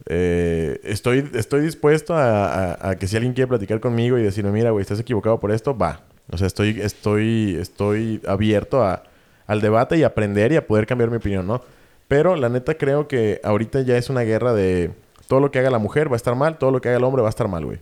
Eh, 0.05 0.79
estoy, 0.83 1.29
estoy 1.33 1.61
dispuesto 1.61 2.15
a, 2.15 2.47
a- 2.73 2.89
a 2.91 2.95
que 2.95 3.07
si 3.07 3.15
alguien 3.17 3.33
quiere 3.33 3.47
platicar 3.49 3.79
conmigo 3.79 4.17
y 4.17 4.23
decirme, 4.23 4.51
mira, 4.51 4.71
güey, 4.71 4.81
estás 4.81 4.99
equivocado 4.99 5.39
por 5.39 5.51
esto, 5.51 5.77
va. 5.77 6.01
O 6.31 6.37
sea, 6.37 6.47
estoy, 6.47 6.79
estoy, 6.81 7.57
estoy 7.59 8.21
abierto 8.27 8.83
a, 8.83 9.03
al 9.47 9.61
debate 9.61 9.97
y 9.97 10.03
a 10.03 10.07
aprender 10.07 10.51
y 10.51 10.55
a 10.55 10.65
poder 10.67 10.85
cambiar 10.85 11.09
mi 11.09 11.17
opinión, 11.17 11.45
¿no? 11.47 11.61
Pero 12.07 12.35
la 12.35 12.49
neta 12.49 12.75
creo 12.75 13.07
que 13.07 13.39
ahorita 13.43 13.81
ya 13.81 13.97
es 13.97 14.09
una 14.09 14.21
guerra 14.21 14.53
de 14.53 14.91
todo 15.27 15.39
lo 15.41 15.51
que 15.51 15.59
haga 15.59 15.69
la 15.69 15.77
mujer 15.79 16.07
va 16.09 16.13
a 16.13 16.17
estar 16.17 16.35
mal, 16.35 16.57
todo 16.57 16.71
lo 16.71 16.81
que 16.81 16.89
haga 16.89 16.97
el 16.97 17.03
hombre 17.03 17.21
va 17.21 17.27
a 17.27 17.29
estar 17.29 17.47
mal, 17.47 17.65
güey. 17.65 17.79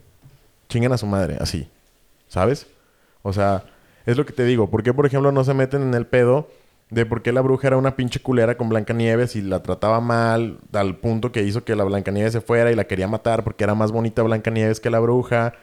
Chingan 0.70 0.92
a 0.92 0.98
su 0.98 1.06
madre, 1.06 1.38
así. 1.40 1.70
¿Sabes? 2.28 2.68
O 3.22 3.32
sea, 3.32 3.64
es 4.08 4.18
lo 4.18 4.26
que 4.26 4.34
te 4.34 4.44
digo. 4.46 4.72
¿Por 4.72 4.82
qué, 4.82 4.92
por 4.94 5.06
ejemplo, 5.06 5.32
no 5.32 5.44
se 5.44 5.54
meten 5.54 5.84
en 5.84 5.94
el 5.94 6.08
pedo 6.08 6.50
de 6.90 7.06
por 7.06 7.22
qué 7.22 7.32
la 7.34 7.42
bruja 7.42 7.68
era 7.68 7.78
una 7.78 7.96
pinche 7.96 8.20
culera 8.22 8.56
con 8.58 8.70
Blancanieves 8.70 9.36
y 9.36 9.42
la 9.42 9.62
trataba 9.62 10.00
mal 10.00 10.58
al 10.74 10.96
punto 10.96 11.32
que 11.32 11.44
hizo 11.44 11.64
que 11.66 11.76
la 11.76 11.84
Blancanieves 11.84 12.32
se 12.34 12.42
fuera 12.42 12.72
y 12.72 12.76
la 12.76 12.86
quería 12.88 13.08
matar 13.08 13.44
porque 13.44 13.64
era 13.66 13.76
más 13.76 13.92
bonita 13.92 14.24
Blancanieves 14.24 14.80
que 14.80 14.90
la 14.90 15.00
bruja? 15.00 15.54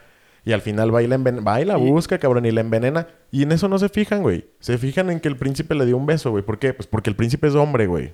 Y 0.45 0.51
al 0.53 0.61
final 0.61 0.93
va 0.93 1.01
y 1.01 1.07
la, 1.07 1.17
enven- 1.17 1.45
va 1.45 1.59
y 1.59 1.65
la 1.65 1.79
Y- 1.79 1.89
busca, 1.89 2.19
cabrón, 2.19 2.45
y 2.45 2.51
la 2.51 2.61
envenena. 2.61 3.07
Y 3.31 3.41
en 3.41 3.51
eso 3.51 3.67
no 3.67 3.79
se 3.79 3.89
fijan, 3.89 4.21
güey. 4.21 4.45
Se 4.59 4.77
fijan 4.77 5.09
en 5.09 5.19
que 5.19 5.27
el 5.27 5.37
príncipe 5.37 5.73
le 5.73 5.87
dio 5.87 5.97
un 5.97 6.05
beso, 6.05 6.29
güey. 6.29 6.43
¿Por 6.43 6.59
qué? 6.59 6.71
Pues 6.73 6.85
porque 6.85 7.09
el 7.09 7.15
príncipe 7.15 7.47
es 7.47 7.55
hombre, 7.55 7.87
güey. 7.87 8.13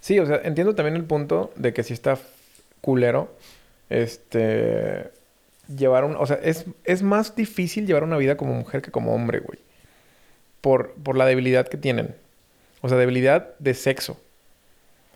Sí, 0.00 0.18
o 0.18 0.26
sea, 0.26 0.42
entiendo 0.44 0.74
también 0.74 0.96
el 0.96 1.04
punto 1.04 1.50
de 1.56 1.72
que 1.72 1.82
si 1.82 1.94
está 1.94 2.18
culero, 2.82 3.34
este, 3.88 5.10
llevar 5.74 6.04
un, 6.04 6.16
o 6.16 6.26
sea, 6.26 6.36
es, 6.42 6.66
es 6.84 7.02
más 7.02 7.34
difícil 7.36 7.86
llevar 7.86 8.04
una 8.04 8.16
vida 8.16 8.36
como 8.36 8.54
mujer 8.54 8.82
que 8.82 8.90
como 8.90 9.14
hombre, 9.14 9.40
güey. 9.40 9.58
Por, 10.60 10.94
por 10.94 11.16
la 11.16 11.26
debilidad 11.26 11.68
que 11.68 11.76
tienen. 11.76 12.14
O 12.80 12.88
sea, 12.88 12.98
debilidad 12.98 13.58
de 13.58 13.74
sexo. 13.74 14.20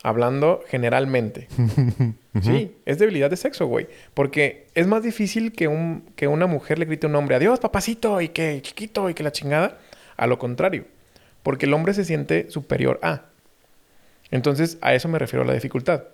Hablando 0.03 0.63
generalmente. 0.69 1.49
Sí, 2.43 2.75
es 2.85 2.99
debilidad 2.99 3.31
de 3.31 3.37
sexo, 3.37 3.67
güey. 3.67 3.87
Porque 4.13 4.67
es 4.75 4.89
más 4.89 5.05
difícil 5.05 5.53
que, 5.53 5.69
un, 5.69 6.05
que 6.17 6.27
una 6.27 6.49
mujer 6.49 6.81
le 6.81 6.85
grite 6.85 7.07
a 7.07 7.09
un 7.11 7.15
hombre, 7.15 7.37
adiós, 7.37 7.61
papacito, 7.61 8.21
y 8.21 8.29
que 8.29 8.61
chiquito, 8.61 9.09
y 9.09 9.15
que 9.15 9.23
la 9.23 9.31
chingada. 9.31 9.79
A 10.17 10.27
lo 10.27 10.37
contrario. 10.37 10.85
Porque 11.45 11.67
el 11.67 11.75
hombre 11.75 11.95
se 11.95 12.05
siente 12.05 12.51
superior 12.51 12.99
a. 13.05 13.27
Entonces, 14.33 14.79
a 14.81 14.95
eso 14.95 15.07
me 15.07 15.21
refiero 15.21 15.45
a 15.45 15.47
la 15.47 15.55
dificultad. 15.55 16.05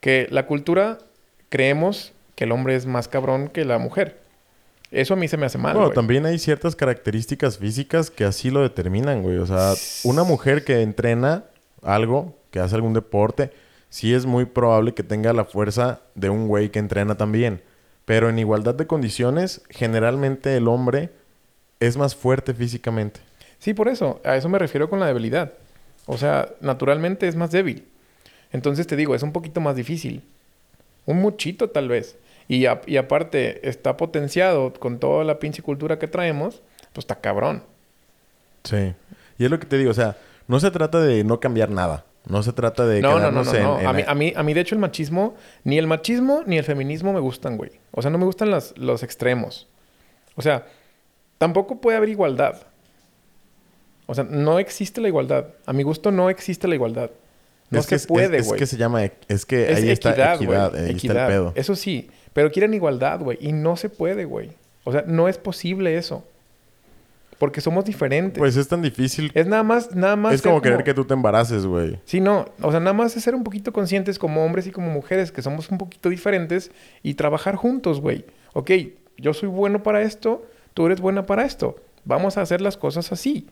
Que 0.00 0.26
la 0.30 0.46
cultura 0.46 0.98
creemos 1.50 2.12
que 2.34 2.44
el 2.44 2.52
hombre 2.52 2.74
es 2.74 2.86
más 2.86 3.06
cabrón 3.06 3.48
que 3.48 3.64
la 3.64 3.78
mujer. 3.78 4.19
Eso 4.90 5.14
a 5.14 5.16
mí 5.16 5.28
se 5.28 5.36
me 5.36 5.46
hace 5.46 5.58
mal. 5.58 5.72
Bueno, 5.74 5.88
güey. 5.88 5.94
también 5.94 6.26
hay 6.26 6.38
ciertas 6.38 6.74
características 6.74 7.58
físicas 7.58 8.10
que 8.10 8.24
así 8.24 8.50
lo 8.50 8.62
determinan, 8.62 9.22
güey. 9.22 9.38
O 9.38 9.46
sea, 9.46 9.74
una 10.04 10.24
mujer 10.24 10.64
que 10.64 10.82
entrena 10.82 11.44
algo, 11.82 12.36
que 12.50 12.58
hace 12.58 12.74
algún 12.74 12.92
deporte, 12.92 13.52
sí 13.88 14.14
es 14.14 14.26
muy 14.26 14.46
probable 14.46 14.92
que 14.94 15.02
tenga 15.02 15.32
la 15.32 15.44
fuerza 15.44 16.00
de 16.14 16.30
un 16.30 16.48
güey 16.48 16.70
que 16.70 16.80
entrena 16.80 17.16
también. 17.16 17.62
Pero 18.04 18.28
en 18.28 18.38
igualdad 18.38 18.74
de 18.74 18.86
condiciones, 18.86 19.62
generalmente 19.68 20.56
el 20.56 20.66
hombre 20.66 21.10
es 21.78 21.96
más 21.96 22.16
fuerte 22.16 22.52
físicamente. 22.54 23.20
Sí, 23.60 23.74
por 23.74 23.88
eso. 23.88 24.20
A 24.24 24.36
eso 24.36 24.48
me 24.48 24.58
refiero 24.58 24.90
con 24.90 24.98
la 24.98 25.06
debilidad. 25.06 25.52
O 26.06 26.18
sea, 26.18 26.48
naturalmente 26.60 27.28
es 27.28 27.36
más 27.36 27.52
débil. 27.52 27.84
Entonces 28.52 28.86
te 28.86 28.96
digo, 28.96 29.14
es 29.14 29.22
un 29.22 29.32
poquito 29.32 29.60
más 29.60 29.76
difícil. 29.76 30.22
Un 31.06 31.18
muchito 31.18 31.70
tal 31.70 31.88
vez. 31.88 32.16
Y, 32.52 32.66
a- 32.66 32.80
y 32.86 32.96
aparte 32.96 33.68
está 33.68 33.96
potenciado 33.96 34.72
con 34.72 34.98
toda 34.98 35.22
la 35.22 35.38
pinche 35.38 35.62
cultura 35.62 36.00
que 36.00 36.08
traemos, 36.08 36.62
pues 36.92 37.04
está 37.04 37.20
cabrón. 37.20 37.62
Sí. 38.64 38.92
Y 39.38 39.44
es 39.44 39.50
lo 39.52 39.60
que 39.60 39.66
te 39.66 39.78
digo, 39.78 39.92
o 39.92 39.94
sea, 39.94 40.16
no 40.48 40.58
se 40.58 40.70
trata 40.72 41.00
de 41.00 41.22
no 41.22 41.38
cambiar 41.38 41.70
nada. 41.70 42.04
No 42.26 42.42
se 42.42 42.52
trata 42.52 42.86
de 42.86 43.00
No, 43.00 43.20
no, 43.20 43.30
no, 43.30 43.44
no. 43.44 43.54
en- 43.54 43.62
no. 43.62 43.80
en- 43.80 43.86
A, 43.86 43.92
mí, 43.92 44.02
a, 44.04 44.14
mí, 44.16 44.32
a 44.34 44.42
mí, 44.42 44.52
de 44.52 44.60
hecho, 44.62 44.74
el 44.74 44.80
machismo, 44.80 45.36
ni 45.62 45.78
el 45.78 45.86
machismo 45.86 46.42
ni 46.44 46.58
el 46.58 46.64
feminismo 46.64 47.12
me 47.12 47.20
gustan, 47.20 47.56
güey. 47.56 47.70
O 47.92 48.02
sea, 48.02 48.10
no 48.10 48.18
me 48.18 48.24
gustan 48.24 48.50
las- 48.50 48.76
los 48.76 49.04
extremos. 49.04 49.68
O 50.34 50.42
sea, 50.42 50.66
tampoco 51.38 51.80
puede 51.80 51.96
haber 51.98 52.08
igualdad. 52.08 52.56
O 54.06 54.14
sea, 54.14 54.24
no 54.24 54.58
existe 54.58 55.00
la 55.00 55.06
igualdad. 55.08 55.46
A 55.66 55.72
mi 55.72 55.84
gusto 55.84 56.10
no 56.10 56.28
existe 56.30 56.66
la 56.66 56.74
igualdad. 56.74 57.10
No 57.70 57.78
es 57.78 57.86
se 57.86 57.96
que 58.00 58.06
puede, 58.08 58.28
güey. 58.28 58.40
es 58.40 58.52
que 58.58 58.66
se 58.66 58.76
llama... 58.76 59.04
e- 59.04 59.12
Es 59.28 59.46
que 59.46 59.70
Es 59.70 59.78
ahí 59.78 59.90
está 59.90 60.10
equidad. 60.10 60.74
Ahí 60.74 60.90
Equidad. 60.90 61.16
está 61.16 61.26
el 61.26 61.32
pedo. 61.32 61.52
Eso 61.54 61.76
sí. 61.76 62.10
Pero 62.32 62.50
quieren 62.50 62.74
igualdad, 62.74 63.20
güey. 63.20 63.38
Y 63.40 63.52
no 63.52 63.76
se 63.76 63.88
puede, 63.88 64.24
güey. 64.24 64.52
O 64.84 64.92
sea, 64.92 65.04
no 65.06 65.28
es 65.28 65.38
posible 65.38 65.96
eso. 65.96 66.24
Porque 67.38 67.62
somos 67.62 67.86
diferentes. 67.86 68.38
Pues 68.38 68.56
es 68.56 68.68
tan 68.68 68.82
difícil. 68.82 69.32
es 69.34 69.46
nada 69.46 69.62
más, 69.62 69.94
nada 69.94 70.14
más. 70.14 70.34
Es 70.34 70.42
como 70.42 70.60
querer 70.60 70.84
que 70.84 70.92
tú 70.92 71.06
te 71.06 71.14
embaraces, 71.14 71.64
güey. 71.64 71.98
Sí, 72.04 72.20
no. 72.20 72.46
O 72.60 72.70
sea, 72.70 72.80
nada 72.80 72.92
más 72.92 73.16
es 73.16 73.24
ser 73.24 73.34
un 73.34 73.44
poquito 73.44 73.72
conscientes 73.72 74.18
como 74.18 74.44
hombres 74.44 74.66
y 74.66 74.70
como 74.70 74.90
mujeres, 74.90 75.32
que 75.32 75.40
somos 75.40 75.70
un 75.70 75.78
poquito 75.78 76.10
diferentes 76.10 76.70
y 77.02 77.14
trabajar 77.14 77.56
juntos, 77.56 78.00
güey. 78.00 78.26
Ok, 78.52 78.70
yo 79.16 79.32
soy 79.32 79.48
bueno 79.48 79.82
para 79.82 80.02
esto, 80.02 80.44
tú 80.74 80.86
eres 80.86 81.00
buena 81.00 81.24
para 81.24 81.44
esto. 81.44 81.76
Vamos 82.04 82.36
a 82.36 82.42
hacer 82.42 82.60
las 82.60 82.76
cosas 82.76 83.10
así. 83.10 83.46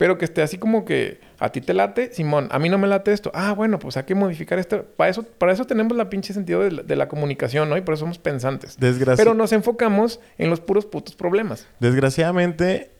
Pero 0.00 0.16
que 0.16 0.24
esté 0.24 0.40
así 0.40 0.56
como 0.56 0.86
que 0.86 1.20
a 1.38 1.52
ti 1.52 1.60
te 1.60 1.74
late, 1.74 2.10
Simón, 2.14 2.48
a 2.52 2.58
mí 2.58 2.70
no 2.70 2.78
me 2.78 2.88
late 2.88 3.12
esto. 3.12 3.30
Ah, 3.34 3.52
bueno, 3.52 3.78
pues 3.78 3.98
hay 3.98 4.04
que 4.04 4.14
modificar 4.14 4.58
esto. 4.58 4.86
Para 4.96 5.10
eso, 5.10 5.24
para 5.24 5.52
eso 5.52 5.66
tenemos 5.66 5.94
la 5.94 6.08
pinche 6.08 6.32
sentido 6.32 6.62
de 6.62 6.70
la, 6.70 6.82
de 6.82 6.96
la 6.96 7.06
comunicación, 7.06 7.68
¿no? 7.68 7.76
Y 7.76 7.82
por 7.82 7.92
eso 7.92 8.04
somos 8.04 8.16
pensantes. 8.16 8.78
Pero 8.78 9.34
nos 9.34 9.52
enfocamos 9.52 10.18
en 10.38 10.48
los 10.48 10.58
puros 10.60 10.86
putos 10.86 11.14
problemas. 11.16 11.68
Desgraciadamente, 11.80 12.90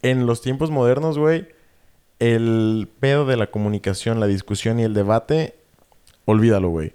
en 0.00 0.24
los 0.24 0.40
tiempos 0.40 0.70
modernos, 0.70 1.18
güey, 1.18 1.48
el 2.18 2.88
pedo 2.98 3.26
de 3.26 3.36
la 3.36 3.48
comunicación, 3.48 4.18
la 4.18 4.26
discusión 4.26 4.80
y 4.80 4.84
el 4.84 4.94
debate, 4.94 5.54
olvídalo, 6.24 6.70
güey. 6.70 6.94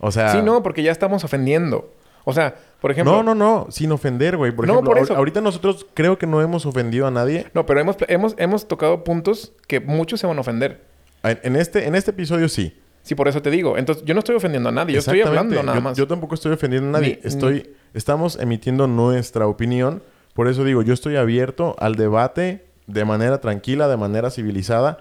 O 0.00 0.12
sea... 0.12 0.32
Sí, 0.32 0.42
no, 0.42 0.62
porque 0.62 0.82
ya 0.82 0.92
estamos 0.92 1.24
ofendiendo. 1.24 1.94
O 2.24 2.32
sea, 2.32 2.54
por 2.80 2.90
ejemplo... 2.90 3.12
No, 3.12 3.22
no, 3.22 3.34
no, 3.34 3.66
sin 3.70 3.90
ofender, 3.92 4.36
güey. 4.36 4.52
Por 4.52 4.66
No, 4.66 4.74
ejemplo, 4.74 4.90
por 4.90 4.98
ahor- 4.98 5.04
eso. 5.04 5.16
ahorita 5.16 5.40
nosotros 5.40 5.86
creo 5.94 6.18
que 6.18 6.26
no 6.26 6.40
hemos 6.40 6.66
ofendido 6.66 7.06
a 7.06 7.10
nadie. 7.10 7.46
No, 7.54 7.66
pero 7.66 7.80
hemos, 7.80 7.96
hemos, 8.08 8.34
hemos 8.38 8.68
tocado 8.68 9.04
puntos 9.04 9.52
que 9.66 9.80
muchos 9.80 10.20
se 10.20 10.26
van 10.26 10.38
a 10.38 10.40
ofender. 10.40 10.80
En, 11.22 11.38
en 11.42 11.56
este, 11.56 11.86
en 11.86 11.94
este 11.94 12.10
episodio 12.12 12.48
sí. 12.48 12.78
Sí, 13.02 13.14
por 13.16 13.26
eso 13.26 13.42
te 13.42 13.50
digo. 13.50 13.76
Entonces, 13.78 14.04
yo 14.04 14.14
no 14.14 14.20
estoy 14.20 14.36
ofendiendo 14.36 14.68
a 14.68 14.72
nadie. 14.72 14.94
Yo 14.94 15.00
estoy 15.00 15.20
hablando 15.22 15.60
nada 15.62 15.78
Yo- 15.78 15.82
más. 15.82 15.96
Yo, 15.96 16.06
tampoco 16.06 16.34
estoy 16.34 16.52
ofendiendo 16.52 16.88
a 16.88 17.00
nadie. 17.00 17.18
Ni- 17.22 17.28
estoy 17.28 17.74
Estamos 17.94 18.38
emitiendo 18.40 18.86
nuestra 18.86 19.46
opinión. 19.46 20.02
Por 20.34 20.48
eso 20.48 20.64
digo, 20.64 20.82
yo 20.82 20.94
estoy 20.94 21.16
abierto 21.16 21.76
al 21.78 21.96
debate 21.96 22.64
de 22.86 23.04
manera 23.04 23.38
tranquila, 23.40 23.86
de 23.88 23.96
manera 23.98 24.30
civilizada. 24.30 24.98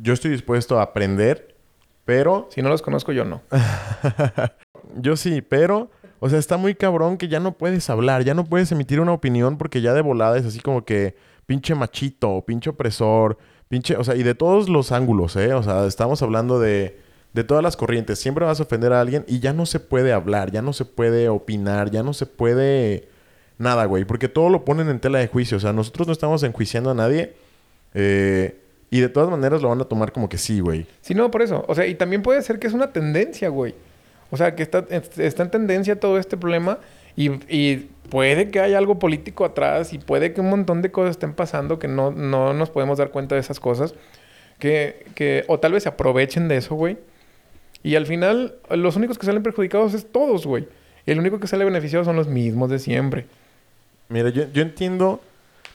Yo 0.00 0.12
estoy 0.12 0.30
dispuesto 0.32 0.78
a 0.80 0.82
aprender, 0.82 1.54
pero... 2.04 2.48
Si 2.50 2.60
no 2.62 2.68
los 2.68 2.82
conozco, 2.82 3.12
yo 3.12 3.24
no. 3.24 3.42
yo 4.96 5.16
sí, 5.16 5.42
pero... 5.42 5.90
O 6.24 6.28
sea, 6.28 6.38
está 6.38 6.56
muy 6.56 6.74
cabrón 6.76 7.18
que 7.18 7.26
ya 7.26 7.40
no 7.40 7.58
puedes 7.58 7.90
hablar, 7.90 8.22
ya 8.24 8.34
no 8.34 8.44
puedes 8.44 8.70
emitir 8.70 9.00
una 9.00 9.12
opinión 9.12 9.58
porque 9.58 9.80
ya 9.80 9.92
de 9.92 10.02
volada 10.02 10.38
es 10.38 10.46
así 10.46 10.60
como 10.60 10.84
que 10.84 11.16
pinche 11.46 11.74
machito, 11.74 12.44
pinche 12.46 12.70
opresor, 12.70 13.38
pinche... 13.68 13.96
O 13.96 14.04
sea, 14.04 14.14
y 14.14 14.22
de 14.22 14.34
todos 14.34 14.68
los 14.68 14.92
ángulos, 14.92 15.34
¿eh? 15.34 15.52
O 15.54 15.62
sea, 15.64 15.86
estamos 15.86 16.22
hablando 16.22 16.60
de 16.60 16.96
de 17.32 17.44
todas 17.44 17.62
las 17.62 17.76
corrientes. 17.76 18.18
Siempre 18.18 18.44
vas 18.44 18.60
a 18.60 18.64
ofender 18.64 18.92
a 18.92 19.00
alguien 19.00 19.24
y 19.26 19.40
ya 19.40 19.52
no 19.52 19.66
se 19.66 19.80
puede 19.80 20.12
hablar, 20.12 20.50
ya 20.50 20.62
no 20.62 20.72
se 20.72 20.84
puede 20.84 21.28
opinar, 21.28 21.90
ya 21.90 22.02
no 22.02 22.12
se 22.12 22.26
puede 22.26 23.08
nada, 23.58 23.84
güey. 23.86 24.04
Porque 24.04 24.28
todo 24.28 24.48
lo 24.48 24.64
ponen 24.64 24.88
en 24.88 25.00
tela 25.00 25.18
de 25.18 25.28
juicio. 25.28 25.56
O 25.56 25.60
sea, 25.60 25.72
nosotros 25.72 26.06
no 26.06 26.12
estamos 26.12 26.42
enjuiciando 26.42 26.90
a 26.90 26.94
nadie. 26.94 27.34
Eh, 27.94 28.58
y 28.90 29.00
de 29.00 29.08
todas 29.08 29.30
maneras 29.30 29.62
lo 29.62 29.70
van 29.70 29.80
a 29.80 29.84
tomar 29.84 30.12
como 30.12 30.28
que 30.28 30.36
sí, 30.36 30.60
güey. 30.60 30.86
Sí, 31.00 31.14
no, 31.14 31.30
por 31.30 31.42
eso. 31.42 31.64
O 31.66 31.74
sea, 31.74 31.86
y 31.86 31.94
también 31.94 32.22
puede 32.22 32.42
ser 32.42 32.58
que 32.58 32.66
es 32.66 32.74
una 32.74 32.92
tendencia, 32.92 33.48
güey. 33.48 33.74
O 34.32 34.38
sea, 34.38 34.56
que 34.56 34.62
está, 34.62 34.86
está 35.18 35.42
en 35.42 35.50
tendencia 35.50 36.00
todo 36.00 36.16
este 36.16 36.38
problema 36.38 36.78
y, 37.16 37.32
y, 37.54 37.90
puede 38.08 38.50
que 38.50 38.60
haya 38.60 38.78
algo 38.78 38.98
político 38.98 39.44
atrás 39.44 39.92
y 39.92 39.98
puede 39.98 40.32
que 40.32 40.40
un 40.40 40.48
montón 40.48 40.80
de 40.80 40.90
cosas 40.90 41.12
estén 41.12 41.34
pasando 41.34 41.78
que 41.78 41.86
no, 41.86 42.10
no 42.10 42.54
nos 42.54 42.70
podemos 42.70 42.96
dar 42.96 43.10
cuenta 43.10 43.34
de 43.34 43.42
esas 43.42 43.60
cosas. 43.60 43.94
Que, 44.58 45.04
que, 45.14 45.44
o 45.48 45.60
tal 45.60 45.72
vez 45.72 45.82
se 45.82 45.90
aprovechen 45.90 46.48
de 46.48 46.56
eso, 46.56 46.74
güey. 46.74 46.96
Y 47.82 47.94
al 47.96 48.06
final, 48.06 48.54
los 48.70 48.96
únicos 48.96 49.18
que 49.18 49.26
salen 49.26 49.42
perjudicados 49.42 49.92
es 49.92 50.10
todos, 50.10 50.46
güey. 50.46 50.66
El 51.04 51.18
único 51.18 51.38
que 51.38 51.46
sale 51.46 51.66
beneficiado 51.66 52.04
son 52.06 52.16
los 52.16 52.28
mismos 52.28 52.70
de 52.70 52.78
siempre. 52.78 53.26
Mira, 54.08 54.30
yo, 54.30 54.50
yo 54.50 54.62
entiendo, 54.62 55.20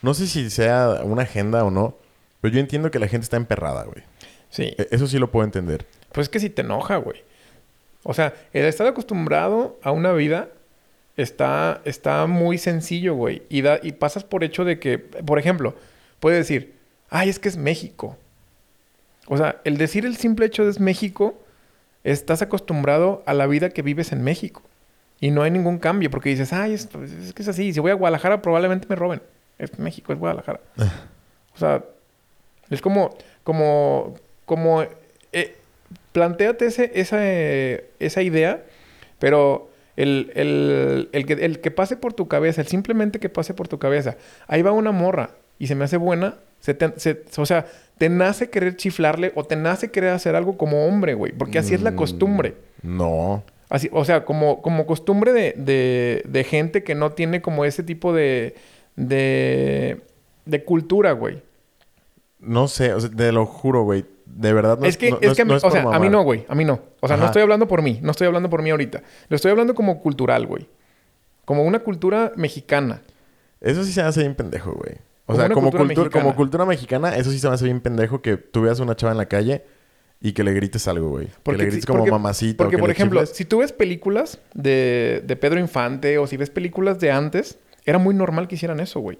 no 0.01 0.15
sé 0.15 0.25
si 0.25 0.49
sea 0.49 1.01
una 1.03 1.23
agenda 1.23 1.63
o 1.63 1.69
no, 1.69 1.95
pero 2.41 2.55
yo 2.55 2.59
entiendo 2.59 2.89
que 2.89 2.97
la 2.97 3.07
gente 3.07 3.25
está 3.25 3.37
emperrada, 3.37 3.83
güey. 3.83 4.03
Sí. 4.49 4.73
E, 4.77 4.87
eso 4.89 5.05
sí 5.05 5.19
lo 5.19 5.29
puedo 5.29 5.45
entender. 5.45 5.85
Pues 6.11 6.25
es 6.25 6.29
que 6.29 6.39
si 6.39 6.49
te 6.49 6.63
enoja, 6.63 6.97
güey. 6.97 7.21
O 8.09 8.13
sea, 8.13 8.33
el 8.53 8.63
estar 8.63 8.87
acostumbrado 8.87 9.77
a 9.83 9.91
una 9.91 10.13
vida 10.13 10.47
está, 11.17 11.81
está 11.83 12.25
muy 12.25 12.57
sencillo, 12.57 13.15
güey. 13.15 13.43
Y, 13.49 13.63
da, 13.63 13.81
y 13.83 13.91
pasas 13.91 14.23
por 14.23 14.45
hecho 14.45 14.63
de 14.63 14.79
que, 14.79 14.97
por 14.97 15.39
ejemplo, 15.39 15.75
puedes 16.21 16.39
decir, 16.39 16.75
ay, 17.09 17.27
es 17.27 17.37
que 17.37 17.49
es 17.49 17.57
México. 17.57 18.15
O 19.27 19.35
sea, 19.35 19.59
el 19.65 19.77
decir 19.77 20.05
el 20.05 20.15
simple 20.15 20.45
hecho 20.45 20.63
de 20.63 20.69
es 20.69 20.79
México 20.79 21.37
estás 22.05 22.41
acostumbrado 22.41 23.23
a 23.25 23.33
la 23.33 23.45
vida 23.45 23.71
que 23.71 23.81
vives 23.81 24.13
en 24.13 24.23
México. 24.23 24.61
Y 25.19 25.31
no 25.31 25.43
hay 25.43 25.51
ningún 25.51 25.77
cambio 25.77 26.09
porque 26.09 26.29
dices, 26.29 26.53
ay, 26.53 26.75
es, 26.75 26.87
que 26.87 27.41
es 27.41 27.47
así. 27.49 27.73
Si 27.73 27.81
voy 27.81 27.91
a 27.91 27.95
Guadalajara 27.95 28.41
probablemente 28.41 28.87
me 28.87 28.95
roben. 28.95 29.21
Es 29.59 29.77
México, 29.79 30.13
es 30.13 30.19
Guadalajara. 30.19 30.61
o 31.53 31.57
sea, 31.59 31.83
es 32.69 32.81
como, 32.81 33.17
como, 33.43 34.15
como, 34.45 34.85
planteate 36.17 36.65
ese, 36.65 36.91
esa, 36.95 37.19
esa 37.23 38.21
idea, 38.23 38.63
pero 39.19 39.69
el, 39.95 40.31
el, 40.33 41.09
el, 41.11 41.25
que, 41.27 41.33
el 41.33 41.59
que 41.59 41.69
pase 41.69 41.95
por 41.95 42.13
tu 42.13 42.27
cabeza, 42.27 42.61
el 42.61 42.67
simplemente 42.67 43.19
que 43.19 43.29
pase 43.29 43.53
por 43.53 43.67
tu 43.67 43.77
cabeza, 43.77 44.17
ahí 44.47 44.63
va 44.63 44.71
una 44.71 44.91
morra 44.91 45.35
y 45.59 45.67
se 45.67 45.75
me 45.75 45.85
hace 45.85 45.97
buena, 45.97 46.39
se 46.59 46.75
o 47.37 47.45
sea, 47.45 47.67
te 47.99 48.09
nace 48.09 48.49
querer 48.49 48.77
chiflarle 48.77 49.31
o 49.35 49.43
te 49.43 49.55
nace 49.55 49.91
querer 49.91 50.09
hacer 50.09 50.35
algo 50.35 50.57
como 50.57 50.87
hombre, 50.87 51.13
güey. 51.13 51.33
Porque 51.33 51.59
así 51.59 51.75
es 51.75 51.83
la 51.83 51.91
mm, 51.91 51.95
costumbre. 51.95 52.55
No. 52.81 53.43
Así, 53.69 53.87
o 53.91 54.03
sea, 54.03 54.25
como, 54.25 54.63
como 54.63 54.87
costumbre 54.87 55.33
de, 55.33 55.53
de, 55.55 56.23
de 56.27 56.43
gente 56.43 56.83
que 56.83 56.95
no 56.95 57.11
tiene 57.11 57.43
como 57.43 57.63
ese 57.63 57.83
tipo 57.83 58.11
de, 58.11 58.55
de, 58.95 60.01
de 60.45 60.63
cultura, 60.63 61.11
güey. 61.11 61.43
No 62.39 62.67
sé, 62.67 62.91
o 62.95 62.99
sea, 62.99 63.11
te 63.11 63.31
lo 63.31 63.45
juro, 63.45 63.83
güey. 63.83 64.03
De 64.35 64.53
verdad 64.53 64.77
no 64.77 64.85
es 64.85 64.97
que, 64.97 65.07
es, 65.07 65.35
que 65.35 65.43
o 65.43 65.71
sea, 65.71 65.81
a 65.81 65.99
mí 65.99 66.09
no, 66.09 66.23
güey. 66.23 66.45
A 66.47 66.55
mí 66.55 66.63
no. 66.63 66.79
O 66.99 67.07
sea, 67.07 67.17
no 67.17 67.25
estoy 67.25 67.41
hablando 67.41 67.67
por 67.67 67.81
mí. 67.81 67.99
No 68.01 68.11
estoy 68.11 68.27
hablando 68.27 68.49
por 68.49 68.61
mí 68.61 68.69
ahorita. 68.69 69.01
Lo 69.29 69.35
estoy 69.35 69.51
hablando 69.51 69.73
como 69.73 69.99
cultural, 69.99 70.45
güey. 70.45 70.67
Como 71.45 71.63
una 71.63 71.79
cultura 71.79 72.33
mexicana. 72.35 73.01
Eso 73.61 73.83
sí 73.83 73.91
se 73.91 74.01
hace 74.01 74.21
bien 74.21 74.35
pendejo, 74.35 74.73
güey. 74.73 74.97
O 75.25 75.35
sea, 75.35 75.49
como, 75.49 75.71
cultura, 75.71 76.09
como 76.09 76.35
cultura 76.35 76.65
mexicana, 76.65 77.15
eso 77.15 77.31
sí 77.31 77.39
se 77.39 77.47
me 77.47 77.53
hace 77.53 77.65
bien 77.65 77.81
pendejo 77.81 78.21
que 78.21 78.37
tú 78.37 78.61
veas 78.61 78.79
a 78.79 78.83
una 78.83 78.95
chava 78.95 79.11
en 79.11 79.17
la 79.17 79.25
calle 79.25 79.63
y 80.21 80.31
que 80.31 80.43
le 80.43 80.53
grites 80.53 80.87
algo, 80.87 81.09
güey. 81.09 81.27
Que 81.43 81.51
le 81.53 81.65
grites 81.65 81.85
como 81.85 82.05
mamacita. 82.05 82.63
Porque, 82.63 82.77
por 82.77 82.89
ejemplo, 82.89 83.25
si 83.25 83.43
tú 83.43 83.59
ves 83.59 83.73
películas 83.73 84.39
de, 84.53 85.21
de 85.25 85.35
Pedro 85.35 85.59
Infante 85.59 86.17
o 86.17 86.27
si 86.27 86.37
ves 86.37 86.49
películas 86.49 86.99
de 86.99 87.11
antes, 87.11 87.59
era 87.85 87.97
muy 87.97 88.15
normal 88.15 88.47
que 88.47 88.55
hicieran 88.55 88.79
eso, 88.79 88.99
güey. 88.99 89.19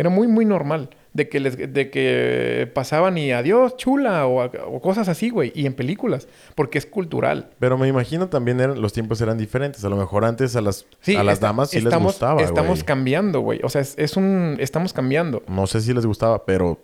Era 0.00 0.08
muy, 0.08 0.28
muy 0.28 0.46
normal 0.46 0.88
de 1.12 1.28
que, 1.28 1.40
les, 1.40 1.58
de 1.58 1.90
que 1.90 2.70
pasaban 2.72 3.18
y 3.18 3.32
adiós, 3.32 3.76
chula, 3.76 4.26
o, 4.26 4.80
cosas 4.80 5.08
así, 5.08 5.28
güey. 5.28 5.52
Y 5.54 5.66
en 5.66 5.74
películas, 5.74 6.26
porque 6.54 6.78
es 6.78 6.86
cultural. 6.86 7.50
Pero 7.58 7.76
me 7.76 7.86
imagino 7.86 8.30
también 8.30 8.60
eran, 8.60 8.80
los 8.80 8.94
tiempos 8.94 9.20
eran 9.20 9.36
diferentes. 9.36 9.84
A 9.84 9.90
lo 9.90 9.96
mejor 9.96 10.24
antes 10.24 10.56
a 10.56 10.62
las, 10.62 10.86
a 11.14 11.22
las 11.22 11.40
damas 11.40 11.68
sí 11.68 11.82
les 11.82 11.94
gustaba, 11.94 12.40
Estamos 12.40 12.82
cambiando, 12.82 13.40
güey. 13.40 13.60
O 13.62 13.68
sea, 13.68 13.82
es, 13.82 14.16
un... 14.16 14.56
Estamos 14.58 14.94
cambiando. 14.94 15.42
No 15.48 15.66
sé 15.66 15.82
si 15.82 15.92
les 15.92 16.06
gustaba, 16.06 16.46
pero... 16.46 16.80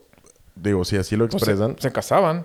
Digo, 0.55 0.85
si 0.85 0.98
así 0.98 1.16
lo 1.16 1.24
expresan... 1.24 1.76
se, 1.79 1.90
casaban. 1.92 2.44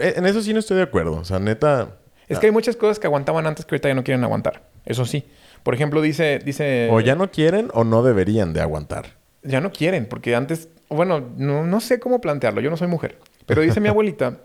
En 0.00 0.26
eso 0.26 0.42
sí 0.42 0.52
no 0.52 0.58
estoy 0.58 0.78
de 0.78 0.82
acuerdo. 0.82 1.12
O 1.12 1.24
sea, 1.24 1.38
neta... 1.38 1.96
Es 2.26 2.40
que 2.40 2.46
hay 2.46 2.52
muchas 2.52 2.74
cosas 2.74 2.98
que 2.98 3.06
aguantaban 3.06 3.46
antes 3.46 3.64
que 3.64 3.74
ahorita 3.76 3.88
ya 3.88 3.94
no 3.94 4.02
quieren 4.02 4.24
aguantar. 4.24 4.62
Eso 4.84 5.04
sí. 5.04 5.24
Por 5.62 5.74
ejemplo, 5.74 6.00
dice... 6.00 6.38
dice... 6.44 6.88
O 6.90 7.00
ya 7.00 7.14
no 7.14 7.30
quieren 7.30 7.70
o 7.74 7.84
no 7.84 8.02
deberían 8.02 8.52
de 8.52 8.60
aguantar 8.60 9.20
ya 9.42 9.60
no 9.60 9.72
quieren, 9.72 10.06
porque 10.06 10.34
antes, 10.34 10.68
bueno, 10.88 11.20
no, 11.36 11.66
no 11.66 11.80
sé 11.80 12.00
cómo 12.00 12.20
plantearlo, 12.20 12.60
yo 12.60 12.70
no 12.70 12.76
soy 12.76 12.88
mujer, 12.88 13.18
pero 13.46 13.62
dice 13.62 13.80
mi 13.80 13.88
abuelita 13.88 14.38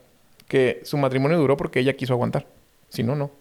que 0.47 0.81
su 0.83 0.97
matrimonio 0.97 1.37
duró 1.37 1.57
porque 1.57 1.79
ella 1.79 1.95
quiso 1.95 2.13
aguantar, 2.13 2.47
si 2.89 3.03
no, 3.03 3.15
no. 3.15 3.31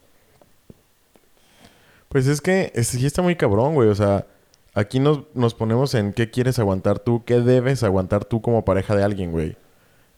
Pues 2.08 2.26
es 2.26 2.40
que 2.40 2.72
sí 2.82 3.04
está 3.06 3.22
muy 3.22 3.36
cabrón, 3.36 3.74
güey, 3.74 3.88
o 3.88 3.94
sea, 3.94 4.26
aquí 4.72 5.00
nos, 5.00 5.22
nos 5.34 5.54
ponemos 5.54 5.94
en 5.94 6.12
qué 6.12 6.30
quieres 6.30 6.58
aguantar 6.58 6.98
tú, 6.98 7.24
qué 7.24 7.40
debes 7.40 7.82
aguantar 7.82 8.24
tú 8.24 8.40
como 8.40 8.64
pareja 8.64 8.94
de 8.94 9.02
alguien, 9.02 9.32
güey. 9.32 9.56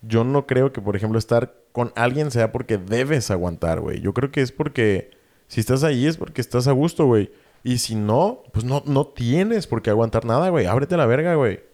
Yo 0.02 0.22
no 0.22 0.46
creo 0.46 0.72
que, 0.72 0.82
por 0.82 0.94
ejemplo, 0.94 1.18
estar 1.18 1.54
con 1.72 1.92
alguien 1.96 2.30
sea 2.30 2.52
porque 2.52 2.76
debes 2.76 3.30
aguantar, 3.30 3.80
güey. 3.80 4.00
Yo 4.00 4.12
creo 4.12 4.30
que 4.30 4.42
es 4.42 4.52
porque 4.52 5.10
si 5.48 5.60
estás 5.60 5.84
ahí 5.84 6.06
es 6.06 6.18
porque 6.18 6.42
estás 6.42 6.68
a 6.68 6.72
gusto, 6.72 7.06
güey. 7.06 7.30
Y 7.66 7.78
si 7.78 7.96
no, 7.96 8.44
pues 8.52 8.64
no, 8.64 8.84
no 8.86 9.08
tienes 9.08 9.66
por 9.66 9.82
qué 9.82 9.90
aguantar 9.90 10.24
nada, 10.24 10.50
güey. 10.50 10.66
Ábrete 10.66 10.96
la 10.96 11.04
verga, 11.04 11.34
güey. 11.34 11.64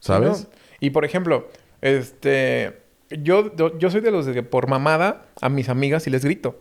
¿Sabes? 0.00 0.48
Y 0.80 0.90
por 0.90 1.04
ejemplo, 1.04 1.46
este. 1.80 2.82
Yo, 3.08 3.54
yo, 3.78 3.90
soy 3.92 4.00
de 4.00 4.10
los 4.10 4.26
de 4.26 4.34
que 4.34 4.42
por 4.42 4.66
mamada 4.66 5.26
a 5.40 5.48
mis 5.48 5.68
amigas 5.68 6.08
y 6.08 6.10
les 6.10 6.24
grito. 6.24 6.60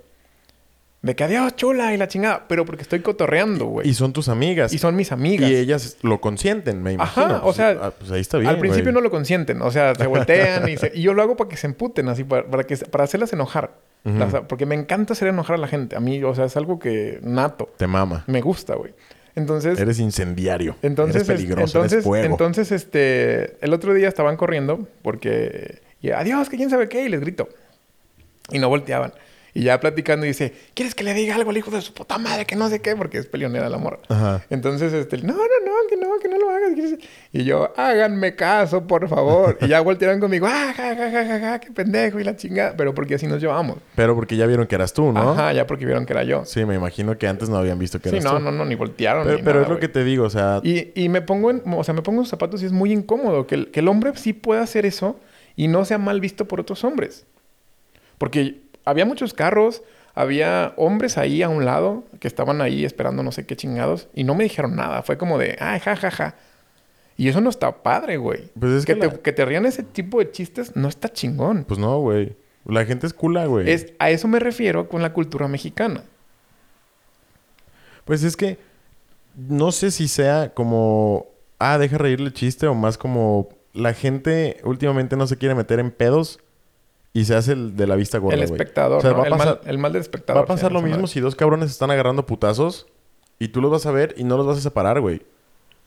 De 1.01 1.15
que 1.15 1.23
adiós, 1.23 1.55
chula, 1.55 1.93
y 1.93 1.97
la 1.97 2.07
chingada. 2.07 2.45
Pero 2.47 2.65
porque 2.65 2.81
estoy 2.81 3.01
cotorreando, 3.01 3.65
güey. 3.65 3.87
Y 3.87 3.93
son 3.93 4.13
tus 4.13 4.29
amigas. 4.29 4.73
Y 4.73 4.77
son 4.77 4.95
mis 4.95 5.11
amigas. 5.11 5.49
Y 5.49 5.55
ellas 5.55 5.97
lo 6.01 6.19
consienten, 6.19 6.81
me 6.81 6.93
imagino. 6.93 7.25
Ajá, 7.25 7.37
o 7.37 7.43
pues, 7.43 7.55
sea... 7.57 7.77
Ah, 7.81 7.91
pues 7.97 8.11
ahí 8.11 8.21
está 8.21 8.37
bien, 8.37 8.49
Al 8.49 8.59
principio 8.59 8.91
no 8.91 9.01
lo 9.01 9.11
consienten. 9.11 9.61
O 9.61 9.71
sea, 9.71 9.93
se 9.95 10.07
voltean 10.07 10.67
y, 10.67 10.75
y, 10.93 11.01
yo 11.01 11.13
lo 11.13 11.21
hago 11.21 11.37
para 11.37 11.49
que 11.49 11.57
se 11.57 11.67
emputen, 11.67 12.09
así, 12.09 12.23
para, 12.23 12.45
para, 12.47 12.63
que, 12.65 12.75
para 12.77 13.03
hacerlas 13.03 13.31
enojar 13.33 13.71
porque 14.47 14.65
me 14.65 14.75
encanta 14.75 15.13
hacer 15.13 15.27
enojar 15.29 15.55
a 15.55 15.59
la 15.59 15.67
gente. 15.67 15.95
A 15.95 15.99
mí, 15.99 16.23
o 16.23 16.33
sea, 16.33 16.45
es 16.45 16.57
algo 16.57 16.79
que 16.79 17.19
nato. 17.23 17.69
Te 17.77 17.87
mama. 17.87 18.23
Me 18.27 18.41
gusta, 18.41 18.75
güey. 18.75 18.93
Entonces... 19.35 19.79
Eres 19.79 19.99
incendiario. 19.99 20.75
Entonces, 20.81 21.27
eres 21.27 21.27
peligroso, 21.27 21.77
entonces, 21.77 22.03
fuego. 22.03 22.25
Entonces, 22.25 22.71
este... 22.71 23.63
El 23.63 23.73
otro 23.73 23.93
día 23.93 24.07
estaban 24.07 24.37
corriendo 24.37 24.87
porque... 25.01 25.81
Y, 26.01 26.11
Adiós, 26.11 26.49
que 26.49 26.57
quién 26.57 26.69
sabe 26.69 26.89
qué. 26.89 27.05
Y 27.05 27.09
les 27.09 27.19
grito. 27.19 27.49
Y 28.51 28.59
no 28.59 28.69
volteaban. 28.69 29.13
Y 29.57 29.63
ya 29.63 29.79
platicando 29.79 30.23
y 30.23 30.29
dice, 30.29 30.53
¿quieres 30.75 30.93
que 30.93 31.03
le 31.03 31.15
diga 31.15 31.33
algo 31.33 31.49
al 31.49 31.57
hijo 31.57 31.71
de 31.71 31.81
su 31.81 31.91
puta 31.91 32.19
madre? 32.19 32.45
Que 32.45 32.55
no 32.55 32.69
sé 32.69 32.79
qué, 32.79 32.95
porque 32.95 33.17
es 33.17 33.25
peleonera 33.25 33.67
la 33.69 33.79
morra. 33.79 33.97
Entonces, 34.51 34.93
este, 34.93 35.17
no, 35.17 35.33
no, 35.33 35.39
no, 35.39 35.73
que 35.89 35.97
no, 35.97 36.19
que 36.21 36.27
no 36.27 36.37
lo 36.37 36.51
hagas. 36.51 36.77
Y 37.33 37.43
yo, 37.43 37.73
háganme 37.75 38.35
caso, 38.35 38.85
por 38.85 39.09
favor. 39.09 39.57
y 39.59 39.67
ya 39.67 39.81
voltearon 39.81 40.19
conmigo, 40.19 40.45
ah, 40.47 40.71
ja, 40.77 40.95
ja, 40.95 41.09
ja, 41.09 41.39
ja, 41.39 41.59
qué 41.59 41.71
pendejo 41.71 42.19
y 42.19 42.23
la 42.23 42.35
chingada. 42.35 42.75
Pero 42.77 42.93
porque 42.93 43.15
así 43.15 43.25
nos 43.25 43.41
llevamos. 43.41 43.79
Pero 43.95 44.13
porque 44.13 44.37
ya 44.37 44.45
vieron 44.45 44.67
que 44.67 44.75
eras 44.75 44.93
tú, 44.93 45.11
¿no? 45.11 45.31
Ajá, 45.31 45.51
ya 45.53 45.65
porque 45.65 45.85
vieron 45.87 46.05
que 46.05 46.13
era 46.13 46.23
yo. 46.23 46.45
Sí, 46.45 46.63
me 46.63 46.75
imagino 46.75 47.17
que 47.17 47.27
antes 47.27 47.49
no 47.49 47.57
habían 47.57 47.79
visto 47.79 47.99
que 47.99 48.09
eras 48.09 48.23
tú. 48.23 48.29
Sí, 48.29 48.33
no, 48.35 48.39
no, 48.39 48.51
no, 48.51 48.63
ni 48.63 48.75
voltearon. 48.75 49.25
Pero, 49.25 49.39
pero 49.43 49.61
es 49.63 49.69
lo 49.69 49.79
que 49.79 49.87
te 49.87 50.03
digo, 50.03 50.25
o 50.25 50.29
sea. 50.29 50.61
Y, 50.61 50.91
y 50.93 51.09
me 51.09 51.23
pongo 51.23 51.49
en, 51.49 51.63
o 51.65 51.83
sea, 51.83 51.95
me 51.95 52.03
pongo 52.03 52.21
en 52.21 52.27
zapatos 52.27 52.61
y 52.61 52.67
es 52.67 52.71
muy 52.71 52.91
incómodo 52.91 53.47
que 53.47 53.55
el, 53.55 53.71
que 53.71 53.79
el 53.79 53.87
hombre 53.87 54.11
sí 54.17 54.33
pueda 54.33 54.61
hacer 54.61 54.85
eso 54.85 55.19
y 55.55 55.67
no 55.67 55.83
sea 55.83 55.97
mal 55.97 56.21
visto 56.21 56.47
por 56.47 56.59
otros 56.59 56.83
hombres. 56.83 57.25
Porque 58.19 58.66
había 58.87 59.05
muchos 59.05 59.33
carros, 59.33 59.83
había 60.15 60.73
hombres 60.77 61.17
ahí 61.17 61.43
a 61.43 61.49
un 61.49 61.65
lado 61.65 62.05
que 62.19 62.27
estaban 62.27 62.61
ahí 62.61 62.85
esperando 62.85 63.21
no 63.21 63.31
sé 63.31 63.45
qué 63.45 63.55
chingados 63.55 64.07
y 64.15 64.23
no 64.23 64.33
me 64.33 64.45
dijeron 64.45 64.75
nada. 64.75 65.03
Fue 65.03 65.17
como 65.17 65.37
de, 65.37 65.57
ay, 65.59 65.79
ja, 65.79 65.95
ja, 65.95 66.09
ja. 66.09 66.35
Y 67.17 67.27
eso 67.27 67.41
no 67.41 67.49
está 67.49 67.83
padre, 67.83 68.17
güey. 68.17 68.49
Pues 68.59 68.71
es 68.71 68.85
que, 68.85 68.95
te, 68.95 69.09
que 69.19 69.33
te 69.33 69.43
rían 69.43 69.65
ese 69.65 69.83
tipo 69.83 70.19
de 70.19 70.31
chistes 70.31 70.75
no 70.75 70.87
está 70.87 71.09
chingón. 71.09 71.65
Pues 71.65 71.79
no, 71.79 71.99
güey. 71.99 72.35
La 72.65 72.85
gente 72.85 73.07
es 73.07 73.13
cula, 73.13 73.45
güey. 73.45 73.69
Es, 73.69 73.93
a 73.99 74.09
eso 74.09 74.27
me 74.27 74.39
refiero 74.39 74.87
con 74.87 75.01
la 75.01 75.13
cultura 75.13 75.47
mexicana. 75.47 76.03
Pues 78.05 78.23
es 78.23 78.37
que 78.37 78.57
no 79.35 79.71
sé 79.71 79.91
si 79.91 80.07
sea 80.07 80.53
como, 80.53 81.27
ah, 81.59 81.77
deja 81.77 81.97
reírle 81.97 82.27
el 82.27 82.33
chiste 82.33 82.67
o 82.67 82.73
más 82.73 82.97
como 82.97 83.49
la 83.73 83.93
gente 83.93 84.61
últimamente 84.63 85.17
no 85.17 85.27
se 85.27 85.37
quiere 85.37 85.55
meter 85.55 85.79
en 85.79 85.91
pedos 85.91 86.39
y 87.19 87.25
se 87.25 87.35
hace 87.35 87.53
el 87.53 87.75
de 87.75 87.87
la 87.87 87.95
vista 87.95 88.17
gorda, 88.19 88.35
El 88.37 88.43
espectador, 88.43 88.99
O 88.99 89.01
sea, 89.01 89.11
¿no? 89.11 89.17
va 89.17 89.23
a 89.23 89.27
el, 89.27 89.31
pasar- 89.33 89.45
mal, 89.47 89.59
el 89.65 89.77
mal 89.77 89.93
del 89.93 90.01
espectador. 90.01 90.41
Va 90.41 90.43
a 90.43 90.47
pasar 90.47 90.71
lo 90.71 90.81
mismo 90.81 90.97
madre. 90.97 91.07
si 91.07 91.19
dos 91.19 91.35
cabrones 91.35 91.71
están 91.71 91.89
agarrando 91.91 92.25
putazos 92.25 92.87
y 93.39 93.47
tú 93.49 93.61
los 93.61 93.71
vas 93.71 93.85
a 93.85 93.91
ver 93.91 94.13
y 94.17 94.23
no 94.23 94.37
los 94.37 94.45
vas 94.45 94.57
a 94.57 94.61
separar, 94.61 94.99
güey. 95.01 95.21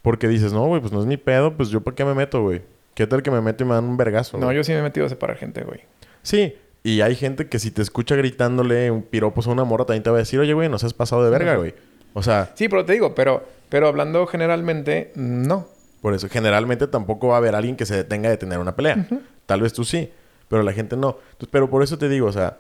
Porque 0.03 0.29
dices, 0.29 0.53
no, 0.53 0.65
güey, 0.67 0.81
pues 0.81 0.93
no 0.93 1.01
es 1.01 1.07
mi 1.07 1.17
pedo, 1.19 1.57
pues 1.57 1.69
yo 1.69 1.83
para 1.83 1.95
qué 1.95 2.05
me 2.05 2.15
meto, 2.15 2.43
güey. 2.43 2.63
¿Qué 2.95 3.07
tal 3.07 3.23
que 3.23 3.31
me 3.31 3.41
meto 3.41 3.65
y 3.65 3.67
me 3.67 3.75
dan 3.75 3.85
un 3.85 3.97
vergazo? 3.97 4.39
No, 4.39 4.51
yo 4.53 4.65
sí 4.65 4.73
me 4.73 4.79
he 4.79 4.83
metido 4.83 5.07
a 5.07 5.09
separar 5.09 5.37
gente, 5.37 5.63
güey. 5.63 5.81
Sí, 6.23 6.55
y 6.83 7.01
hay 7.03 7.15
gente 7.15 7.49
que 7.49 7.59
si 7.59 7.71
te 7.71 7.83
escucha 7.83 8.17
gritándole 8.17 8.91
un 8.91 9.03
piropos 9.03 9.47
a 9.47 9.51
una 9.51 9.65
morra 9.65 9.85
también 9.85 10.03
te 10.03 10.11
va 10.11 10.17
a 10.17 10.21
decir, 10.21 10.41
oye, 10.41 10.53
güey, 10.55 10.69
nos 10.69 10.83
has 10.85 10.95
pasado 10.95 11.23
de 11.25 11.31
verga, 11.31 11.57
güey. 11.57 11.75
O 12.15 12.23
sea, 12.23 12.51
Sí, 12.55 12.69
pero 12.69 12.85
te 12.85 12.93
digo, 12.95 13.15
pero, 13.15 13.45
pero 13.69 13.87
hablando 13.89 14.27
generalmente, 14.27 15.13
no. 15.15 15.69
por 16.03 16.15
eso, 16.15 16.29
generalmente 16.29 16.87
tampoco 16.89 17.29
va 17.29 17.35
a 17.35 17.39
haber 17.39 17.55
alguien 17.55 17.77
que 17.77 17.87
se 17.87 17.95
detenga 17.95 18.29
de 18.31 18.37
tener 18.37 18.59
una 18.59 18.75
pelea. 18.75 19.07
Tal 19.47 19.61
vez 19.61 19.73
tú 19.73 19.85
sí, 19.85 20.11
pero 20.51 20.63
la 20.63 20.75
gente 20.75 20.97
no. 20.99 21.17
Entonces, 21.33 21.49
pero 21.51 21.71
por 21.71 21.83
eso 21.83 21.97
te 21.97 22.11
digo, 22.11 22.27
o 22.27 22.33
sea, 22.33 22.59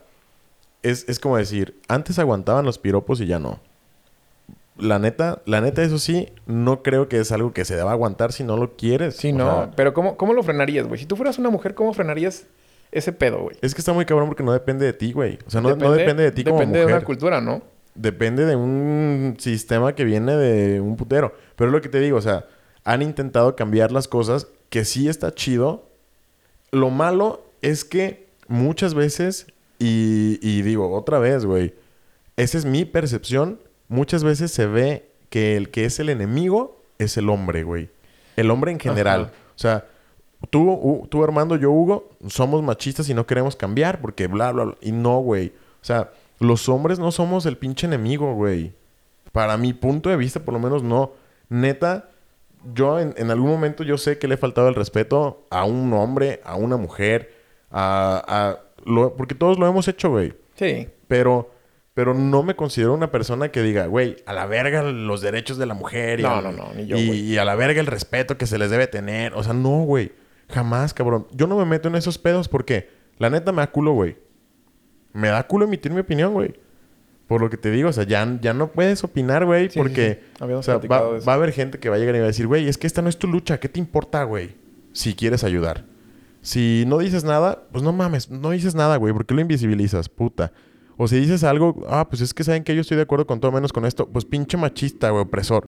es, 0.83 1.07
es 1.11 1.19
como 1.19 1.37
decir, 1.37 1.79
antes 1.89 2.19
aguantaban 2.19 2.65
los 2.65 2.79
piropos 2.79 3.21
y 3.21 3.27
ya 3.27 3.39
no. 3.39 3.61
La 4.79 4.99
neta, 4.99 5.43
la 5.45 5.61
neta, 5.61 5.83
eso 5.83 5.99
sí, 5.99 6.29
no 6.47 6.83
creo 6.83 7.07
que 7.09 7.19
es 7.21 7.33
algo 7.33 7.53
que 7.53 7.67
se 7.67 7.77
deba 7.77 7.93
aguantar 7.93 8.33
si 8.33 8.45
no 8.45 8.57
lo 8.57 8.77
quieres. 8.77 9.17
Sí, 9.17 9.33
O 9.33 9.37
no. 9.37 9.45
sea, 9.45 9.71
pero 9.77 9.93
¿cómo, 9.93 10.17
¿cómo 10.17 10.33
lo 10.33 10.43
frenarías, 10.43 10.87
güey? 10.87 10.99
Si 10.99 11.05
tú 11.05 11.17
fueras 11.17 11.39
una 11.39 11.51
mujer, 11.51 11.75
¿cómo 11.75 11.93
frenarías 11.93 12.47
ese 12.93 13.13
pedo, 13.13 13.41
güey? 13.43 13.57
es 13.61 13.75
que 13.75 13.83
está 13.83 13.93
muy 13.93 14.07
cabrón 14.07 14.29
porque 14.29 14.43
no 14.43 14.53
depende 14.53 14.87
de 14.87 14.95
ti, 14.95 15.13
güey. 15.13 15.39
O 15.47 15.51
sea, 15.51 15.61
no 15.61 15.77
no 15.77 15.93
depende, 15.93 16.23
de 16.23 16.31
ti 16.33 16.45
como 16.45 16.61
Depende 16.61 16.79
mujer. 16.79 16.87
de 16.89 16.95
una 16.95 17.05
cultura, 17.05 17.41
¿no? 17.43 17.61
Depende 17.95 18.47
de 18.47 18.57
un 18.57 19.37
sistema 19.39 19.95
que 19.95 20.05
viene 20.05 20.35
de 20.37 20.81
un 20.81 20.97
putero. 20.97 21.35
Pero 21.57 21.69
es 21.69 21.73
lo 21.75 21.83
que 21.83 21.89
te 21.91 22.01
digo, 22.01 22.17
o 22.17 22.23
sea, 22.23 22.47
han 22.85 23.03
intentado 23.03 23.57
cambiar 23.57 23.93
las 23.93 24.09
cosas, 24.09 24.47
que 24.71 24.85
sí 24.87 25.09
está 25.09 25.35
chido. 25.35 25.89
Lo 26.71 26.89
malo 26.89 27.43
es 27.63 27.85
que 27.85 28.27
muchas 28.49 28.95
veces, 28.95 29.47
y, 29.79 30.39
y 30.43 30.63
digo 30.63 30.93
otra 30.97 31.19
vez, 31.19 31.45
güey, 31.45 31.75
esa 32.37 32.59
es 32.59 32.65
mi 32.65 32.85
percepción, 32.85 33.61
muchas 33.89 34.25
veces 34.25 34.51
se 34.51 34.67
ve 34.67 35.09
que 35.29 35.57
el 35.57 35.71
que 35.71 35.85
es 35.85 35.99
el 36.01 36.09
enemigo 36.09 36.81
es 36.99 37.17
el 37.17 37.29
hombre, 37.29 37.63
güey. 37.63 37.89
El 38.37 38.51
hombre 38.51 38.73
en 38.73 38.81
general. 38.81 39.23
Ajá. 39.23 39.33
O 39.55 39.59
sea, 39.59 39.87
tú, 40.51 40.71
U- 40.71 41.07
tú, 41.09 41.23
Armando, 41.23 41.57
yo, 41.57 41.71
Hugo, 41.71 42.11
somos 42.29 42.63
machistas 42.63 43.09
y 43.09 43.15
no 43.15 43.27
queremos 43.27 43.57
cambiar 43.57 44.01
porque 44.01 44.27
bla, 44.27 44.53
bla, 44.53 44.65
bla. 44.65 44.77
Y 44.81 44.93
no, 44.93 45.19
güey. 45.21 45.49
O 45.49 45.85
sea, 45.85 46.11
los 46.39 46.69
hombres 46.69 46.99
no 46.99 47.13
somos 47.13 47.47
el 47.47 47.57
pinche 47.59 47.87
enemigo, 47.87 48.35
güey. 48.35 48.73
Para 49.33 49.57
mi 49.57 49.73
punto 49.75 50.09
de 50.09 50.17
vista, 50.17 50.41
por 50.41 50.55
lo 50.55 50.61
menos 50.61 50.83
no. 50.83 51.13
Neta, 51.49 52.09
yo 52.75 52.99
en, 52.99 53.15
en 53.17 53.31
algún 53.31 53.51
momento 53.51 53.83
yo 53.85 53.99
sé 53.99 54.19
que 54.19 54.29
le 54.29 54.35
he 54.35 54.39
faltado 54.39 54.69
el 54.69 54.75
respeto 54.75 55.47
a 55.51 55.65
un 55.65 55.93
hombre, 55.93 56.41
a 56.45 56.57
una 56.57 56.77
mujer, 56.77 57.35
a... 57.71 58.23
a 58.27 58.59
lo- 58.85 59.15
porque 59.17 59.35
todos 59.35 59.59
lo 59.59 59.67
hemos 59.67 59.87
hecho, 59.89 60.11
güey. 60.11 60.33
Sí. 60.55 60.89
Pero, 61.09 61.51
pero 61.95 62.15
no 62.15 62.43
me 62.43 62.57
considero 62.57 62.95
una 62.95 63.11
persona 63.11 63.51
que 63.51 63.63
diga, 63.63 63.87
güey, 63.87 64.17
a 64.27 64.33
la 64.33 64.47
verga 64.47 64.83
los 64.83 65.21
derechos 65.21 65.59
de 65.59 65.67
la 65.67 65.75
mujer. 65.75 66.21
Y 66.21 66.23
No, 66.23 66.37
a- 66.37 66.43
no, 66.43 66.53
no, 66.53 66.73
ni 66.75 66.87
yo, 66.87 66.97
y, 66.97 67.07
güey. 67.07 67.21
y 67.21 67.39
a 67.39 67.45
la 67.45 67.55
verga 67.55 67.81
el 67.81 67.87
respeto 67.87 68.39
que 68.39 68.47
se 68.47 68.59
les 68.59 68.71
debe 68.71 68.87
tener. 68.87 69.35
O 69.35 69.43
sea, 69.43 69.53
no, 69.53 69.83
güey. 69.83 70.13
Jamás, 70.49 70.95
cabrón. 70.95 71.27
Yo 71.33 71.47
no 71.47 71.57
me 71.59 71.65
meto 71.65 71.89
en 71.89 71.95
esos 71.95 72.19
pedos 72.19 72.49
porque 72.49 72.89
la 73.19 73.31
neta 73.31 73.53
me 73.53 73.59
da 73.63 73.71
culo, 73.71 73.93
güey. 73.93 74.17
Me 75.13 75.29
da 75.29 75.47
culo 75.47 75.65
emitir 75.67 75.93
mi 75.93 76.01
opinión, 76.01 76.33
güey. 76.33 76.55
Por 77.27 77.41
lo 77.41 77.49
que 77.51 77.57
te 77.57 77.71
digo, 77.71 77.89
o 77.91 77.93
sea, 77.93 78.03
ya, 78.05 78.39
ya 78.41 78.53
no 78.55 78.73
puedes 78.73 79.05
opinar, 79.05 79.45
güey, 79.45 79.71
Sí, 79.71 79.79
porque 79.79 80.21
sí. 80.21 80.33
Habíamos 80.41 80.65
o 80.65 80.67
sea, 80.67 80.75
platicado 80.81 81.13
va, 81.13 81.19
va 81.21 81.33
a 81.33 81.37
haber 81.37 81.53
gente 81.53 81.79
que 81.79 81.89
va 81.89 81.95
a 81.97 81.99
llegar 82.01 82.17
y 82.17 82.19
va 82.19 82.25
a 82.25 82.29
decir, 82.29 82.47
güey, 82.49 82.67
es 82.69 82.77
que 82.79 82.89
esta 82.89 83.03
no 83.03 83.09
es 83.09 83.19
tu 83.19 83.29
lucha, 83.29 83.61
¿qué 83.61 83.69
te 83.69 83.79
importa, 83.79 84.25
güey? 84.25 84.57
Si 84.93 85.15
quieres 85.15 85.45
ayudar. 85.45 85.85
Si 86.43 86.85
no 86.87 86.99
dices 86.99 87.25
nada, 87.25 87.67
pues 87.73 87.83
no 87.85 87.93
mames, 87.93 88.31
no 88.31 88.51
dices 88.51 88.75
nada, 88.75 88.97
güey, 88.97 89.13
¿por 89.13 89.27
qué 89.27 89.35
lo 89.35 89.41
invisibilizas, 89.41 90.09
puta? 90.09 90.53
O 90.97 91.07
si 91.09 91.19
dices 91.19 91.45
algo, 91.45 91.85
ah, 91.89 92.09
pues 92.09 92.23
es 92.23 92.33
que 92.35 92.45
saben 92.45 92.65
que 92.65 92.75
yo 92.75 92.81
estoy 92.81 92.97
de 92.97 93.03
acuerdo 93.05 93.27
con 93.27 93.41
todo 93.41 93.53
menos 93.53 93.73
con 93.73 93.85
esto, 93.85 94.09
pues 94.09 94.25
pinche 94.25 94.57
machista, 94.57 95.11
güey, 95.11 95.23
opresor. 95.23 95.65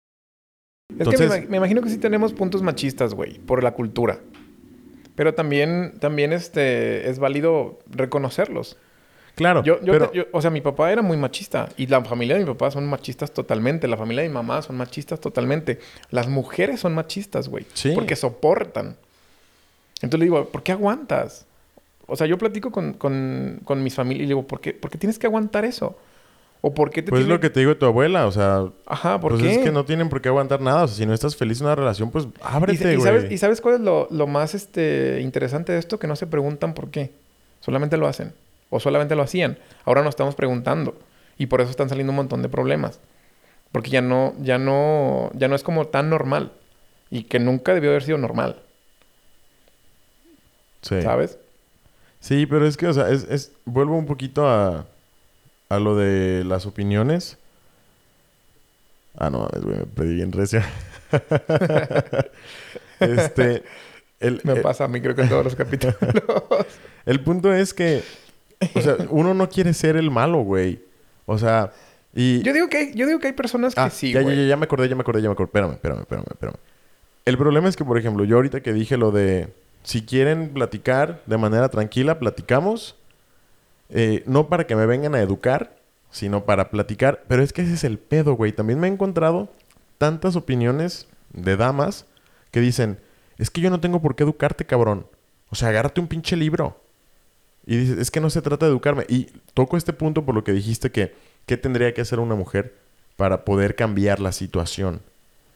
Es 0.90 0.96
que 1.08 1.14
Entonces- 1.14 1.30
me, 1.30 1.36
ima- 1.38 1.48
me 1.50 1.56
imagino 1.58 1.82
que 1.82 1.88
sí 1.90 1.98
tenemos 1.98 2.32
puntos 2.32 2.62
machistas, 2.62 3.14
güey, 3.14 3.38
por 3.38 3.62
la 3.62 3.72
cultura. 3.72 4.20
Pero 5.14 5.34
también, 5.34 5.94
también 6.00 6.32
este, 6.32 7.08
es 7.08 7.18
válido 7.18 7.78
reconocerlos. 7.90 8.78
Claro, 9.34 9.62
Yo, 9.62 9.78
yo, 9.82 9.92
pero... 9.92 10.10
te- 10.10 10.18
yo- 10.18 10.24
o 10.32 10.40
sea, 10.42 10.50
mi 10.50 10.60
papá 10.60 10.90
era 10.92 11.00
muy 11.02 11.16
machista. 11.16 11.68
Y 11.76 11.86
la 11.86 12.02
familia 12.04 12.34
de 12.36 12.40
mi 12.44 12.46
papá 12.46 12.70
son 12.70 12.86
machistas 12.86 13.32
totalmente. 13.32 13.88
La 13.88 13.96
familia 13.96 14.22
de 14.22 14.28
mi 14.28 14.34
mamá 14.34 14.60
son 14.62 14.76
machistas 14.76 15.20
totalmente. 15.20 15.78
Las 16.10 16.28
mujeres 16.28 16.80
son 16.80 16.94
machistas, 16.94 17.48
güey. 17.48 17.66
Sí. 17.74 17.92
Porque 17.94 18.16
soportan. 18.16 18.96
Entonces 20.02 20.20
le 20.20 20.26
digo, 20.26 20.48
¿por 20.48 20.62
qué 20.62 20.72
aguantas? 20.72 21.46
O 22.06 22.16
sea, 22.16 22.26
yo 22.26 22.36
platico 22.36 22.70
con, 22.70 22.94
con, 22.94 23.60
con 23.64 23.82
mis 23.82 23.94
familias 23.94 24.24
y 24.24 24.26
le 24.26 24.34
digo, 24.34 24.46
¿por 24.46 24.60
qué, 24.60 24.72
¿por 24.74 24.90
qué 24.90 24.98
tienes 24.98 25.18
que 25.18 25.26
aguantar 25.26 25.64
eso? 25.64 25.96
¿O 26.60 26.74
por 26.74 26.90
qué 26.90 27.02
te 27.02 27.10
Pues 27.10 27.22
es 27.22 27.28
lo 27.28 27.40
que 27.40 27.50
te 27.50 27.60
digo 27.60 27.70
de 27.74 27.80
tu 27.80 27.86
abuela, 27.86 28.26
o 28.26 28.32
sea, 28.32 28.66
Ajá, 28.86 29.18
¿por 29.20 29.32
pues 29.32 29.42
qué? 29.42 29.52
es 29.52 29.58
que 29.58 29.72
no 29.72 29.84
tienen 29.84 30.08
por 30.08 30.20
qué 30.20 30.28
aguantar 30.28 30.60
nada. 30.60 30.84
O 30.84 30.88
sea, 30.88 30.96
si 30.96 31.06
no 31.06 31.12
estás 31.12 31.36
feliz 31.36 31.60
en 31.60 31.66
una 31.66 31.74
relación, 31.74 32.10
pues 32.10 32.26
¿Y, 32.26 32.30
ábrete, 32.40 32.92
y 32.92 32.96
güey. 32.96 33.00
sabes, 33.00 33.30
¿Y 33.32 33.38
sabes 33.38 33.60
cuál 33.60 33.76
es 33.76 33.80
lo, 33.80 34.06
lo 34.10 34.26
más 34.28 34.54
este, 34.54 35.20
interesante 35.22 35.72
de 35.72 35.78
esto? 35.78 35.98
Que 35.98 36.06
no 36.06 36.14
se 36.14 36.26
preguntan 36.26 36.74
por 36.74 36.90
qué. 36.90 37.12
Solamente 37.60 37.96
lo 37.96 38.06
hacen. 38.06 38.32
O 38.70 38.78
solamente 38.78 39.16
lo 39.16 39.22
hacían. 39.22 39.58
Ahora 39.84 40.02
nos 40.02 40.10
estamos 40.10 40.34
preguntando. 40.36 40.96
Y 41.36 41.46
por 41.46 41.60
eso 41.60 41.70
están 41.70 41.88
saliendo 41.88 42.12
un 42.12 42.16
montón 42.16 42.42
de 42.42 42.48
problemas. 42.48 43.00
Porque 43.72 43.90
ya 43.90 44.02
no, 44.02 44.34
ya 44.40 44.58
no, 44.58 45.30
ya 45.34 45.48
no 45.48 45.56
es 45.56 45.64
como 45.64 45.86
tan 45.86 46.10
normal. 46.10 46.52
Y 47.10 47.24
que 47.24 47.40
nunca 47.40 47.74
debió 47.74 47.90
haber 47.90 48.04
sido 48.04 48.18
normal. 48.18 48.62
Sí. 50.82 51.00
¿Sabes? 51.02 51.38
Sí, 52.20 52.46
pero 52.46 52.66
es 52.66 52.76
que, 52.76 52.86
o 52.86 52.92
sea, 52.92 53.08
es, 53.10 53.24
es- 53.30 53.52
vuelvo 53.64 53.96
un 53.96 54.06
poquito 54.06 54.46
a, 54.48 54.86
a 55.68 55.78
lo 55.78 55.96
de 55.96 56.44
las 56.44 56.66
opiniones. 56.66 57.38
Ah, 59.16 59.30
no, 59.30 59.48
güey, 59.62 59.76
me 59.78 59.84
pedí 59.86 60.14
bien 60.14 60.32
recio. 60.32 60.62
este, 63.00 63.62
el, 64.20 64.40
Me 64.44 64.52
el- 64.54 64.62
pasa 64.62 64.84
a 64.84 64.88
mí 64.88 65.00
creo 65.00 65.14
que 65.14 65.22
en 65.22 65.28
todos 65.28 65.44
los 65.44 65.54
capítulos. 65.56 65.96
el 67.06 67.20
punto 67.20 67.52
es 67.52 67.74
que, 67.74 68.02
o 68.74 68.80
sea, 68.80 68.96
uno 69.10 69.34
no 69.34 69.48
quiere 69.48 69.74
ser 69.74 69.96
el 69.96 70.10
malo, 70.10 70.38
güey. 70.42 70.82
O 71.26 71.38
sea, 71.38 71.72
y... 72.14 72.42
yo, 72.42 72.52
digo 72.52 72.68
que 72.68 72.76
hay, 72.78 72.94
yo 72.94 73.06
digo 73.06 73.18
que 73.18 73.28
hay 73.28 73.32
personas 73.32 73.74
que 73.74 73.80
Ah, 73.80 73.90
sí, 73.90 74.12
ya, 74.12 74.20
ya, 74.20 74.24
güey. 74.24 74.36
ya, 74.36 74.48
ya 74.50 74.56
me 74.56 74.64
acordé, 74.64 74.88
ya 74.88 74.94
me 74.94 75.02
acordé, 75.02 75.22
ya 75.22 75.28
me 75.28 75.32
acordé. 75.32 75.46
Espérame, 75.48 75.72
espérame, 75.72 76.00
espérame, 76.00 76.24
espérame. 76.30 76.56
El 77.24 77.38
problema 77.38 77.68
es 77.68 77.76
que, 77.76 77.84
por 77.84 77.98
ejemplo, 77.98 78.24
yo 78.24 78.36
ahorita 78.36 78.60
que 78.60 78.72
dije 78.72 78.96
lo 78.96 79.10
de 79.12 79.48
si 79.82 80.02
quieren 80.02 80.50
platicar 80.50 81.22
de 81.26 81.38
manera 81.38 81.68
tranquila, 81.68 82.18
platicamos. 82.18 82.96
Eh, 83.88 84.22
no 84.26 84.48
para 84.48 84.66
que 84.66 84.76
me 84.76 84.86
vengan 84.86 85.14
a 85.14 85.20
educar, 85.20 85.76
sino 86.10 86.44
para 86.44 86.70
platicar. 86.70 87.24
Pero 87.28 87.42
es 87.42 87.52
que 87.52 87.62
ese 87.62 87.74
es 87.74 87.84
el 87.84 87.98
pedo, 87.98 88.34
güey. 88.34 88.52
También 88.52 88.80
me 88.80 88.88
he 88.88 88.90
encontrado 88.90 89.48
tantas 89.98 90.36
opiniones 90.36 91.08
de 91.32 91.56
damas 91.56 92.06
que 92.50 92.60
dicen, 92.60 92.98
es 93.38 93.50
que 93.50 93.60
yo 93.60 93.70
no 93.70 93.80
tengo 93.80 94.00
por 94.00 94.14
qué 94.14 94.22
educarte, 94.22 94.64
cabrón. 94.64 95.06
O 95.50 95.54
sea, 95.54 95.68
agárrate 95.68 96.00
un 96.00 96.08
pinche 96.08 96.36
libro. 96.36 96.80
Y 97.66 97.76
dices, 97.76 97.98
es 97.98 98.10
que 98.10 98.20
no 98.20 98.30
se 98.30 98.42
trata 98.42 98.66
de 98.66 98.72
educarme. 98.72 99.04
Y 99.08 99.24
toco 99.54 99.76
este 99.76 99.92
punto 99.92 100.24
por 100.24 100.34
lo 100.34 100.44
que 100.44 100.52
dijiste 100.52 100.90
que, 100.90 101.14
¿qué 101.46 101.56
tendría 101.56 101.92
que 101.94 102.00
hacer 102.00 102.20
una 102.20 102.34
mujer 102.34 102.76
para 103.16 103.44
poder 103.44 103.74
cambiar 103.74 104.20
la 104.20 104.32
situación? 104.32 105.00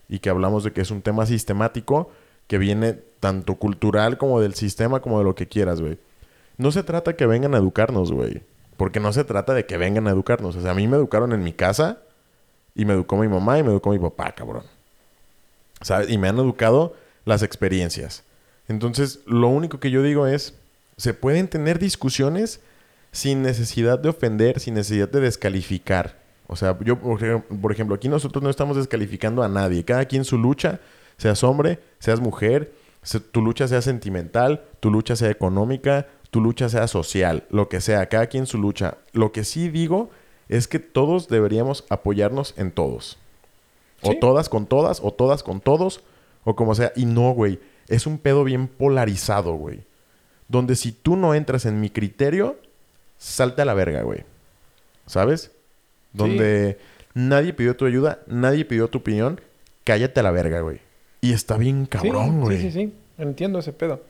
Y 0.08 0.20
que 0.20 0.30
hablamos 0.30 0.64
de 0.64 0.72
que 0.72 0.80
es 0.80 0.90
un 0.90 1.02
tema 1.02 1.26
sistemático 1.26 2.10
que 2.46 2.58
viene 2.58 2.98
tanto 3.20 3.56
cultural 3.56 4.18
como 4.18 4.40
del 4.40 4.54
sistema 4.54 5.00
como 5.00 5.18
de 5.18 5.24
lo 5.24 5.34
que 5.34 5.48
quieras, 5.48 5.80
güey. 5.80 5.98
No 6.58 6.72
se 6.72 6.82
trata 6.82 7.16
que 7.16 7.26
vengan 7.26 7.54
a 7.54 7.58
educarnos, 7.58 8.12
güey. 8.12 8.42
Porque 8.76 9.00
no 9.00 9.12
se 9.12 9.24
trata 9.24 9.54
de 9.54 9.66
que 9.66 9.76
vengan 9.76 10.06
a 10.06 10.10
educarnos. 10.10 10.54
O 10.56 10.60
sea, 10.60 10.72
a 10.72 10.74
mí 10.74 10.86
me 10.86 10.96
educaron 10.96 11.32
en 11.32 11.42
mi 11.42 11.52
casa 11.52 11.98
y 12.74 12.84
me 12.84 12.92
educó 12.92 13.16
mi 13.16 13.28
mamá 13.28 13.58
y 13.58 13.62
me 13.62 13.70
educó 13.70 13.90
mi 13.90 13.98
papá, 13.98 14.32
cabrón. 14.32 14.64
¿Sabes? 15.80 16.10
Y 16.10 16.18
me 16.18 16.28
han 16.28 16.36
educado 16.36 16.94
las 17.24 17.42
experiencias. 17.42 18.22
Entonces, 18.68 19.20
lo 19.26 19.48
único 19.48 19.80
que 19.80 19.90
yo 19.90 20.02
digo 20.02 20.26
es, 20.26 20.54
se 20.96 21.14
pueden 21.14 21.48
tener 21.48 21.78
discusiones 21.78 22.60
sin 23.12 23.42
necesidad 23.42 23.98
de 23.98 24.08
ofender, 24.10 24.60
sin 24.60 24.74
necesidad 24.74 25.08
de 25.08 25.20
descalificar. 25.20 26.18
O 26.46 26.56
sea, 26.56 26.78
yo, 26.80 26.98
por 26.98 27.20
ejem- 27.20 27.60
por 27.60 27.72
ejemplo, 27.72 27.96
aquí 27.96 28.08
nosotros 28.08 28.42
no 28.42 28.50
estamos 28.50 28.76
descalificando 28.76 29.42
a 29.42 29.48
nadie. 29.48 29.84
Cada 29.84 30.04
quien 30.04 30.24
su 30.24 30.38
lucha, 30.38 30.80
seas 31.18 31.42
hombre, 31.44 31.78
seas 31.98 32.20
mujer, 32.20 32.72
tu 33.32 33.42
lucha 33.42 33.68
sea 33.68 33.82
sentimental, 33.82 34.64
tu 34.80 34.90
lucha 34.90 35.16
sea 35.16 35.30
económica, 35.30 36.06
tu 36.30 36.40
lucha 36.40 36.68
sea 36.68 36.88
social, 36.88 37.44
lo 37.50 37.68
que 37.68 37.80
sea, 37.80 38.08
cada 38.08 38.26
quien 38.26 38.46
su 38.46 38.58
lucha. 38.58 38.98
Lo 39.12 39.32
que 39.32 39.44
sí 39.44 39.68
digo 39.68 40.10
es 40.48 40.68
que 40.68 40.78
todos 40.78 41.28
deberíamos 41.28 41.84
apoyarnos 41.88 42.54
en 42.56 42.72
todos. 42.72 43.18
O 44.02 44.12
Sí. 44.12 44.20
todas 44.20 44.48
con 44.48 44.66
todas, 44.66 45.00
o 45.02 45.12
todas 45.12 45.42
con 45.42 45.60
todos, 45.60 46.02
o 46.44 46.54
como 46.54 46.74
sea. 46.74 46.92
Y 46.96 47.06
no, 47.06 47.30
güey. 47.32 47.58
Es 47.88 48.06
un 48.06 48.18
pedo 48.18 48.44
bien 48.44 48.66
polarizado, 48.68 49.54
güey. 49.54 49.84
Donde 50.48 50.74
si 50.76 50.92
tú 50.92 51.16
no 51.16 51.34
entras 51.34 51.64
en 51.66 51.80
mi 51.80 51.88
criterio, 51.90 52.56
salte 53.16 53.62
a 53.62 53.64
la 53.64 53.74
verga, 53.74 54.02
güey. 54.02 54.24
¿Sabes? 55.06 55.52
Donde, 56.12 56.78
Nadie 57.14 57.54
pidió 57.54 57.74
tu 57.74 57.86
ayuda, 57.86 58.20
nadie 58.26 58.66
pidió 58.66 58.88
tu 58.88 58.98
opinión. 58.98 59.40
Cállate 59.84 60.20
a 60.20 60.22
la 60.22 60.30
verga, 60.32 60.60
güey. 60.60 60.80
Y 61.26 61.32
está 61.32 61.56
bien 61.56 61.86
cabrón, 61.86 62.30
sí, 62.30 62.38
güey. 62.38 62.56
Sí, 62.58 62.70
sí, 62.70 62.72
sí. 62.72 62.92
Entiendo 63.18 63.58
ese 63.58 63.72
pedo. 63.72 64.00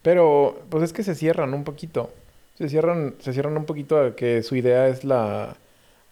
Pero, 0.00 0.62
pues 0.70 0.84
es 0.84 0.94
que 0.94 1.02
se 1.02 1.14
cierran 1.14 1.52
un 1.52 1.64
poquito. 1.64 2.10
Se 2.56 2.68
cierran, 2.70 3.14
se 3.18 3.34
cierran 3.34 3.56
un 3.58 3.66
poquito 3.66 4.00
a 4.00 4.16
que 4.16 4.42
su 4.42 4.56
idea 4.56 4.88
es 4.88 5.04
la, 5.04 5.56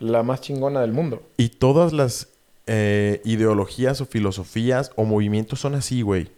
la 0.00 0.22
más 0.22 0.42
chingona 0.42 0.82
del 0.82 0.92
mundo. 0.92 1.22
Y 1.38 1.48
todas 1.48 1.94
las 1.94 2.28
eh, 2.66 3.22
ideologías 3.24 4.02
o 4.02 4.06
filosofías 4.06 4.92
o 4.96 5.04
movimientos 5.04 5.60
son 5.60 5.74
así, 5.74 6.02
güey. 6.02 6.28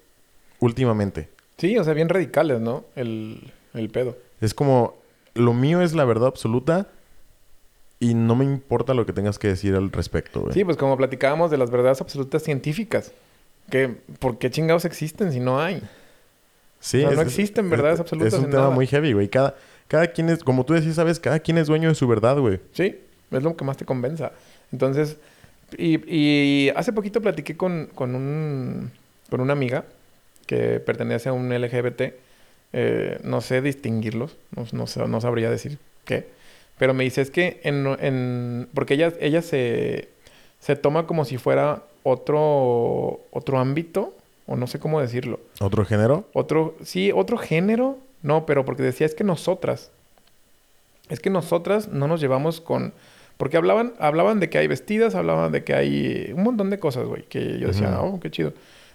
Últimamente. 0.61 1.29
Sí, 1.59 1.77
o 1.77 1.83
sea, 1.83 1.93
bien 1.93 2.09
radicales, 2.09 2.61
¿no? 2.61 2.85
El, 2.95 3.53
el 3.75 3.91
pedo. 3.91 4.17
Es 4.41 4.55
como, 4.55 4.95
lo 5.35 5.53
mío 5.53 5.83
es 5.83 5.95
la 5.95 6.05
verdad 6.05 6.29
absoluta 6.29 6.87
y 7.99 8.15
no 8.15 8.37
me 8.37 8.45
importa 8.45 8.95
lo 8.95 9.05
que 9.05 9.13
tengas 9.13 9.41
que 9.41 9.49
decir 9.49 9.75
al 9.75 9.91
respecto, 9.91 10.43
güey. 10.43 10.53
Sí, 10.55 10.65
pues 10.65 10.77
como 10.77 10.97
platicábamos 10.97 11.51
de 11.51 11.59
las 11.59 11.73
verdades 11.73 12.01
absolutas 12.01 12.45
científicas. 12.45 13.13
Que, 13.73 13.89
¿Por 14.19 14.39
qué 14.39 14.51
chingados 14.51 14.85
existen 14.85 15.33
si 15.33 15.41
no 15.41 15.59
hay? 15.61 15.83
Sí, 16.79 16.99
O 16.99 17.01
sea, 17.01 17.11
es- 17.11 17.17
no 17.17 17.23
es- 17.23 17.29
existen 17.29 17.65
es- 17.65 17.71
verdades 17.71 17.95
es, 17.95 18.01
absolutas 18.01 18.35
un 18.35 18.45
en 18.45 18.51
tema 18.51 18.63
nada. 18.65 18.75
muy 18.75 18.87
heavy, 18.87 19.15
güey. 19.15 19.29
Cada, 19.29 19.57
cada 19.89 20.09
quien 20.09 20.29
es, 20.29 20.45
como 20.45 20.65
tú 20.67 20.75
decías, 20.75 20.97
sabes, 20.97 21.19
cada 21.19 21.39
quien 21.41 21.57
es 21.59 21.67
dueño 21.69 21.89
de 21.89 21.95
su 21.95 22.07
verdad, 22.07 22.39
güey. 22.39 22.61
Sí, 22.73 22.99
es 23.31 23.43
lo 23.43 23.57
que 23.57 23.65
más 23.65 23.77
te 23.79 23.85
convenza. 23.87 24.33
Entonces, 24.73 25.17
y, 25.79 25.99
y 26.07 26.69
hace 26.77 26.93
poquito 26.93 27.23
platiqué 27.23 27.57
con, 27.57 27.87
con, 27.95 28.15
un, 28.15 28.91
con 29.31 29.41
una 29.41 29.55
amiga 29.55 29.85
que 30.47 30.79
pertenece 30.81 31.31
a 31.31 31.33
un 31.33 31.51
LGBT. 31.53 32.15
eh, 32.75 33.19
no 33.25 33.41
sé 33.41 33.61
distinguirlos, 33.63 34.37
no, 34.57 34.67
no, 34.73 35.07
no 35.07 35.21
sabría 35.21 35.51
decir 35.51 35.79
qué. 36.05 36.27
Pero 36.79 36.93
me 36.95 37.05
dice, 37.05 37.21
es 37.23 37.31
que 37.31 37.61
en... 37.65 37.87
en 38.01 38.69
porque 38.75 38.95
ella, 38.95 39.13
ella 39.21 39.41
se, 39.43 40.09
se 40.61 40.77
toma 40.77 41.07
como 41.07 41.25
si 41.25 41.37
fuera 41.39 41.85
otro, 42.03 43.21
otro 43.31 43.59
ámbito, 43.59 44.15
o 44.47 44.57
no 44.57 44.67
sé 44.67 44.79
cómo 44.79 45.01
decirlo. 45.01 45.41
¿Otro 45.61 45.85
género? 45.85 46.25
Otro, 46.33 46.77
sí, 46.83 47.13
otro 47.13 47.39
género. 47.39 47.99
No, 48.23 48.47
pero 48.47 48.65
porque 48.65 48.83
decía 48.83 49.07
es 49.07 49.15
que 49.15 49.25
nosotras. 49.25 49.91
Es 51.09 51.21
que 51.21 51.31
nosotras 51.31 51.89
no 51.89 52.09
nos 52.09 52.21
llevamos 52.21 52.61
con. 52.61 52.93
Porque 53.37 53.57
hablaban, 53.57 53.95
hablaban 53.99 54.41
de 54.41 54.51
que 54.51 54.59
hay 54.59 54.67
vestidas, 54.67 55.15
hablaban 55.15 55.51
de 55.53 55.65
que 55.65 55.75
hay 55.75 56.33
un 56.35 56.45
montón 56.45 56.71
de 56.71 56.79
cosas, 56.79 57.07
güey. 57.07 57.25
Que 57.25 57.59
yo 57.59 57.69
decía, 57.69 58.01
oh, 58.01 58.21
qué 58.21 58.31
chido. 58.31 58.53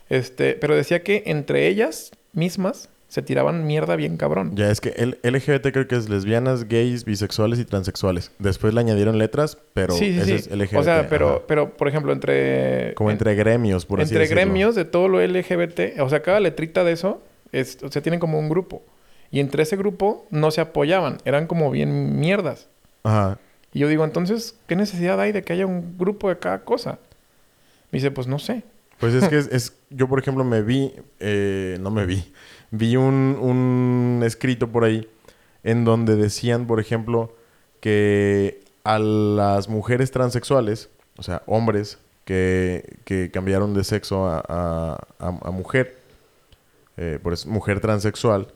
Este, 0.10 0.54
pero 0.54 0.76
decía 0.76 1.04
que 1.04 1.24
entre 1.26 1.68
ellas 1.68 2.12
mismas 2.34 2.90
se 3.08 3.22
tiraban 3.22 3.66
mierda 3.66 3.96
bien 3.96 4.18
cabrón. 4.18 4.52
Ya, 4.56 4.70
es 4.70 4.82
que 4.82 4.90
el 4.98 5.18
LGBT 5.24 5.72
creo 5.72 5.88
que 5.88 5.96
es 5.96 6.10
lesbianas, 6.10 6.68
gays, 6.68 7.06
bisexuales 7.06 7.58
y 7.60 7.66
transexuales. 7.66 8.32
Después 8.40 8.74
le 8.74 8.82
añadieron 8.82 9.18
letras, 9.18 9.58
pero 9.74 9.94
sí, 9.94 10.14
sí, 10.14 10.20
ese 10.20 10.40
sí. 10.40 10.50
es 10.50 10.58
LGBT. 10.58 10.78
o 10.80 10.84
sea, 10.84 11.08
pero, 11.10 11.30
ajá. 11.30 11.40
pero, 11.48 11.70
por 11.78 11.88
ejemplo, 11.88 12.12
entre. 12.12 12.94
Como 12.96 13.10
en- 13.10 13.14
entre 13.14 13.36
gremios, 13.36 13.86
por 13.86 14.02
así 14.02 14.10
entre 14.10 14.22
decirlo. 14.24 14.42
gremios 14.42 14.76
de 14.76 14.86
todo 14.86 15.08
lo 15.08 15.22
LGBT, 15.26 16.00
o 16.02 16.10
sea, 16.10 16.22
cada 16.22 16.40
letrita 16.42 16.84
de 16.84 16.92
eso, 16.92 17.22
es, 17.54 17.78
o 17.82 17.90
sea, 17.92 18.02
tienen 18.02 18.20
como 18.20 18.40
un 18.40 18.50
grupo. 18.50 18.82
Y 19.32 19.40
entre 19.40 19.64
ese 19.64 19.76
grupo 19.78 20.26
no 20.30 20.52
se 20.52 20.62
apoyaban, 20.62 21.18
eran 21.26 21.48
como 21.48 21.72
bien 21.72 22.20
mierdas. 22.20 22.68
Ajá. 23.04 23.40
Y 23.74 23.80
yo 23.80 23.88
digo, 23.88 24.04
entonces, 24.06 24.56
¿qué 24.68 24.76
necesidad 24.76 25.20
hay 25.20 25.32
de 25.32 25.44
que 25.44 25.54
haya 25.54 25.66
un 25.66 25.98
grupo 25.98 26.30
de 26.30 26.40
cada 26.40 26.60
cosa? 26.66 27.00
Me 27.92 27.98
dice, 28.00 28.12
pues 28.12 28.28
no 28.28 28.40
sé. 28.40 28.64
Pues 29.00 29.14
es 29.14 29.28
que 29.30 29.38
es, 29.38 29.48
es- 29.52 29.74
yo, 29.90 30.08
por 30.08 30.20
ejemplo, 30.20 30.44
me 30.44 30.62
vi, 30.62 30.94
eh, 31.20 31.78
no 31.80 31.92
me 31.92 32.06
vi, 32.06 32.34
vi 32.72 32.96
un, 32.98 33.38
un 33.40 34.22
escrito 34.26 34.68
por 34.70 34.84
ahí 34.84 35.08
en 35.64 35.86
donde 35.86 36.16
decían, 36.16 36.66
por 36.68 36.80
ejemplo, 36.80 37.34
que 37.80 38.62
a 38.84 39.00
las 39.00 39.70
mujeres 39.70 40.12
transexuales, 40.12 40.90
o 41.18 41.24
sea, 41.24 41.44
hombres 41.46 42.00
que, 42.26 42.98
que 43.06 43.30
cambiaron 43.32 43.74
de 43.74 43.84
sexo 43.84 44.26
a, 44.28 44.40
a- 44.48 44.98
a- 45.20 45.40
a 45.48 45.52
mujer, 45.52 45.98
eh, 46.98 47.20
por 47.22 47.34
eso 47.34 47.48
mujer 47.50 47.80
transexual, 47.80 48.48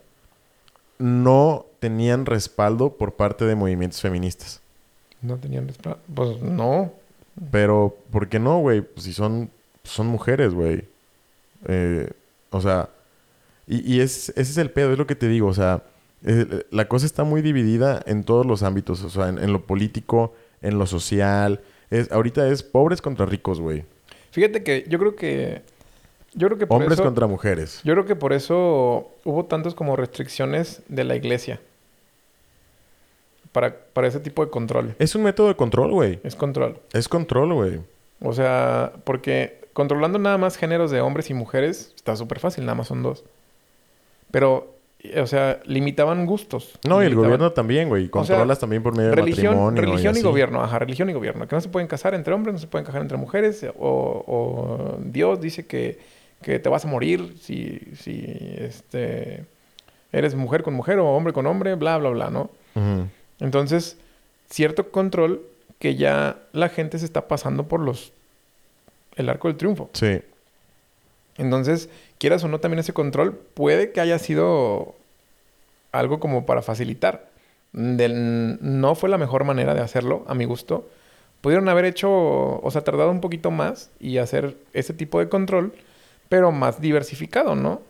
no 1.00 1.66
tenían 1.80 2.26
respaldo 2.26 2.98
por 2.98 3.14
parte 3.14 3.46
de 3.46 3.56
movimientos 3.56 4.02
feministas. 4.02 4.62
No 5.22 5.38
tenían 5.38 5.68
respaldo. 5.68 6.00
Pues 6.14 6.42
no. 6.42 6.92
Pero, 7.52 7.96
¿por 8.12 8.28
qué 8.28 8.39
no, 8.39 8.60
güey? 8.60 8.82
Pues 8.82 9.06
si 9.06 9.14
son, 9.14 9.50
son 9.84 10.08
mujeres, 10.08 10.54
güey. 10.54 10.86
Eh, 11.68 12.10
o 12.50 12.62
sea, 12.62 12.90
y, 13.68 13.96
y 13.96 14.02
es, 14.02 14.30
ese 14.30 14.42
es 14.42 14.58
el 14.58 14.72
pedo, 14.72 14.92
es 14.92 14.98
lo 14.98 15.08
que 15.08 15.16
te 15.16 15.28
digo. 15.28 15.48
O 15.48 15.54
sea, 15.54 15.84
eh, 16.26 16.66
la 16.72 16.88
cosa 16.88 17.06
está 17.06 17.24
muy 17.24 17.42
dividida 17.42 18.02
en 18.06 18.24
todos 18.24 18.46
los 18.46 18.64
ámbitos. 18.64 19.04
O 19.04 19.10
sea, 19.10 19.30
en, 19.30 19.38
en 19.40 19.54
lo 19.54 19.66
político, 19.66 20.34
en 20.62 20.78
lo 20.78 20.86
social. 20.88 21.62
Es, 21.90 22.12
ahorita 22.12 22.48
es 22.48 22.64
pobres 22.64 23.02
contra 23.02 23.26
ricos, 23.26 23.60
güey. 23.60 23.84
Fíjate 24.32 24.64
que 24.64 24.86
yo 24.88 25.00
creo 25.00 25.16
que. 25.16 25.62
Yo 26.34 26.48
creo 26.48 26.58
que 26.58 26.66
por 26.66 26.78
Hombres 26.78 26.94
eso. 26.94 27.04
contra 27.04 27.28
mujeres. 27.28 27.82
Yo 27.84 27.94
creo 27.94 28.06
que 28.06 28.16
por 28.16 28.32
eso 28.32 29.12
hubo 29.26 29.46
tantas 29.46 29.74
como 29.74 29.98
restricciones 29.98 30.82
de 30.88 31.04
la 31.04 31.18
iglesia. 31.18 31.60
Para, 33.52 33.76
para 33.78 34.08
ese 34.08 34.22
tipo 34.22 34.46
de 34.46 34.50
control. 34.50 34.96
Es 34.98 35.14
un 35.14 35.24
método 35.24 35.50
de 35.50 35.56
control, 35.58 35.92
güey. 35.92 36.22
Es 36.24 36.38
control. 36.38 36.80
Es 36.94 37.10
control, 37.10 37.54
güey. 37.54 37.82
O 38.22 38.32
sea, 38.32 38.94
porque 39.04 39.61
controlando 39.74 40.20
nada 40.20 40.38
más 40.38 40.58
géneros 40.58 40.92
de 40.92 41.02
hombres 41.02 41.30
y 41.30 41.34
mujeres 41.34 41.94
está 41.96 42.16
súper 42.16 42.40
fácil, 42.40 42.66
nada 42.66 42.76
más 42.76 42.88
son 42.88 43.04
dos. 43.04 43.24
Pero, 44.32 44.76
o 45.18 45.28
sea, 45.28 45.60
limitaban 45.66 46.26
gustos. 46.26 46.80
No, 46.88 47.04
y 47.04 47.06
el 47.06 47.16
gobierno 47.16 47.52
también, 47.52 47.90
güey. 47.90 48.10
Controlas 48.10 48.60
también 48.60 48.84
por 48.84 48.96
medio 48.96 49.10
de 49.10 49.16
Religión, 49.16 49.56
matrimonio. 49.56 49.82
religión 49.82 50.18
y, 50.18 50.22
gobierno, 50.22 50.64
ajá, 50.64 50.80
religión 50.80 51.10
y 51.10 51.14
gobierno. 51.14 51.48
Que 51.48 51.56
no 51.56 51.62
se 51.62 51.70
pueden 51.70 51.88
casar 51.88 52.14
entre 52.14 52.34
hombres, 52.34 52.54
no 52.54 52.60
se 52.60 52.68
pueden 52.68 52.86
casar 52.86 53.02
entre 53.02 53.18
mujeres. 53.18 53.66
O, 53.78 54.24
o 54.28 54.98
Dios 55.04 55.42
dice 55.42 55.66
que, 55.66 56.00
que 56.42 56.60
te 56.60 56.70
vas 56.70 56.86
a 56.86 56.88
morir 56.88 57.36
si, 57.42 57.80
si 57.96 58.24
este, 58.58 59.46
eres 60.12 60.36
mujer 60.36 60.64
con 60.64 60.74
mujer 60.74 61.00
o 61.00 61.08
hombre 61.10 61.34
con 61.34 61.46
hombre, 61.46 61.76
bla, 61.76 61.98
bla, 61.98 62.10
bla, 62.10 62.30
¿no? 62.30 62.50
Entonces, 63.40 63.98
cierto 64.50 64.92
control 64.92 65.42
que 65.80 65.96
ya 65.96 66.38
la 66.54 66.70
gente 66.70 67.00
se 67.00 67.06
está 67.06 67.28
pasando 67.28 67.68
por 67.68 67.80
los 67.80 68.14
el 69.16 69.30
arco 69.30 69.47
del 69.47 69.57
triunfo. 69.57 69.89
Sí. 69.93 70.22
Entonces, 71.38 71.89
quieras 72.18 72.43
o 72.43 72.47
no 72.47 72.59
también 72.59 72.80
ese 72.80 72.93
control 72.93 73.34
puede 73.53 73.91
que 73.91 74.01
haya 74.01 74.20
sido 74.20 74.95
algo 75.91 76.20
como 76.20 76.45
para 76.45 76.62
facilitar. 76.62 77.30
Del- 77.74 78.57
no 78.62 78.95
fue 78.95 79.09
la 79.09 79.18
mejor 79.18 79.43
manera 79.43 79.74
de 79.74 79.82
hacerlo, 79.82 80.24
a 80.28 80.34
mi 80.36 80.45
gusto. 80.45 80.88
Pudieron 81.41 81.70
haber 81.70 81.86
hecho, 81.86 82.09
o 82.12 82.70
sea, 82.72 82.84
tardado 82.84 83.09
un 83.12 83.22
poquito 83.22 83.49
más 83.49 83.89
y 83.99 84.18
hacer 84.18 84.55
ese 84.74 84.93
tipo 84.93 85.20
de 85.20 85.30
control, 85.30 85.74
pero 86.30 86.51
más 86.51 86.82
diversificado, 86.82 87.55
¿no? 87.55 87.82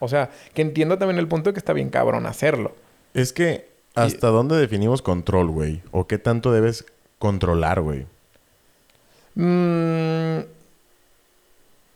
O 0.00 0.08
sea, 0.08 0.30
que 0.54 0.62
entiendo 0.62 0.98
también 0.98 1.18
el 1.18 1.28
punto 1.28 1.50
de 1.50 1.54
que 1.54 1.60
está 1.60 1.72
bien 1.72 1.90
cabrón 1.90 2.26
hacerlo. 2.26 2.74
Es 3.14 3.32
que, 3.32 3.68
¿hasta 3.94 4.28
dónde 4.28 4.56
definimos 4.56 5.00
control, 5.00 5.48
güey? 5.50 5.80
¿O 5.92 6.08
qué 6.08 6.18
tanto 6.18 6.50
debes 6.50 6.84
controlar, 7.20 7.80
güey? 7.82 8.06
Mm, 9.34 10.38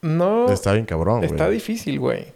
no. 0.02 0.48
Está 0.50 0.72
bien 0.72 0.86
cabrón, 0.86 1.18
güey. 1.18 1.30
Está 1.30 1.48
difícil, 1.48 1.98
güey. 1.98 2.32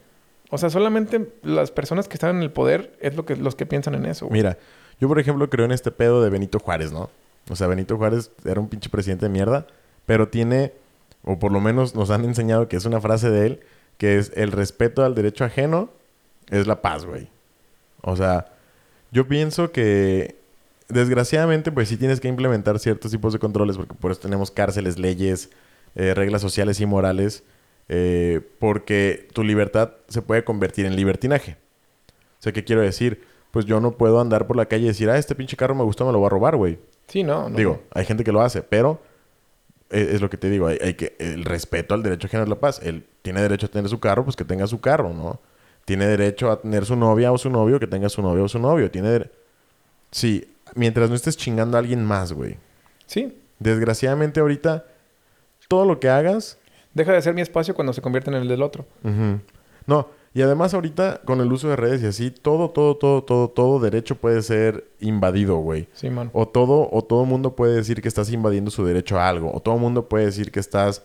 O 0.51 0.59
sea, 0.59 0.71
solamente 0.71 1.33
las 1.43 1.71
personas 1.71 2.09
que 2.09 2.15
están 2.15 2.37
en 2.37 2.43
el 2.43 2.51
poder 2.51 2.97
es 3.01 3.15
lo 3.15 3.25
que 3.25 3.37
los 3.37 3.55
que 3.55 3.67
piensan 3.67 3.95
en 3.95 4.07
eso. 4.07 4.27
güey. 4.27 4.41
Mira, 4.41 4.59
yo 5.01 5.09
por 5.09 5.19
ejemplo 5.19 5.49
creo 5.49 5.65
en 5.65 5.73
este 5.73 5.91
pedo 5.91 6.23
de 6.23 6.31
Benito 6.31 6.59
Juárez, 6.59 6.93
¿no? 6.93 7.11
O 7.49 7.57
sea, 7.57 7.67
Benito 7.67 7.97
Juárez 7.97 8.31
era 8.45 8.61
un 8.61 8.69
pinche 8.69 8.91
presidente 8.91 9.27
de 9.27 9.31
mierda, 9.31 9.67
pero 10.07 10.29
tiene, 10.29 10.73
o 11.25 11.39
por 11.39 11.53
lo 11.53 11.61
menos 11.61 11.95
nos 11.95 12.11
han 12.11 12.25
enseñado 12.25 12.69
que 12.69 12.77
es 12.77 12.85
una 12.85 13.01
frase 13.01 13.31
de 13.31 13.47
él, 13.47 13.61
que 13.97 14.19
es 14.19 14.33
el 14.35 14.53
respeto 14.53 15.05
al 15.05 15.15
derecho 15.15 15.45
ajeno 15.45 15.91
es 16.51 16.67
la 16.67 16.83
paz, 16.83 17.05
güey. 17.07 17.29
O 18.03 18.17
sea, 18.17 18.53
yo 19.13 19.29
pienso 19.29 19.73
que 19.73 20.40
desgraciadamente 20.91 21.73
pues 21.73 21.89
sí 21.89 21.97
tienes 21.97 22.21
que 22.21 22.29
implementar 22.29 22.79
ciertos 22.79 23.11
tipos 23.11 23.33
de 23.33 23.39
controles 23.39 23.77
porque 23.77 23.95
por 23.95 24.13
eso 24.13 24.21
tenemos 24.21 24.51
cárceles, 24.51 24.99
leyes, 24.99 25.51
eh, 25.95 26.15
reglas 26.15 26.43
sociales 26.43 26.81
y 26.81 26.87
morales, 26.87 27.43
eh, 27.89 28.41
porque 28.59 29.29
tu 29.33 29.43
libertad 29.43 29.93
se 30.09 30.23
puede 30.23 30.45
convertir 30.45 30.87
en 30.87 30.97
libertinaje. 30.97 31.57
O 32.39 32.43
sea, 32.43 32.53
¿qué 32.53 32.65
quiero 32.65 32.83
decir? 32.83 33.23
Pues 33.51 33.67
yo 33.67 33.81
no 33.81 33.93
puedo 33.93 34.21
andar 34.21 34.47
por 34.47 34.57
la 34.57 34.67
calle 34.67 34.85
y 34.85 34.89
decir, 34.89 35.11
ah, 35.11 35.19
este 35.19 35.35
pinche 35.35 35.57
carro 35.57 35.75
me 35.75 35.83
gustó, 35.83 36.07
me 36.07 36.13
lo 36.13 36.19
voy 36.19 36.27
a 36.27 36.31
robar, 36.31 36.57
güey. 36.57 36.79
Sí, 37.09 37.25
no, 37.25 37.49
no. 37.49 37.57
Digo, 37.57 37.83
hay 37.93 38.05
gente 38.05 38.23
que 38.23 38.33
lo 38.33 38.41
hace, 38.41 38.63
pero 38.63 39.01
es, 39.91 40.09
es 40.09 40.21
lo 40.21 40.31
que 40.31 40.37
te 40.37 40.49
digo, 40.49 40.69
hay, 40.69 40.79
hay 40.81 40.95
que 40.95 41.17
el 41.19 41.45
respeto 41.45 41.95
al 41.95 42.03
derecho 42.03 42.29
ajeno 42.29 42.45
es 42.45 42.49
la 42.49 42.61
paz. 42.61 42.81
Él 42.83 43.05
tiene 43.23 43.43
derecho 43.43 43.67
a 43.67 43.69
tener 43.69 43.91
su 43.91 43.99
carro, 43.99 44.25
pues 44.25 44.37
que 44.37 44.45
tenga 44.45 44.67
su 44.67 44.81
carro, 44.81 45.13
¿no? 45.13 45.41
Tiene 45.85 46.07
derecho 46.07 46.51
a 46.51 46.61
tener 46.61 46.87
su 46.87 46.95
novia 46.95 47.33
o 47.33 47.39
su 47.39 47.51
novio, 47.51 47.81
que 47.81 47.89
tenga 47.89 48.09
su 48.09 48.23
novia 48.23 48.45
o 48.45 48.49
su 48.49 48.61
novio. 48.61 48.91
Tiene 48.91 49.29
Sí, 50.11 50.47
mientras 50.75 51.09
no 51.11 51.17
estés 51.17 51.37
chingando 51.37 51.77
a 51.77 51.81
alguien 51.81 52.05
más, 52.05 52.33
güey. 52.33 52.57
Sí. 53.07 53.37
Desgraciadamente 53.59 54.41
ahorita, 54.41 54.87
todo 55.69 55.85
lo 55.85 56.01
que 56.01 56.09
hagas... 56.09 56.59
Deja 56.95 57.13
de 57.13 57.23
ser 57.23 57.35
mi 57.35 57.41
espacio 57.41 57.75
cuando 57.75 57.93
se 57.93 58.03
convierte 58.03 58.31
en 58.31 58.37
el 58.37 58.49
del 58.49 58.63
otro. 58.63 58.85
No, 59.87 60.09
Y 60.35 60.43
además 60.43 60.75
ahorita 60.75 61.21
con 61.25 61.41
el 61.41 61.53
uso 61.53 61.69
de 61.69 61.77
redes 61.77 62.03
y 62.03 62.07
así, 62.07 62.31
todo, 62.31 62.71
todo, 62.71 62.97
todo, 62.97 63.23
todo, 63.23 63.49
todo 63.49 63.79
derecho 63.79 64.17
puede 64.17 64.43
ser 64.43 64.85
invadido, 65.01 65.59
güey. 65.59 65.89
Sí, 65.93 66.11
man. 66.11 66.31
O 66.33 66.49
todo, 66.49 66.89
o 66.91 67.03
todo 67.03 67.25
mundo 67.25 67.55
puede 67.55 67.77
decir 67.77 68.03
que 68.03 68.09
estás 68.09 68.33
invadiendo 68.33 68.71
su 68.71 68.85
derecho 68.85 69.19
a 69.19 69.29
algo. 69.29 69.53
O 69.55 69.61
todo 69.61 69.77
mundo 69.79 70.09
puede 70.09 70.27
decir 70.27 70.51
que 70.51 70.59
estás 70.61 71.05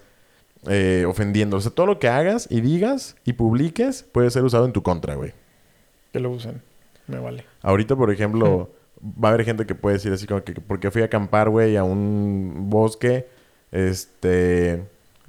eh, 0.68 1.06
ofendiendo. 1.08 1.58
O 1.58 1.62
sea, 1.62 1.72
todo 1.72 1.86
lo 1.86 2.00
que 2.00 2.08
hagas 2.08 2.48
y 2.50 2.62
digas 2.62 3.16
y 3.26 3.34
publiques 3.34 4.04
puede 4.04 4.30
ser 4.32 4.44
usado 4.44 4.66
en 4.66 4.74
tu 4.74 4.82
contra, 4.82 5.16
güey. 5.16 5.34
Que 6.12 6.20
lo 6.20 6.32
usen. 6.32 6.62
Me 7.08 7.20
vale. 7.20 7.46
Ahorita, 7.62 7.96
por 7.96 8.12
ejemplo, 8.12 8.72
va 9.24 9.30
a 9.30 9.34
haber 9.34 9.46
gente 9.46 9.66
que 9.66 9.76
puede 9.76 9.96
decir 9.98 10.12
así 10.14 10.26
como 10.28 10.44
que 10.44 10.54
porque 10.54 10.92
fui 10.92 11.02
a 11.02 11.06
acampar, 11.06 11.50
güey, 11.50 11.78
a 11.78 11.84
un 11.84 12.70
bosque, 12.70 13.28
este, 13.72 14.84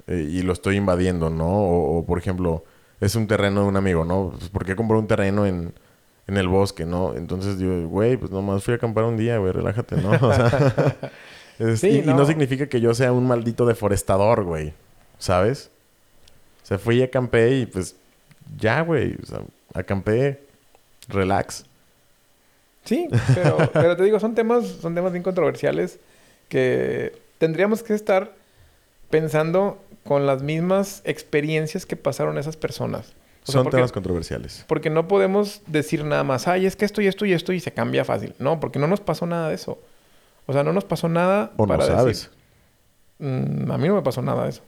eh, 0.07 0.27
y 0.29 0.41
lo 0.41 0.53
estoy 0.53 0.77
invadiendo, 0.77 1.29
¿no? 1.29 1.47
O, 1.47 1.97
o, 1.99 2.05
por 2.05 2.17
ejemplo, 2.17 2.63
es 3.01 3.15
un 3.15 3.27
terreno 3.27 3.61
de 3.63 3.67
un 3.67 3.75
amigo, 3.77 4.05
¿no? 4.05 4.31
Pues, 4.37 4.49
¿Por 4.49 4.65
qué 4.65 4.75
compró 4.75 4.97
un 4.99 5.07
terreno 5.07 5.45
en, 5.45 5.73
en 6.27 6.37
el 6.37 6.47
bosque, 6.47 6.85
no? 6.85 7.13
Entonces 7.15 7.59
yo, 7.59 7.87
güey, 7.87 8.17
pues 8.17 8.31
nomás 8.31 8.63
fui 8.63 8.73
a 8.73 8.77
acampar 8.77 9.03
un 9.03 9.17
día, 9.17 9.37
güey, 9.37 9.51
relájate, 9.51 9.97
¿no? 9.97 10.11
O 10.21 10.33
sea, 10.33 10.95
es- 11.59 11.79
Sí, 11.79 11.89
y, 11.89 11.97
y 11.99 12.01
no 12.05 12.15
no. 12.17 12.25
significa 12.25 12.67
que 12.67 12.79
yo 12.81 12.93
sea 12.93 13.11
un 13.11 13.27
maldito 13.27 13.65
deforestador, 13.65 14.43
güey, 14.43 14.73
¿sabes? 15.19 15.69
O 16.63 16.65
sea, 16.67 16.77
fui 16.79 16.97
y 16.97 17.03
acampé 17.03 17.57
y 17.59 17.65
pues 17.65 17.95
ya, 18.59 18.81
güey, 18.81 19.15
o 19.21 19.25
sea, 19.25 19.41
acampé, 19.73 20.41
relax. 21.07 21.65
Sí, 22.87 23.07
pero, 23.35 23.57
pero 23.73 23.95
te 23.97 24.03
digo, 24.03 24.19
son 24.19 24.33
temas, 24.33 24.65
son 24.65 24.95
temas 24.95 25.11
bien 25.11 25.23
controversiales 25.23 25.99
que 26.49 27.13
tendríamos 27.37 27.83
que 27.83 27.93
estar 27.93 28.33
pensando 29.09 29.77
con 30.03 30.25
las 30.25 30.41
mismas 30.41 31.01
experiencias 31.05 31.85
que 31.85 31.95
pasaron 31.95 32.37
esas 32.37 32.55
personas. 32.57 33.13
O 33.43 33.51
sea, 33.51 33.53
Son 33.53 33.63
porque, 33.63 33.77
temas 33.77 33.91
controversiales. 33.91 34.65
porque 34.67 34.89
no 34.89 35.07
podemos 35.07 35.61
decir 35.67 36.03
nada 36.03 36.23
más, 36.23 36.47
ay, 36.47 36.65
es 36.65 36.75
que 36.75 36.85
esto 36.85 37.01
y 37.01 37.07
esto 37.07 37.25
y 37.25 37.33
esto 37.33 37.53
y 37.53 37.59
se 37.59 37.71
cambia 37.71 38.03
fácil. 38.05 38.33
No, 38.39 38.59
porque 38.59 38.79
no 38.79 38.87
nos 38.87 38.99
pasó 39.01 39.25
nada 39.25 39.49
de 39.49 39.55
eso. 39.55 39.79
O 40.47 40.53
sea, 40.53 40.63
no 40.63 40.73
nos 40.73 40.85
pasó 40.85 41.07
nada 41.09 41.51
O 41.57 41.63
no 41.65 41.67
para 41.67 41.85
sabes. 41.85 42.05
decir, 42.17 42.29
"Mm, 43.19 43.71
a 43.71 43.77
mí 43.77 43.87
no 43.87 43.95
me 43.95 44.01
pasó 44.01 44.21
nada 44.21 44.43
de 44.45 44.49
eso. 44.49 44.61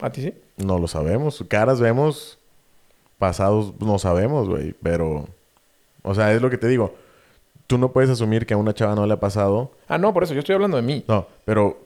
¿A 0.00 0.10
ti 0.10 0.22
sí? 0.22 0.34
No 0.58 0.78
lo 0.78 0.88
sabemos. 0.88 1.44
Caras 1.48 1.80
vemos, 1.80 2.38
pasados 3.18 3.74
no 3.80 3.98
sabemos, 3.98 4.48
güey. 4.48 4.74
Pero, 4.82 5.26
o 6.02 6.14
sea, 6.14 6.32
es 6.32 6.40
lo 6.42 6.50
que 6.50 6.58
te 6.58 6.68
digo. 6.68 6.94
Tú 7.66 7.76
no 7.78 7.92
puedes 7.92 8.08
asumir 8.10 8.46
que 8.46 8.54
a 8.54 8.56
una 8.56 8.72
chava 8.72 8.94
no 8.94 9.06
le 9.06 9.12
ha 9.12 9.20
pasado. 9.20 9.72
Ah, 9.88 9.98
no, 9.98 10.14
por 10.14 10.22
eso 10.24 10.32
yo 10.34 10.40
estoy 10.40 10.54
hablando 10.54 10.76
de 10.78 10.82
mí. 10.82 11.04
No, 11.06 11.26
pero 11.44 11.84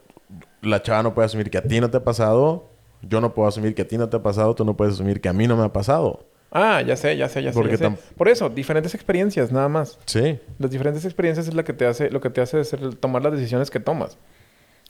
la 0.61 0.81
chava 0.81 1.03
no 1.03 1.13
puede 1.13 1.25
asumir 1.25 1.49
que 1.49 1.57
a 1.57 1.63
ti 1.63 1.81
no 1.81 1.89
te 1.89 1.97
ha 1.97 2.03
pasado. 2.03 2.69
Yo 3.01 3.19
no 3.19 3.33
puedo 3.33 3.49
asumir 3.49 3.75
que 3.75 3.81
a 3.81 3.87
ti 3.87 3.97
no 3.97 4.07
te 4.07 4.15
ha 4.15 4.23
pasado. 4.23 4.55
Tú 4.55 4.63
no 4.63 4.77
puedes 4.77 4.93
asumir 4.93 5.19
que 5.19 5.27
a 5.27 5.33
mí 5.33 5.45
no 5.45 5.57
me 5.57 5.63
ha 5.65 5.73
pasado. 5.73 6.25
Ah, 6.51 6.81
ya 6.83 6.95
sé, 6.95 7.17
ya 7.17 7.27
sé, 7.27 7.43
ya 7.43 7.51
sé. 7.51 7.55
Porque 7.55 7.71
ya 7.71 7.77
sé. 7.77 7.83
tam- 7.85 7.97
Por 8.15 8.29
eso, 8.29 8.47
diferentes 8.49 8.93
experiencias, 8.93 9.51
nada 9.51 9.67
más. 9.67 9.99
Sí. 10.05 10.39
Las 10.59 10.71
diferentes 10.71 11.03
experiencias 11.03 11.47
es 11.47 11.53
la 11.53 11.63
que 11.63 11.73
te 11.73 11.85
hace, 11.85 12.09
lo 12.11 12.21
que 12.21 12.29
te 12.29 12.39
hace 12.41 12.63
ser- 12.63 12.95
tomar 12.95 13.23
las 13.23 13.33
decisiones 13.33 13.69
que 13.71 13.79
tomas. 13.81 14.17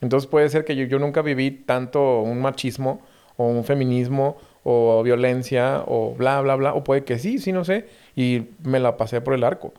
Entonces 0.01 0.27
puede 0.29 0.49
ser 0.49 0.65
que 0.65 0.75
yo, 0.75 0.85
yo 0.85 0.99
nunca 0.99 1.21
viví 1.21 1.49
tanto 1.51 2.19
un 2.21 2.41
machismo 2.41 3.01
o 3.37 3.47
un 3.47 3.63
feminismo 3.63 4.37
o 4.63 5.01
violencia 5.03 5.83
o 5.85 6.15
bla, 6.15 6.41
bla, 6.41 6.55
bla. 6.55 6.73
O 6.73 6.83
puede 6.83 7.03
que 7.03 7.19
sí, 7.19 7.39
sí, 7.39 7.51
no 7.51 7.65
sé. 7.65 7.85
Y 8.15 8.43
me 8.63 8.79
la 8.79 8.97
pasé 8.97 9.21
por 9.21 9.33
el 9.33 9.43
arco. 9.43 9.73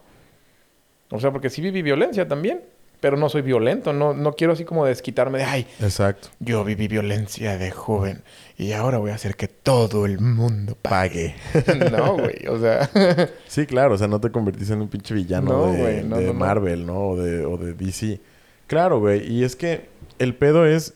O 1.11 1.21
sea, 1.21 1.31
porque 1.33 1.51
sí 1.51 1.61
viví 1.63 1.83
violencia 1.83 2.27
también. 2.29 2.61
Pero 3.01 3.19
no 3.19 3.29
soy 3.29 3.43
violento. 3.43 3.93
No, 3.93 4.15
no 4.15 4.33
quiero 4.33 4.55
así 4.55 4.65
como 4.65 4.87
desquitarme 4.87 5.37
de, 5.39 5.45
ay, 5.45 5.67
Exacto. 5.81 6.29
yo 6.39 6.65
viví 6.65 6.89
violencia 6.89 7.59
de 7.59 7.71
joven 7.71 8.23
y 8.57 8.73
ahora 8.73 8.97
voy 8.97 9.11
a 9.11 9.15
hacer 9.15 9.37
que 9.37 9.47
todo 9.47 10.07
el 10.07 10.21
mundo 10.21 10.75
pague. 10.81 11.35
no, 11.93 12.15
güey. 12.15 12.47
O 12.49 12.59
sea, 12.59 12.89
Sí, 13.47 13.67
claro. 13.67 13.95
O 13.95 13.99
sea, 13.99 14.09
no 14.09 14.21
te 14.21 14.31
convertís 14.31 14.71
en 14.71 14.81
un 14.81 14.89
pinche 14.89 15.13
villano 15.13 15.51
No, 15.51 15.73
de, 15.73 15.79
güey, 15.79 16.05
no, 16.05 16.17
de 16.17 16.27
no, 16.29 16.33
no. 16.33 16.39
Marvel, 16.39 16.87
¿no? 16.87 17.09
O 17.09 17.17
de, 17.17 17.45
o 17.45 17.59
de 17.59 17.75
DC. 17.75 18.21
Claro, 18.67 19.01
güey. 19.01 19.31
Y 19.31 19.45
es 19.45 19.55
que 19.55 19.87
el 20.19 20.35
pedo 20.35 20.65
es 20.65 20.95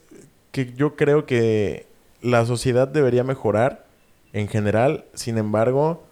que 0.50 0.72
yo 0.72 0.96
creo 0.96 1.26
que 1.26 1.87
la 2.22 2.44
sociedad 2.46 2.88
debería 2.88 3.24
mejorar 3.24 3.86
en 4.32 4.48
general. 4.48 5.04
Sin 5.14 5.38
embargo, 5.38 6.02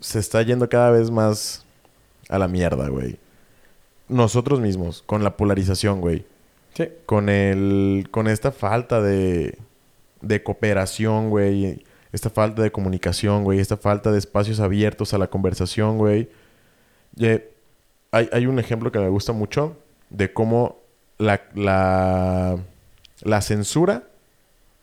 se 0.00 0.18
está 0.18 0.42
yendo 0.42 0.68
cada 0.68 0.90
vez 0.90 1.10
más 1.10 1.64
a 2.28 2.38
la 2.38 2.48
mierda, 2.48 2.88
güey. 2.88 3.18
Nosotros 4.08 4.60
mismos, 4.60 5.02
con 5.06 5.24
la 5.24 5.36
polarización, 5.36 6.00
güey. 6.00 6.24
sí. 6.74 6.88
Con 7.06 7.28
el... 7.28 8.08
Con 8.10 8.28
esta 8.28 8.52
falta 8.52 9.00
de... 9.00 9.58
De 10.20 10.42
cooperación, 10.42 11.30
güey. 11.30 11.84
Esta 12.12 12.30
falta 12.30 12.62
de 12.62 12.70
comunicación, 12.70 13.42
güey. 13.42 13.58
Esta 13.58 13.76
falta 13.76 14.12
de 14.12 14.18
espacios 14.18 14.60
abiertos 14.60 15.14
a 15.14 15.18
la 15.18 15.28
conversación, 15.28 15.98
güey. 15.98 16.28
Hay, 18.12 18.28
hay 18.32 18.46
un 18.46 18.58
ejemplo 18.58 18.92
que 18.92 19.00
me 19.00 19.08
gusta 19.08 19.32
mucho 19.32 19.76
de 20.10 20.32
cómo 20.32 20.78
la, 21.18 21.42
la, 21.54 22.58
la 23.22 23.40
censura 23.40 24.04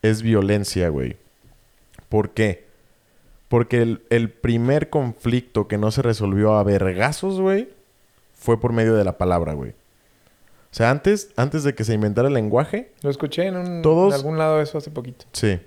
es 0.01 0.21
violencia, 0.21 0.89
güey. 0.89 1.17
¿Por 2.09 2.31
qué? 2.31 2.65
Porque 3.47 3.81
el, 3.81 4.03
el 4.09 4.29
primer 4.29 4.89
conflicto 4.89 5.67
que 5.67 5.77
no 5.77 5.91
se 5.91 6.01
resolvió 6.01 6.53
a 6.55 6.63
vergazos, 6.63 7.39
güey, 7.39 7.69
fue 8.33 8.59
por 8.59 8.73
medio 8.73 8.95
de 8.95 9.03
la 9.03 9.17
palabra, 9.17 9.53
güey. 9.53 9.71
O 9.71 10.75
sea, 10.75 10.91
antes, 10.91 11.31
antes 11.35 11.63
de 11.63 11.73
que 11.73 11.83
se 11.83 11.93
inventara 11.95 12.27
el 12.27 12.33
lenguaje, 12.35 12.91
Lo 13.01 13.09
escuché 13.09 13.47
en, 13.47 13.57
un, 13.57 13.81
Todos- 13.81 14.13
en 14.13 14.19
algún 14.19 14.37
lado 14.37 14.61
eso 14.61 14.77
hace 14.77 14.91
poquito. 14.91 15.25
Sí. 15.33 15.59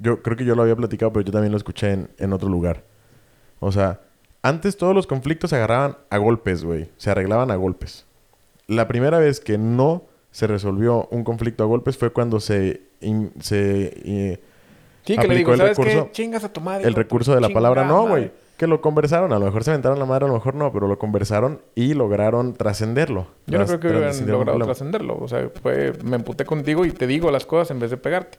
Yo 0.00 0.22
creo 0.22 0.36
que 0.38 0.46
yo 0.46 0.54
lo 0.54 0.62
había 0.62 0.74
platicado, 0.74 1.12
pero 1.12 1.24
yo 1.24 1.32
también 1.32 1.52
lo 1.52 1.58
escuché 1.58 1.92
en, 1.92 2.08
en 2.18 2.32
otro 2.32 2.48
lugar. 2.48 2.82
O 3.60 3.70
sea, 3.72 4.00
antes 4.40 4.76
todos 4.78 4.94
los 4.94 5.06
conflictos 5.06 5.50
se 5.50 5.56
agarraban 5.56 5.98
a 6.08 6.16
golpes, 6.16 6.64
güey. 6.64 6.88
Se 6.96 7.10
arreglaban 7.10 7.50
a 7.50 7.56
golpes. 7.56 8.06
La 8.66 8.88
primera 8.88 9.18
vez 9.18 9.38
que 9.38 9.58
no 9.58 10.04
se 10.30 10.46
resolvió 10.46 11.08
un 11.10 11.24
conflicto 11.24 11.62
a 11.62 11.66
golpes 11.66 11.98
fue 11.98 12.10
cuando 12.10 12.40
se... 12.40 12.80
in- 13.02 13.32
se 13.40 13.92
eh, 14.04 14.40
Sí, 15.04 15.16
que 15.16 15.26
le 15.28 15.34
digo, 15.36 15.52
el 15.52 15.58
¿sabes 15.58 15.76
recurso- 15.76 16.06
qué? 16.06 16.12
Chingas 16.12 16.44
a 16.44 16.52
tu 16.52 16.60
madre. 16.60 16.86
el 16.86 16.94
recurso 16.94 17.34
de 17.34 17.40
la 17.40 17.48
palabra. 17.50 17.84
No, 17.84 18.06
güey. 18.08 18.30
Que 18.56 18.66
lo 18.68 18.80
conversaron. 18.80 19.32
A 19.32 19.38
lo 19.40 19.46
mejor 19.46 19.64
se 19.64 19.70
aventaron 19.70 19.98
la 19.98 20.04
madre, 20.04 20.26
a 20.26 20.28
lo 20.28 20.34
mejor 20.34 20.54
no. 20.54 20.72
Pero 20.72 20.86
lo 20.86 20.96
conversaron 20.98 21.60
y 21.74 21.94
lograron 21.94 22.54
trascenderlo. 22.54 23.26
Yo 23.48 23.58
no 23.58 23.66
creo 23.66 23.80
que 23.80 23.88
hubieran 23.88 24.26
logrado 24.28 24.58
trascenderlo. 24.60 25.18
O 25.18 25.26
sea, 25.26 25.50
fue, 25.62 25.92
me 26.04 26.14
emputé 26.16 26.44
contigo 26.44 26.84
y 26.84 26.92
te 26.92 27.06
digo 27.08 27.30
las 27.32 27.44
cosas 27.46 27.72
en 27.72 27.80
vez 27.80 27.90
de 27.90 27.96
pegarte. 27.96 28.38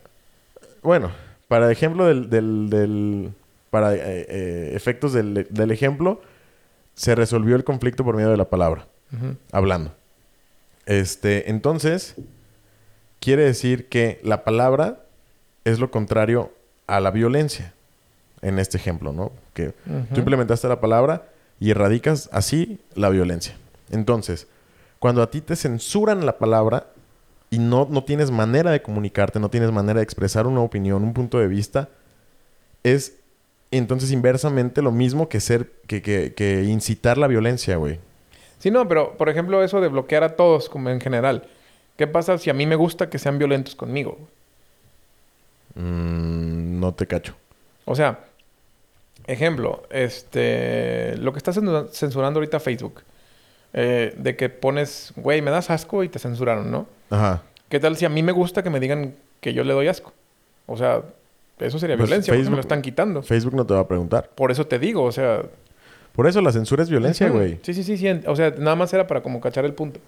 Bueno, 0.82 1.11
para 1.49 1.70
ejemplo 1.72 2.05
del... 2.05 2.30
del, 2.30 2.70
del- 2.70 3.32
para 3.70 3.95
eh, 3.95 3.99
eh, 4.03 4.72
efectos 4.76 5.14
del, 5.14 5.47
del 5.49 5.72
ejemplo, 5.72 6.22
se 6.93 7.16
resolvió 7.16 7.55
el 7.55 7.64
conflicto 7.64 8.03
por 8.05 8.16
medio 8.16 8.30
de 8.30 8.38
la 8.38 8.45
palabra. 8.45 8.86
Hablando. 9.51 9.91
Este, 10.86 11.49
entonces, 11.49 12.16
quiere 13.24 13.43
decir 13.45 13.88
que 13.88 14.19
la 14.21 14.43
palabra 14.43 15.05
es 15.63 15.80
lo 15.80 15.91
contrario 15.91 16.51
a 16.88 16.99
la 16.99 17.09
violencia. 17.09 17.74
En 18.41 18.59
este 18.59 18.76
ejemplo, 18.76 19.13
¿no? 19.13 19.32
Que 19.53 19.74
tú 20.13 20.19
implementaste 20.19 20.67
la 20.67 20.82
palabra 20.82 21.30
y 21.57 21.71
erradicas 21.71 22.30
así 22.34 22.82
la 22.95 23.07
violencia. 23.07 23.55
Entonces, 23.91 24.47
cuando 24.99 25.21
a 25.21 25.32
ti 25.32 25.39
te 25.39 25.55
censuran 25.55 26.26
la 26.26 26.38
palabra 26.38 26.88
y 27.49 27.59
no, 27.59 27.88
no 27.89 28.03
tienes 28.03 28.30
manera 28.30 28.71
de 28.71 28.82
comunicarte, 28.82 29.39
no 29.39 29.49
tienes 29.49 29.71
manera 29.71 29.99
de 29.99 30.03
expresar 30.03 30.45
una 30.45 30.59
opinión, 30.59 31.01
un 31.01 31.13
punto 31.13 31.39
de 31.39 31.47
vista, 31.47 31.88
es 32.84 33.13
entonces 33.71 34.11
inversamente 34.11 34.82
lo 34.82 34.91
mismo 34.91 35.30
que 35.30 35.39
ser, 35.39 35.71
que, 35.88 36.01
que, 36.01 36.34
que 36.34 36.63
incitar 36.63 37.17
la 37.17 37.28
violencia, 37.28 37.78
güey. 37.78 38.01
Sí, 38.59 38.69
no, 38.69 38.86
pero 38.89 39.15
por 39.15 39.30
ejemplo, 39.30 39.63
eso 39.63 39.80
de 39.80 39.88
bloquear 39.88 40.26
a 40.26 40.36
todos, 40.36 40.67
como 40.67 40.89
en 40.89 40.99
general. 40.99 41.47
¿Qué 41.97 42.07
pasa 42.07 42.37
si 42.37 42.49
a 42.49 42.53
mí 42.53 42.65
me 42.65 42.75
gusta 42.75 43.09
que 43.09 43.19
sean 43.19 43.37
violentos 43.37 43.75
conmigo? 43.75 44.17
Mm, 45.75 46.79
no 46.79 46.93
te 46.93 47.07
cacho. 47.07 47.35
O 47.85 47.95
sea, 47.95 48.19
ejemplo, 49.27 49.83
este, 49.89 51.17
lo 51.17 51.33
que 51.33 51.37
está 51.39 51.51
censu- 51.51 51.89
censurando 51.91 52.39
ahorita 52.39 52.59
Facebook, 52.59 53.01
eh, 53.73 54.13
de 54.17 54.35
que 54.35 54.49
pones, 54.49 55.13
güey, 55.15 55.41
me 55.41 55.51
das 55.51 55.69
asco 55.69 56.03
y 56.03 56.09
te 56.09 56.19
censuraron, 56.19 56.71
¿no? 56.71 56.87
Ajá. 57.09 57.41
¿Qué 57.69 57.79
tal 57.79 57.97
si 57.97 58.05
a 58.05 58.09
mí 58.09 58.21
me 58.23 58.31
gusta 58.31 58.63
que 58.63 58.69
me 58.69 58.79
digan 58.79 59.15
que 59.41 59.53
yo 59.53 59.63
le 59.63 59.73
doy 59.73 59.87
asco? 59.87 60.13
O 60.67 60.77
sea, 60.77 61.01
eso 61.59 61.79
sería 61.79 61.97
Pues 61.97 62.07
violencia, 62.09 62.31
porque 62.31 62.39
me 62.39 62.45
Facebook- 62.45 62.55
lo 62.55 62.61
están 62.61 62.81
quitando. 62.81 63.23
Facebook 63.23 63.55
no 63.55 63.65
te 63.65 63.73
va 63.73 63.81
a 63.81 63.87
preguntar. 63.87 64.29
Por 64.35 64.51
eso 64.51 64.65
te 64.67 64.79
digo, 64.79 65.03
o 65.03 65.11
sea... 65.11 65.41
Por 66.13 66.27
eso 66.27 66.41
la 66.41 66.51
censura 66.51 66.83
es 66.83 66.89
violencia, 66.91 67.27
güey. 67.29 67.57
Sí, 67.63 67.73
sí, 67.73 67.83
sí, 67.83 67.97
sí. 67.97 68.07
O 68.27 68.35
sea, 68.35 68.51
nada 68.51 68.75
más 68.75 68.93
era 68.93 69.07
para 69.07 69.23
como 69.23 69.41
cachar 69.41 69.65
el 69.65 69.73
punto. 69.73 69.99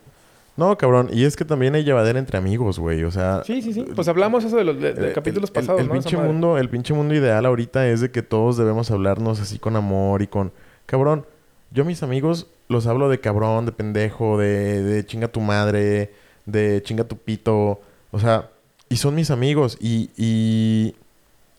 No, 0.58 0.78
cabrón. 0.78 1.10
Y 1.12 1.26
es 1.26 1.36
que 1.36 1.44
también 1.44 1.76
hay 1.76 1.84
llevadera 1.84 2.18
entre 2.18 2.38
amigos, 2.38 2.80
güey. 2.80 3.04
O 3.04 3.12
sea... 3.12 3.44
Sí, 3.46 3.62
sí, 3.62 3.74
sí. 3.74 3.86
Pues 3.96 4.08
hablamos 4.08 4.44
eso 4.46 4.56
de 4.56 4.64
los 4.64 4.80
de- 4.80 4.94
de 4.94 5.10
eh, 5.10 5.14
capítulos 5.14 5.50
el- 5.50 5.54
pasados, 5.54 5.82
el, 5.82 5.88
¿no? 5.88 5.96
Esa 5.96 6.10
pinche 6.10 6.18
mundo, 6.24 6.58
el 6.58 6.70
pinche 6.70 6.94
mundo 6.94 7.14
ideal 7.14 7.46
ahorita 7.46 7.88
es 7.90 8.00
de 8.02 8.10
que 8.12 8.22
todos 8.22 8.56
debemos 8.58 8.90
hablarnos 8.92 9.40
así 9.42 9.60
con 9.60 9.76
amor 9.76 10.22
y 10.22 10.28
con... 10.28 10.52
Cabrón, 10.86 11.26
yo 11.72 11.84
a 11.84 11.86
mis 11.86 12.04
amigos 12.04 12.48
los 12.70 12.88
hablo 12.88 13.10
de 13.10 13.20
cabrón, 13.20 13.66
de 13.66 13.72
pendejo, 13.74 14.38
de, 14.38 14.82
de 14.84 15.06
chinga 15.06 15.28
tu 15.28 15.42
madre, 15.42 16.14
de 16.46 16.82
chinga 16.84 17.04
tu 17.04 17.18
pito. 17.18 17.82
O 18.12 18.20
sea, 18.20 18.50
y 18.88 18.96
son 18.98 19.14
mis 19.16 19.32
amigos. 19.32 19.78
Y, 19.82 20.10
y 20.16 20.96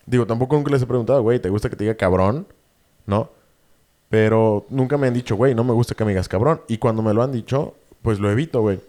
Digo, 0.06 0.24
tampoco 0.26 0.54
nunca 0.56 0.70
les 0.70 0.80
he 0.82 0.86
preguntado, 0.86 1.20
güey, 1.22 1.40
¿te 1.40 1.48
gusta 1.50 1.68
que 1.68 1.74
te 1.76 1.82
diga 1.84 1.96
cabrón? 1.96 2.46
¿No? 3.06 3.28
Pero 4.08 4.64
nunca 4.70 4.96
me 4.96 5.08
han 5.08 5.14
dicho, 5.14 5.34
güey, 5.36 5.54
no 5.54 5.64
me 5.64 5.72
gusta 5.72 5.94
que 5.94 6.04
me 6.04 6.12
digas 6.12 6.28
cabrón. 6.28 6.60
Y 6.68 6.78
cuando 6.78 7.02
me 7.02 7.12
lo 7.12 7.22
han 7.22 7.32
dicho, 7.32 7.74
pues 8.02 8.18
lo 8.18 8.30
evito, 8.30 8.60
güey. 8.60 8.80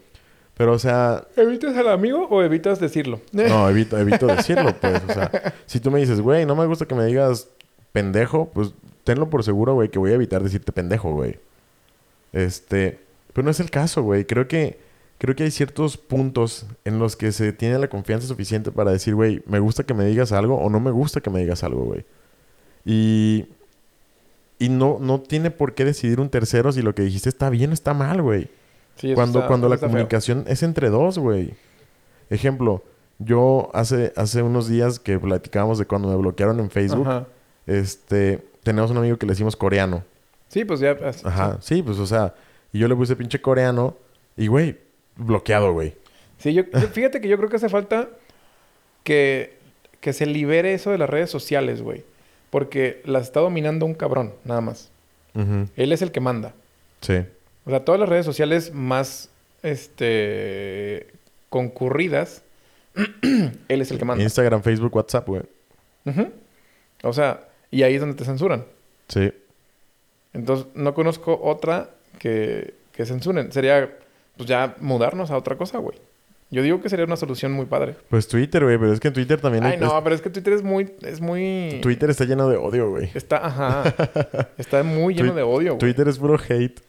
Pero, 0.56 0.72
o 0.72 0.78
sea, 0.78 1.24
¿Evitas 1.36 1.76
al 1.76 1.88
amigo 1.88 2.26
o 2.28 2.42
evitas 2.42 2.80
decirlo? 2.80 3.20
no, 3.32 3.68
evito, 3.70 3.96
evito 3.96 4.26
decirlo, 4.26 4.74
pues. 4.80 5.02
O 5.08 5.12
sea, 5.12 5.54
si 5.66 5.78
tú 5.78 5.90
me 5.90 6.00
dices, 6.00 6.20
güey, 6.20 6.46
no 6.46 6.56
me 6.56 6.66
gusta 6.66 6.86
que 6.86 6.96
me 6.96 7.04
digas 7.04 7.48
pendejo, 7.92 8.50
pues 8.52 8.72
tenlo 9.04 9.30
por 9.30 9.44
seguro, 9.44 9.74
güey, 9.74 9.88
que 9.88 9.98
voy 9.98 10.10
a 10.10 10.14
evitar 10.14 10.42
decirte 10.42 10.72
pendejo, 10.72 11.12
güey. 11.12 11.38
Este, 12.32 12.98
pero 13.32 13.44
no 13.44 13.50
es 13.52 13.60
el 13.60 13.70
caso, 13.70 14.02
güey. 14.02 14.24
Creo 14.24 14.48
que, 14.48 14.78
creo 15.18 15.36
que 15.36 15.44
hay 15.44 15.50
ciertos 15.52 15.96
puntos 15.96 16.66
en 16.84 16.98
los 16.98 17.14
que 17.14 17.30
se 17.30 17.52
tiene 17.52 17.78
la 17.78 17.88
confianza 17.88 18.26
suficiente 18.26 18.72
para 18.72 18.90
decir, 18.90 19.14
güey, 19.14 19.42
me 19.46 19.60
gusta 19.60 19.84
que 19.84 19.94
me 19.94 20.04
digas 20.04 20.32
algo 20.32 20.56
o 20.56 20.68
no 20.70 20.80
me 20.80 20.90
gusta 20.90 21.20
que 21.20 21.30
me 21.30 21.40
digas 21.40 21.62
algo, 21.62 21.84
güey. 21.84 22.04
Y, 22.84 23.46
y 24.58 24.68
no, 24.70 24.98
no 25.00 25.20
tiene 25.20 25.50
por 25.52 25.74
qué 25.74 25.84
decidir 25.84 26.20
un 26.20 26.30
tercero 26.30 26.72
si 26.72 26.82
lo 26.82 26.94
que 26.94 27.02
dijiste 27.02 27.28
está 27.28 27.48
bien 27.48 27.70
o 27.70 27.74
está 27.74 27.94
mal, 27.94 28.22
güey. 28.22 28.48
Sí, 28.98 29.14
Cuando, 29.14 29.38
está- 29.40 29.48
cuando 29.48 29.68
la 29.68 29.78
feo. 29.78 29.88
comunicación 29.88 30.44
es 30.48 30.62
entre 30.62 30.90
dos, 30.90 31.18
güey. 31.18 31.54
Ejemplo, 32.30 32.82
yo 33.18 33.70
hace, 33.72 34.12
hace 34.16 34.42
unos 34.42 34.68
días 34.68 34.98
que 34.98 35.18
platicábamos 35.18 35.78
de 35.78 35.86
cuando 35.86 36.08
me 36.08 36.16
bloquearon 36.16 36.60
en 36.60 36.70
Facebook, 36.70 37.06
Ajá. 37.08 37.26
este, 37.66 38.44
tenemos 38.62 38.90
un 38.90 38.98
amigo 38.98 39.16
que 39.16 39.26
le 39.26 39.32
decimos 39.32 39.56
coreano. 39.56 40.02
Sí, 40.48 40.64
pues 40.64 40.80
ya. 40.80 40.96
Ajá, 41.24 41.58
sí, 41.60 41.82
pues 41.82 41.98
o 41.98 42.06
sea, 42.06 42.34
y 42.72 42.78
yo 42.78 42.88
le 42.88 42.94
puse 42.96 43.16
pinche 43.16 43.40
coreano 43.40 43.96
y, 44.36 44.46
güey, 44.48 44.76
bloqueado, 45.16 45.72
güey. 45.72 45.94
Sí, 46.38 46.52
yo, 46.54 46.62
yo- 46.64 46.88
fíjate 46.88 47.20
que 47.20 47.28
yo 47.28 47.36
creo 47.36 47.48
que 47.48 47.56
hace 47.56 47.68
falta 47.68 48.08
que, 49.04 49.56
que 50.00 50.12
se 50.12 50.26
libere 50.26 50.74
eso 50.74 50.90
de 50.90 50.98
las 50.98 51.08
redes 51.10 51.30
sociales, 51.30 51.82
güey. 51.82 52.04
Porque 52.50 53.02
las 53.04 53.24
está 53.24 53.40
dominando 53.40 53.84
un 53.84 53.94
cabrón, 53.94 54.32
nada 54.44 54.60
más. 54.60 54.90
Ujú, 55.34 55.68
Él 55.76 55.92
es 55.92 56.00
el 56.02 56.12
que 56.12 56.20
manda. 56.20 56.54
Sí, 57.00 57.18
O 57.68 57.70
sea, 57.70 57.84
todas 57.84 58.00
las 58.00 58.08
redes 58.08 58.24
sociales 58.24 58.72
más 58.72 59.28
este 59.62 61.08
concurridas, 61.50 62.42
él 63.68 63.80
es 63.82 63.90
el 63.90 63.98
que 63.98 64.06
manda. 64.06 64.24
Instagram, 64.24 64.62
Facebook, 64.62 64.96
WhatsApp, 64.96 65.28
güey. 65.28 65.42
Ujú. 66.06 66.32
O 67.02 67.12
sea, 67.12 67.46
y 67.70 67.82
ahí 67.82 67.94
es 67.94 68.00
donde 68.00 68.16
te 68.16 68.24
censuran. 68.24 68.64
Sí. 69.08 69.30
Entonces, 70.32 70.66
no 70.74 70.94
conozco 70.94 71.38
otra 71.42 71.90
que, 72.18 72.72
que 72.92 73.04
censuren. 73.04 73.52
Sería, 73.52 73.98
pues 74.38 74.48
ya 74.48 74.74
mudarnos 74.80 75.30
a 75.30 75.36
otra 75.36 75.58
cosa, 75.58 75.76
güey. 75.76 75.98
Yo 76.50 76.62
digo 76.62 76.80
que 76.80 76.88
sería 76.88 77.04
una 77.04 77.16
solución 77.16 77.52
muy 77.52 77.66
padre. 77.66 77.96
Pues 78.08 78.28
Twitter, 78.28 78.64
güey, 78.64 78.78
pero 78.78 78.94
es 78.94 79.00
que 79.00 79.08
en 79.08 79.14
Twitter 79.14 79.38
también... 79.42 79.64
Ay, 79.64 79.76
no, 79.76 80.02
pero 80.02 80.14
es 80.14 80.22
que 80.22 80.30
Twitter 80.30 80.54
es 80.54 80.62
muy... 80.62 80.90
Es 81.02 81.20
muy... 81.20 81.80
Twitter 81.82 82.08
está 82.08 82.24
lleno 82.24 82.48
de 82.48 82.56
odio, 82.56 82.88
güey. 82.88 83.10
Está, 83.12 83.44
ajá. 83.44 83.94
Está 84.56 84.82
muy 84.82 85.12
lleno 85.12 85.34
de 85.34 85.42
odio, 85.42 85.72
güey. 85.72 85.80
Twitter 85.80 86.08
es 86.08 86.18
puro 86.18 86.38
hate. 86.48 86.80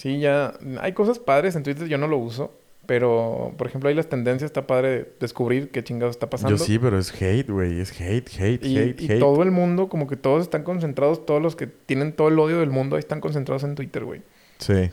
Sí, 0.00 0.18
ya... 0.18 0.54
Hay 0.80 0.92
cosas 0.92 1.18
padres 1.18 1.56
en 1.56 1.62
Twitter, 1.62 1.86
yo 1.86 1.98
no 1.98 2.08
lo 2.08 2.16
uso. 2.18 2.52
Pero, 2.86 3.54
por 3.56 3.66
ejemplo, 3.68 3.88
ahí 3.88 3.94
las 3.94 4.08
tendencias 4.08 4.48
está 4.48 4.66
padre 4.66 5.12
descubrir 5.20 5.70
qué 5.70 5.84
chingados 5.84 6.16
está 6.16 6.28
pasando. 6.28 6.56
Yo 6.56 6.64
sí, 6.64 6.78
pero 6.78 6.98
es 6.98 7.12
hate, 7.12 7.48
güey. 7.48 7.78
Es 7.78 7.92
hate, 7.92 8.28
hate, 8.40 8.64
Y, 8.64 8.78
hate, 8.78 9.00
y 9.00 9.04
hate. 9.12 9.20
todo 9.20 9.42
el 9.42 9.52
mundo, 9.52 9.88
como 9.88 10.08
que 10.08 10.16
todos 10.16 10.42
están 10.42 10.64
concentrados, 10.64 11.24
todos 11.24 11.40
los 11.40 11.54
que 11.54 11.66
tienen 11.68 12.12
todo 12.12 12.28
el 12.28 12.38
odio 12.38 12.58
del 12.58 12.70
mundo, 12.70 12.96
ahí 12.96 13.00
están 13.00 13.20
concentrados 13.20 13.62
en 13.62 13.76
Twitter, 13.76 14.04
güey. 14.04 14.22
Sí. 14.58 14.90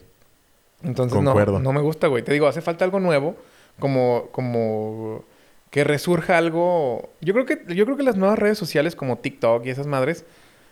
Entonces, 0.84 1.20
no, 1.20 1.34
no 1.60 1.74
me 1.74 1.82
gusta, 1.82 2.08
güey. 2.08 2.24
Te 2.24 2.34
digo, 2.34 2.46
hace 2.48 2.62
falta 2.62 2.86
algo 2.86 3.00
nuevo, 3.00 3.36
como, 3.80 4.28
como 4.32 5.24
que 5.72 5.84
resurja 5.84 6.38
algo. 6.38 7.10
Yo 7.22 7.34
creo 7.34 7.46
que, 7.46 7.64
yo 7.74 7.86
creo 7.86 7.98
que 7.98 8.04
las 8.04 8.16
nuevas 8.16 8.38
redes 8.38 8.58
sociales 8.58 8.96
como 8.96 9.18
TikTok 9.18 9.66
y 9.66 9.70
esas 9.70 9.88
madres, 9.88 10.26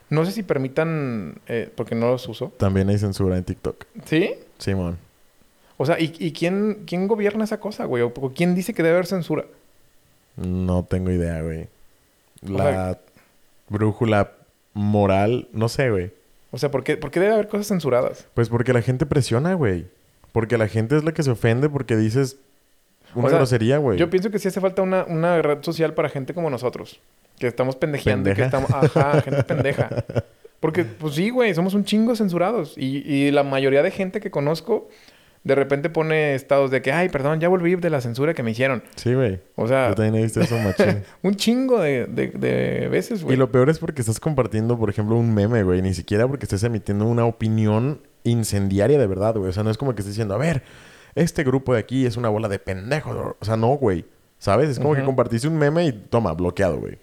no 0.10 0.26
sé 0.26 0.32
si 0.32 0.44
permitan, 0.44 1.36
eh, 1.48 1.70
porque 1.76 1.96
no 1.96 2.08
los 2.12 2.28
uso. 2.28 2.52
También 2.58 2.90
hay 2.90 2.98
censura 2.98 3.38
en 3.38 3.44
TikTok. 3.44 3.86
¿Sí? 4.06 4.32
Simón. 4.58 4.98
O 5.78 5.86
sea, 5.86 6.00
¿y, 6.00 6.14
y 6.20 6.32
quién, 6.32 6.84
quién 6.86 7.08
gobierna 7.08 7.44
esa 7.44 7.60
cosa, 7.60 7.86
güey? 7.86 8.04
¿O 8.04 8.14
quién 8.36 8.56
dice 8.56 8.74
que 8.74 8.84
debe 8.84 8.96
haber 8.96 9.08
censura? 9.08 9.46
No 10.38 10.84
tengo 10.84 11.12
idea, 11.12 11.42
güey. 11.42 11.68
O 12.48 12.52
La 12.58 12.64
sea- 12.64 13.00
brújula 13.70 14.32
moral, 14.74 15.48
no 15.54 15.70
sé, 15.70 15.90
güey. 15.90 16.12
O 16.52 16.58
sea, 16.58 16.72
¿por 16.72 16.84
qué, 16.84 16.96
por 16.98 17.12
qué 17.12 17.20
debe 17.20 17.34
haber 17.34 17.48
cosas 17.48 17.68
censuradas? 17.68 18.28
Pues 18.34 18.50
porque 18.50 18.72
la 18.74 18.82
gente 18.82 19.06
presiona, 19.06 19.54
güey. 19.56 19.88
Porque 20.32 20.58
la 20.58 20.68
gente 20.68 20.96
es 20.98 21.04
la 21.04 21.14
que 21.14 21.24
se 21.24 21.32
ofende 21.32 21.70
porque 21.70 21.96
dices 21.98 22.38
una 23.14 23.28
O 23.28 23.30
sea, 23.30 23.38
grosería, 23.40 23.78
güey. 23.78 23.98
Yo 23.98 24.10
pienso 24.10 24.30
que 24.32 24.40
sí 24.40 24.48
hace 24.50 24.62
falta 24.62 24.82
una, 24.82 25.06
una 25.06 25.42
red 25.42 25.60
social 25.64 25.94
para 25.94 26.10
gente 26.10 26.34
como 26.34 26.50
nosotros. 26.50 27.00
Que 27.40 27.48
estamos 27.48 27.76
pendejeando 27.76 28.30
y 28.30 28.34
que 28.34 28.44
Pendeja. 28.44 28.66
estamos... 28.68 28.96
Ajá, 28.96 29.22
gente 29.22 29.44
pendeja. 29.44 29.90
Porque, 30.60 30.84
pues 30.86 31.16
sí, 31.16 31.30
güey, 31.30 31.54
somos 31.54 31.74
un 31.74 31.84
chingo 31.86 32.16
censurados. 32.16 32.76
Y, 32.78 32.98
y 33.12 33.32
la 33.32 33.44
mayoría 33.44 33.84
de 33.84 33.92
gente 33.92 34.20
que 34.20 34.32
conozco, 34.32 34.88
de 35.44 35.54
repente 35.54 35.90
pone 35.90 36.34
estados 36.34 36.72
de 36.72 36.82
que, 36.82 36.92
ay, 36.92 37.10
perdón, 37.10 37.40
ya 37.40 37.50
volví 37.50 37.76
de 37.76 37.90
la 37.90 38.02
censura 38.02 38.34
que 38.34 38.42
me 38.42 38.52
hicieron. 38.52 38.82
Sí, 38.96 39.14
güey. 39.14 39.42
O 39.56 39.68
sea, 39.68 39.90
Yo 39.90 39.96
también 39.96 40.16
he 40.16 40.24
visto 40.24 40.42
eso, 40.42 40.58
machín. 40.58 41.04
un 41.22 41.36
chingo 41.36 41.80
de, 41.82 42.06
de, 42.08 42.30
de 42.30 42.88
veces, 42.88 43.22
güey. 43.24 43.36
y 43.36 43.38
lo 43.38 43.52
peor 43.52 43.70
es 43.70 43.78
porque 43.78 44.02
estás 44.02 44.20
compartiendo, 44.20 44.78
por 44.80 44.90
ejemplo, 44.90 45.16
un 45.18 45.34
meme, 45.36 45.62
güey. 45.62 45.82
Ni 45.82 45.94
siquiera 45.94 46.28
porque 46.28 46.46
estés 46.46 46.64
emitiendo 46.64 47.06
una 47.06 47.26
opinión 47.26 48.02
incendiaria 48.24 48.98
de 48.98 49.06
verdad, 49.06 49.36
güey. 49.36 49.50
O 49.50 49.54
sea, 49.54 49.62
no 49.64 49.70
es 49.70 49.78
como 49.78 49.94
que 49.94 50.02
estés 50.02 50.16
diciendo, 50.16 50.34
a 50.34 50.38
ver, 50.38 50.64
este 51.14 51.44
grupo 51.44 51.74
de 51.74 51.80
aquí 51.80 52.06
es 52.08 52.18
una 52.18 52.30
bola 52.30 52.48
de 52.48 52.58
pendejos. 52.58 53.36
O 53.40 53.46
sea, 53.46 53.56
no, 53.56 53.68
güey. 53.76 54.06
¿Sabes? 54.40 54.70
Es 54.70 54.80
como 54.80 54.96
que 54.96 55.04
compartiste 55.04 55.48
un 55.48 55.58
meme 55.58 55.86
y 55.86 55.92
toma, 55.94 56.34
bloqueado, 56.34 56.78
güey. 56.78 56.98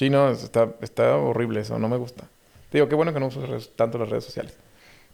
Sí, 0.00 0.08
no, 0.08 0.30
está, 0.30 0.70
está 0.80 1.14
horrible 1.18 1.60
eso, 1.60 1.78
no 1.78 1.86
me 1.86 1.98
gusta. 1.98 2.22
Te 2.70 2.78
digo, 2.78 2.88
qué 2.88 2.94
bueno 2.94 3.12
que 3.12 3.20
no 3.20 3.26
uso 3.26 3.44
redes- 3.46 3.68
tanto 3.76 3.98
las 3.98 4.08
redes 4.08 4.24
sociales. 4.24 4.54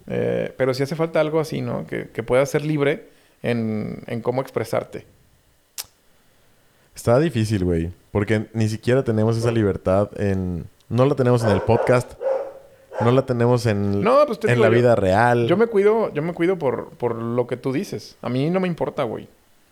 Eh, 0.07 0.55
pero 0.57 0.73
sí 0.75 0.85
hace 0.85 0.95
falta 0.95 1.19
algo 1.19 1.41
así, 1.41 1.61
¿no? 1.61 1.85
Que, 1.89 2.09
que 2.11 2.23
puedas 2.23 2.49
ser 2.49 2.65
libre 2.65 3.09
en, 3.43 4.05
en 4.07 4.21
cómo 4.21 4.43
expresarte. 4.43 5.05
Está 6.95 7.19
difícil, 7.19 7.65
güey. 7.65 7.91
Porque 8.13 8.47
ni 8.53 8.69
siquiera 8.69 9.03
tenemos 9.03 9.37
esa 9.37 9.51
libertad 9.51 10.09
en... 10.21 10.67
No 10.89 11.05
la 11.05 11.17
tenemos 11.17 11.43
en 11.43 11.51
el 11.51 11.63
podcast. 11.63 12.13
No 13.01 13.11
la 13.11 13.27
tenemos 13.27 13.67
en, 13.67 14.03
No, 14.03 14.25
pues 14.25 14.39
te 14.39 14.47
en 14.47 14.55
digo, 14.55 14.67
la 14.67 14.71
yo- 14.71 14.77
vida 14.81 14.95
real. 14.95 15.49
Yo 15.49 15.57
me 15.57 15.67
cuido, 15.67 16.15
yo 16.15 16.23
me 16.23 16.33
cuido 16.33 16.59
por, 16.59 16.91
por 16.91 17.17
lo 17.17 17.49
que 17.49 17.57
tú 17.57 17.73
dices. 17.73 18.17
A 18.23 18.29
mí 18.29 18.51
no 18.51 18.61
me 18.61 18.69
importa, 18.69 19.03
güey. 19.03 19.27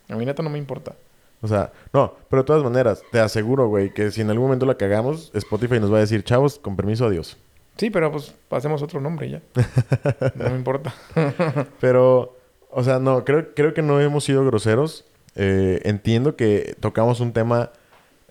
A 0.09 0.17
mí 0.17 0.27
neta 0.27 0.43
no 0.43 0.51
me 0.51 0.59
importa. 0.59 0.97
O 1.45 1.49
sea, 1.49 1.70
no, 1.92 2.14
pero 2.30 2.40
de 2.42 2.47
todas 2.47 2.62
maneras, 2.64 3.03
te 3.12 3.20
aseguro, 3.20 3.68
güey, 3.68 3.92
que 3.92 4.11
si 4.11 4.22
en 4.22 4.30
algún 4.30 4.47
momento 4.47 4.64
la 4.64 4.76
cagamos, 4.78 5.30
Spotify 5.34 5.78
nos 5.78 5.92
va 5.92 5.99
a 5.99 6.01
decir, 6.01 6.24
chavos, 6.24 6.59
con 6.59 6.74
permiso, 6.74 7.05
adiós. 7.05 7.36
Sí, 7.76 7.90
pero 7.90 8.11
pues 8.11 8.34
pasemos 8.49 8.80
otro 8.82 8.99
nombre 8.99 9.28
ya. 9.28 9.42
No 10.36 10.49
me 10.49 10.57
importa. 10.57 10.95
Pero, 11.80 12.34
o 12.70 12.82
sea, 12.82 12.99
no, 12.99 13.24
creo, 13.26 13.53
creo 13.55 13.74
que 13.74 13.82
no 13.82 14.01
hemos 14.01 14.24
sido 14.24 14.42
groseros. 14.47 15.05
Eh, 15.36 15.80
entiendo 15.84 16.34
que 16.36 16.76
tocamos 16.80 17.20
un 17.20 17.32
tema 17.34 17.70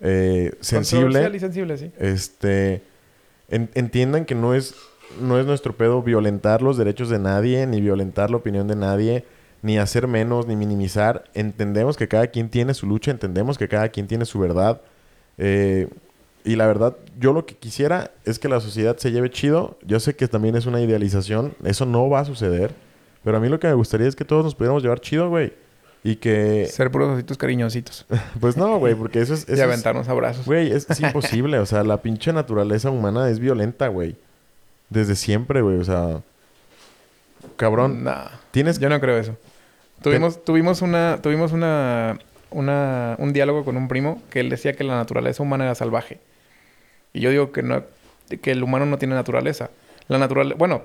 eh, 0.00 0.52
sensible. 0.60 1.30
Y 1.32 1.38
sensible, 1.38 1.76
sí. 1.78 1.92
Este, 1.98 2.82
en- 3.48 3.70
entiendan 3.74 4.24
que 4.24 4.34
no 4.34 4.54
es, 4.54 4.74
no 5.20 5.38
es 5.38 5.46
nuestro 5.46 5.74
pedo 5.76 6.02
violentar 6.02 6.62
los 6.62 6.76
derechos 6.76 7.10
de 7.10 7.18
nadie, 7.20 7.66
ni 7.68 7.80
violentar 7.80 8.30
la 8.30 8.38
opinión 8.38 8.66
de 8.66 8.76
nadie, 8.76 9.24
ni 9.64 9.78
hacer 9.78 10.06
menos, 10.06 10.46
ni 10.46 10.56
minimizar. 10.56 11.24
Entendemos 11.32 11.96
que 11.96 12.06
cada 12.06 12.26
quien 12.26 12.50
tiene 12.50 12.74
su 12.74 12.86
lucha, 12.86 13.10
entendemos 13.10 13.56
que 13.56 13.66
cada 13.66 13.88
quien 13.88 14.06
tiene 14.06 14.26
su 14.26 14.38
verdad. 14.38 14.82
Eh, 15.38 15.88
y 16.44 16.56
la 16.56 16.66
verdad, 16.66 16.94
yo 17.18 17.32
lo 17.32 17.46
que 17.46 17.54
quisiera 17.54 18.10
es 18.26 18.38
que 18.38 18.50
la 18.50 18.60
sociedad 18.60 18.98
se 18.98 19.10
lleve 19.10 19.30
chido. 19.30 19.78
Yo 19.86 20.00
sé 20.00 20.14
que 20.14 20.28
también 20.28 20.54
es 20.54 20.66
una 20.66 20.82
idealización, 20.82 21.54
eso 21.64 21.86
no 21.86 22.10
va 22.10 22.20
a 22.20 22.24
suceder. 22.26 22.74
Pero 23.24 23.38
a 23.38 23.40
mí 23.40 23.48
lo 23.48 23.58
que 23.58 23.66
me 23.66 23.72
gustaría 23.72 24.06
es 24.06 24.14
que 24.14 24.26
todos 24.26 24.44
nos 24.44 24.54
pudiéramos 24.54 24.82
llevar 24.82 25.00
chido, 25.00 25.30
güey. 25.30 25.54
Y 26.02 26.16
que... 26.16 26.66
Ser 26.66 26.90
puros 26.90 27.08
ositos 27.14 27.38
cariñositos. 27.38 28.04
Pues 28.40 28.58
no, 28.58 28.76
güey, 28.78 28.94
porque 28.94 29.22
eso 29.22 29.32
es... 29.32 29.46
y 29.48 29.52
es- 29.54 29.60
aventarnos 29.62 30.10
abrazos. 30.10 30.44
Güey, 30.44 30.72
es, 30.72 30.90
es 30.90 31.00
imposible. 31.06 31.58
O 31.58 31.64
sea, 31.64 31.82
la 31.84 32.02
pinche 32.02 32.34
naturaleza 32.34 32.90
humana 32.90 33.30
es 33.30 33.38
violenta, 33.38 33.88
güey. 33.88 34.14
Desde 34.90 35.16
siempre, 35.16 35.62
güey. 35.62 35.78
O 35.78 35.84
sea... 35.84 36.20
Cabrón. 37.56 38.04
Nah. 38.04 38.26
Tienes... 38.50 38.78
Yo 38.78 38.90
no 38.90 39.00
creo 39.00 39.16
eso. 39.16 39.38
Tuvimos, 40.10 40.44
tuvimos 40.44 40.82
una, 40.82 41.18
tuvimos 41.22 41.52
una, 41.52 42.18
una, 42.50 43.16
un 43.18 43.32
diálogo 43.32 43.64
con 43.64 43.76
un 43.76 43.88
primo 43.88 44.22
que 44.30 44.40
él 44.40 44.50
decía 44.50 44.74
que 44.74 44.84
la 44.84 44.96
naturaleza 44.96 45.42
humana 45.42 45.64
era 45.64 45.74
salvaje. 45.74 46.20
Y 47.12 47.20
yo 47.20 47.30
digo 47.30 47.52
que 47.52 47.62
no, 47.62 47.84
que 48.42 48.50
el 48.50 48.62
humano 48.62 48.86
no 48.86 48.98
tiene 48.98 49.14
naturaleza. 49.14 49.70
La 50.08 50.18
naturaleza, 50.18 50.56
bueno, 50.58 50.82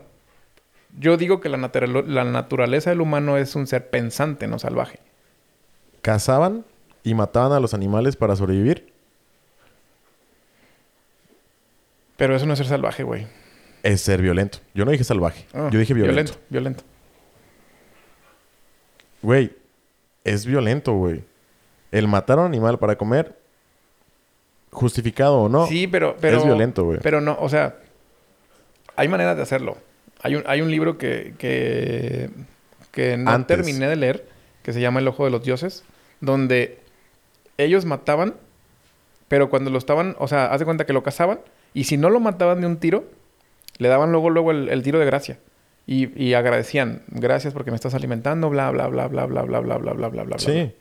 yo 0.98 1.18
digo 1.18 1.42
que 1.42 1.50
la, 1.50 1.58
la 2.08 2.24
naturaleza 2.24 2.90
del 2.90 3.02
humano 3.02 3.38
es 3.38 3.56
un 3.56 3.68
ser 3.68 3.90
pensante, 3.90 4.48
no 4.48 4.58
salvaje. 4.58 5.00
Cazaban 6.02 6.64
y 7.04 7.14
mataban 7.14 7.52
a 7.52 7.60
los 7.60 7.74
animales 7.74 8.16
para 8.16 8.36
sobrevivir. 8.36 8.92
Pero 12.16 12.36
eso 12.36 12.46
no 12.46 12.54
es 12.54 12.60
ser 12.60 12.68
salvaje, 12.68 13.04
güey. 13.04 13.28
Es 13.84 14.02
ser 14.02 14.22
violento. 14.22 14.60
Yo 14.74 14.86
no 14.86 14.92
dije 14.92 15.04
salvaje. 15.04 15.46
Ah, 15.54 15.70
Yo 15.72 15.80
dije 15.80 15.94
violento. 15.94 16.14
Violento, 16.14 16.40
violento. 16.50 16.84
Güey, 19.22 19.52
es 20.24 20.46
violento, 20.46 20.94
güey. 20.94 21.24
El 21.92 22.08
matar 22.08 22.38
a 22.40 22.42
un 22.42 22.48
animal 22.48 22.78
para 22.80 22.98
comer 22.98 23.38
justificado 24.72 25.40
o 25.40 25.50
no, 25.50 25.66
Sí, 25.68 25.88
pero, 25.88 26.16
pero. 26.22 26.38
es 26.38 26.46
violento, 26.46 26.84
güey. 26.86 27.00
Pero 27.02 27.22
no, 27.22 27.38
o 27.40 27.50
sea, 27.50 27.76
hay 28.96 29.08
maneras 29.08 29.36
de 29.36 29.44
hacerlo. 29.44 29.78
Hay 30.22 30.36
un, 30.36 30.44
hay 30.46 30.62
un 30.62 30.70
libro 30.70 30.98
que, 30.98 31.34
que, 31.38 32.30
que 32.92 33.18
no 33.18 33.32
Antes. 33.32 33.58
terminé 33.58 33.88
de 33.88 33.96
leer, 33.96 34.28
que 34.64 34.74
se 34.74 34.82
llama 34.82 35.00
El 35.00 35.08
Ojo 35.08 35.26
de 35.26 35.32
los 35.32 35.44
Dioses, 35.44 35.84
donde 36.22 36.78
ellos 37.58 37.86
mataban, 37.86 38.36
pero 39.28 39.50
cuando 39.50 39.72
lo 39.72 39.78
estaban, 39.78 40.16
o 40.20 40.28
sea, 40.28 40.46
haz 40.48 40.60
de 40.60 40.66
cuenta 40.66 40.86
que 40.86 40.94
lo 40.94 41.04
cazaban, 41.04 41.40
y 41.74 41.86
si 41.86 41.98
no 41.98 42.10
lo 42.10 42.20
mataban 42.20 42.62
de 42.62 42.68
un 42.68 42.78
tiro, 42.78 43.06
le 43.78 43.88
daban 43.88 44.12
luego, 44.12 44.30
luego 44.30 44.52
el, 44.52 44.70
el 44.70 44.84
tiro 44.84 45.00
de 45.00 45.06
gracia. 45.06 45.40
Y, 45.92 46.24
y 46.24 46.36
agradecían, 46.36 47.02
gracias 47.08 47.52
porque 47.52 47.72
me 47.72 47.76
estás 47.76 47.96
alimentando, 47.96 48.48
bla, 48.52 48.70
bla, 48.70 48.88
bla, 48.88 49.08
bla, 49.08 49.26
bla, 49.26 49.42
bla, 49.42 49.60
bla, 49.62 49.78
bla, 49.78 49.94
bla, 49.94 49.94
bla, 49.94 50.08
bla. 50.10 50.24
bla". 50.24 50.38
Sí, 50.38 50.72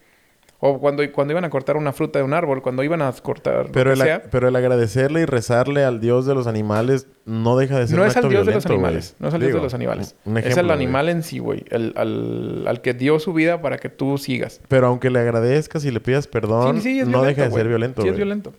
O 0.61 0.79
cuando, 0.81 1.03
cuando 1.13 1.33
iban 1.33 1.45
a 1.45 1.51
cortar 1.51 1.79
una 1.79 1.93
fruta 1.95 2.19
de 2.19 2.25
un 2.27 2.35
árbol, 2.35 2.61
cuando 2.61 2.83
iban 2.83 3.01
a 3.01 3.11
cortar 3.13 3.69
pero 3.73 3.93
el, 3.93 3.99
sea, 4.01 4.23
pero 4.31 4.49
el 4.49 4.57
agradecerle 4.57 5.21
y 5.21 5.25
rezarle 5.25 5.83
al 5.85 6.01
Dios 6.01 6.27
de 6.27 6.35
los 6.35 6.47
animales 6.47 7.07
no 7.25 7.57
deja 7.57 7.79
de 7.79 7.87
ser 7.87 7.97
no 7.97 8.03
un 8.03 8.09
es 8.09 8.17
al 8.19 8.29
dios 8.29 8.45
de 8.45 8.53
los 8.53 8.65
violento, 8.65 8.73
animales. 8.75 9.17
No 9.19 9.29
es 9.29 9.35
al 9.35 9.41
dios 9.41 9.55
de 9.55 9.61
los 9.61 9.73
animales. 9.73 10.15
un 10.27 10.37
es 10.37 10.45
ejemplo, 10.45 10.65
güey. 10.65 10.75
animal 10.77 11.09
en 11.09 11.23
sí, 11.23 11.39
güey. 11.39 11.65
El- 11.71 11.95
al, 11.97 12.65
al 12.69 12.83
que 12.83 12.93
dio 12.93 13.19
su 13.19 13.33
vida 13.33 13.63
para 13.63 13.79
que 13.79 13.89
tú 13.89 14.19
sigas. 14.19 14.61
Pero 14.69 14.89
aunque 14.89 15.09
le 15.11 15.21
agradezcas 15.21 15.85
y 15.87 15.91
le 15.91 16.01
pidas 16.01 16.27
perdón, 16.27 16.77
Sí, 16.77 16.83
sí, 16.83 17.01
es 17.01 17.07
no 17.07 17.21
violento, 17.23 17.41
deja 17.41 17.49
de 17.49 17.55
ser 17.57 17.69
violento, 17.69 18.03
Sí, 18.03 18.09
es 18.09 18.17
violento. 18.17 18.53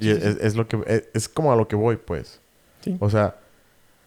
Y 0.00 0.10
es 0.10 0.56
lo 0.56 0.66
que 0.66 0.78
es, 0.88 1.08
es 1.14 1.28
como 1.28 1.52
a 1.52 1.56
lo 1.56 1.68
que 1.68 1.76
voy, 1.76 1.98
pues. 1.98 2.40
Sí. 2.80 2.96
O 2.98 3.08
sea, 3.10 3.36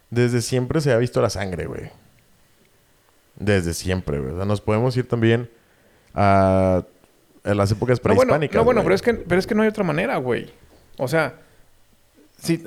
desde 0.10 0.42
siempre 0.42 0.82
se 0.82 0.92
ha 0.92 0.98
visto 0.98 1.22
la 1.22 1.30
sangre, 1.30 1.66
güey. 1.66 1.90
Desde 3.38 3.74
siempre, 3.74 4.20
güey. 4.20 4.34
O 4.34 4.38
sea, 4.38 4.46
nos 4.46 4.62
podemos 4.62 4.96
ir 4.98 5.08
también 5.08 5.50
a, 6.14 6.84
a 7.44 7.54
las 7.54 7.72
épocas 7.72 8.00
No, 8.00 8.04
bueno, 8.16 8.20
prehispánicas. 8.20 8.56
no, 8.56 8.64
bueno 8.64 8.84
pero, 8.84 8.96
es 8.96 9.02
que, 9.02 9.14
pero 9.14 9.40
es 9.40 9.48
que 9.48 9.56
no 9.56 9.64
hay 9.64 9.68
otra 9.70 9.84
manera, 9.84 10.18
güey. 10.18 10.50
O 10.98 11.08
sea, 11.08 11.36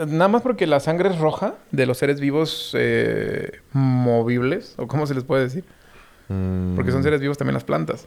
nada 0.07 0.28
más 0.28 0.43
porque 0.43 0.66
la 0.66 0.80
sangre 0.80 1.09
es 1.09 1.18
roja 1.18 1.55
de 1.70 1.86
los 1.86 1.99
seres 1.99 2.20
vivos 2.20 2.72
eh, 2.76 3.61
movibles, 3.72 4.74
o 4.76 4.86
cómo 4.86 5.07
se 5.07 5.14
les 5.14 5.24
puede 5.24 5.45
decir. 5.45 5.64
Mm, 6.28 6.74
Porque 6.76 6.93
son 6.93 7.03
seres 7.03 7.20
vivos 7.20 7.39
también 7.39 7.55
las 7.55 7.64
plantas. 7.64 8.07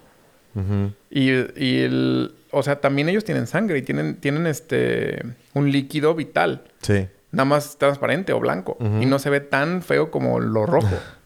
Y, 1.09 1.29
y 1.31 1.79
el, 1.83 2.35
o 2.51 2.61
sea, 2.61 2.81
también 2.81 3.07
ellos 3.07 3.23
tienen 3.23 3.47
sangre 3.47 3.77
y 3.77 3.83
tienen, 3.83 4.17
tienen 4.17 4.45
este 4.47 5.23
un 5.53 5.71
líquido 5.71 6.13
vital. 6.13 6.63
Sí. 6.81 7.07
Nada 7.31 7.45
más 7.45 7.77
transparente 7.77 8.33
o 8.33 8.39
blanco. 8.39 8.77
Y 8.99 9.05
no 9.05 9.19
se 9.19 9.29
ve 9.29 9.39
tan 9.39 9.81
feo 9.81 10.11
como 10.11 10.39
lo 10.39 10.65
rojo. 10.65 10.89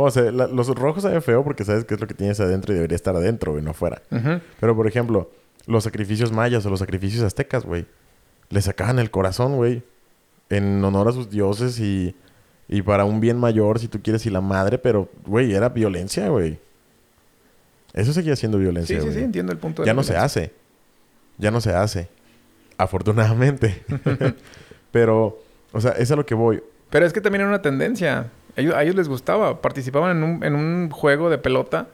O 0.00 0.12
sea, 0.12 0.30
la- 0.30 0.46
los 0.46 0.68
rojos 0.76 1.02
saben 1.02 1.20
feo 1.22 1.42
porque 1.42 1.64
sabes 1.64 1.84
qué 1.84 1.94
es 1.94 2.00
lo 2.00 2.06
que 2.06 2.14
tienes 2.14 2.38
adentro 2.38 2.72
y 2.72 2.76
debería 2.76 2.94
estar 2.94 3.16
adentro, 3.16 3.50
güey, 3.50 3.64
no 3.64 3.72
afuera. 3.72 4.00
Pero, 4.60 4.76
por 4.76 4.86
ejemplo, 4.86 5.28
los 5.66 5.82
sacrificios 5.82 6.30
mayas 6.30 6.64
o 6.66 6.70
los 6.70 6.78
sacrificios 6.78 7.24
aztecas, 7.24 7.64
güey. 7.64 7.84
Le 8.50 8.62
sacaban 8.62 9.00
el 9.00 9.10
corazón, 9.10 9.56
güey. 9.56 9.82
En 10.50 10.84
honor 10.84 11.08
a 11.08 11.12
sus 11.12 11.30
dioses 11.30 11.80
y, 11.80 12.14
y 12.68 12.82
para 12.82 13.04
un 13.06 13.18
bien 13.18 13.38
mayor, 13.40 13.80
si 13.80 13.88
tú 13.88 14.00
quieres, 14.00 14.24
y 14.24 14.30
la 14.30 14.40
madre. 14.40 14.78
Pero, 14.78 15.08
güey, 15.26 15.52
era 15.52 15.68
violencia, 15.70 16.28
güey. 16.28 16.60
Eso 17.92 18.12
seguía 18.12 18.36
siendo 18.36 18.58
violencia, 18.58 18.94
Sí, 18.98 19.00
sí, 19.00 19.06
güey. 19.08 19.18
sí, 19.18 19.24
entiendo 19.24 19.50
el 19.50 19.58
punto 19.58 19.82
de 19.82 19.86
Ya 19.86 19.94
no 19.94 20.04
se 20.04 20.16
hace. 20.16 20.52
Ya 21.38 21.50
no 21.50 21.60
se 21.60 21.72
hace. 21.74 22.08
Afortunadamente. 22.76 23.82
pero, 24.90 25.38
o 25.72 25.80
sea, 25.80 25.92
es 25.92 26.10
a 26.10 26.16
lo 26.16 26.24
que 26.26 26.34
voy. 26.34 26.62
Pero 26.90 27.04
es 27.06 27.12
que 27.12 27.20
también 27.20 27.42
era 27.42 27.48
una 27.48 27.62
tendencia. 27.62 28.26
A 28.56 28.60
ellos, 28.60 28.74
a 28.74 28.82
ellos 28.82 28.94
les 28.94 29.08
gustaba. 29.08 29.60
Participaban 29.60 30.16
en 30.16 30.22
un, 30.24 30.44
en 30.44 30.54
un 30.54 30.90
juego 30.90 31.30
de 31.30 31.38
pelota 31.38 31.88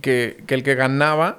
que, 0.00 0.42
que 0.46 0.54
el 0.54 0.62
que 0.62 0.74
ganaba 0.74 1.38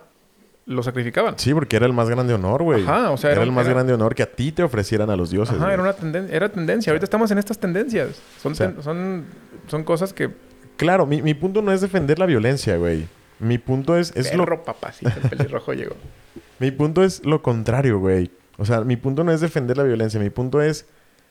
lo 0.66 0.84
sacrificaban. 0.84 1.38
Sí, 1.38 1.54
porque 1.54 1.76
era 1.76 1.86
el 1.86 1.94
más 1.94 2.10
grande 2.10 2.34
honor, 2.34 2.64
güey. 2.64 2.84
Ajá, 2.84 3.12
o 3.12 3.18
sea, 3.18 3.32
era, 3.32 3.42
era- 3.42 3.50
el 3.50 3.52
más 3.52 3.66
era- 3.66 3.74
grande 3.76 3.94
honor 3.94 4.16
que 4.16 4.24
a 4.24 4.32
ti 4.32 4.52
te 4.52 4.64
ofrecieran 4.64 5.10
a 5.10 5.16
los 5.16 5.30
dioses. 5.32 5.56
Ajá, 5.56 5.74
era 5.74 5.82
una 5.82 5.94
tendencia. 5.94 6.36
Era 6.36 6.50
tendencia. 6.50 6.92
Ahorita 6.92 7.06
estamos 7.06 7.32
en 7.32 7.38
estas 7.38 7.58
tendencias. 7.60 8.22
Son, 8.42 8.52
O 8.54 8.56
sea- 8.56 8.72
ten- 8.72 8.84
son, 8.84 9.26
son 9.68 9.84
cosas 9.84 10.14
que... 10.14 10.30
Claro, 10.78 11.06
mi, 11.06 11.22
mi 11.22 11.34
punto 11.34 11.62
no 11.62 11.72
es 11.72 11.82
defender 11.82 12.18
la 12.20 12.26
violencia, 12.26 12.78
güey. 12.78 13.08
Mi 13.40 13.58
punto 13.58 13.98
es, 13.98 14.12
es 14.16 14.34
lo, 14.36 14.44
Perro 14.46 14.64
papacito, 14.64 15.12
el 15.24 15.30
pelirrojo 15.30 15.74
llegó. 15.74 15.96
mi 16.60 16.72
punto 16.72 17.04
es 17.04 17.24
lo 17.26 17.42
contrario, 17.42 18.00
güey. 18.00 18.32
O 18.58 18.66
sea, 18.66 18.82
mi 18.82 18.96
punto 18.98 19.24
no 19.24 19.32
es 19.32 19.42
defender 19.42 19.78
la 19.78 19.84
violencia. 19.84 20.20
Mi 20.20 20.30
punto 20.30 20.62
es, 20.62 20.86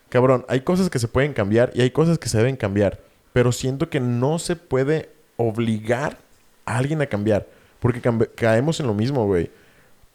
cabrón, 0.09 0.45
hay 0.49 0.61
cosas 0.63 0.91
que 0.91 0.99
se 0.99 1.09
pueden 1.09 1.33
cambiar 1.33 1.71
y 1.75 1.83
hay 1.83 1.91
cosas 1.91 2.19
que 2.19 2.29
se 2.29 2.39
deben 2.39 2.57
cambiar. 2.57 3.01
Pero 3.33 3.53
siento 3.53 3.89
que 3.91 4.01
no 4.01 4.39
se 4.39 4.57
puede 4.57 5.11
obligar 5.37 6.19
a 6.67 6.79
alguien 6.79 7.01
a 7.03 7.07
cambiar. 7.07 7.47
Porque 7.79 8.01
caemos 8.35 8.81
en 8.81 8.87
lo 8.87 8.95
mismo, 8.95 9.27
güey. 9.27 9.51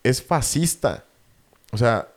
Es 0.04 0.22
fascista. 0.22 1.04
O 1.72 1.78
sea, 1.78 2.08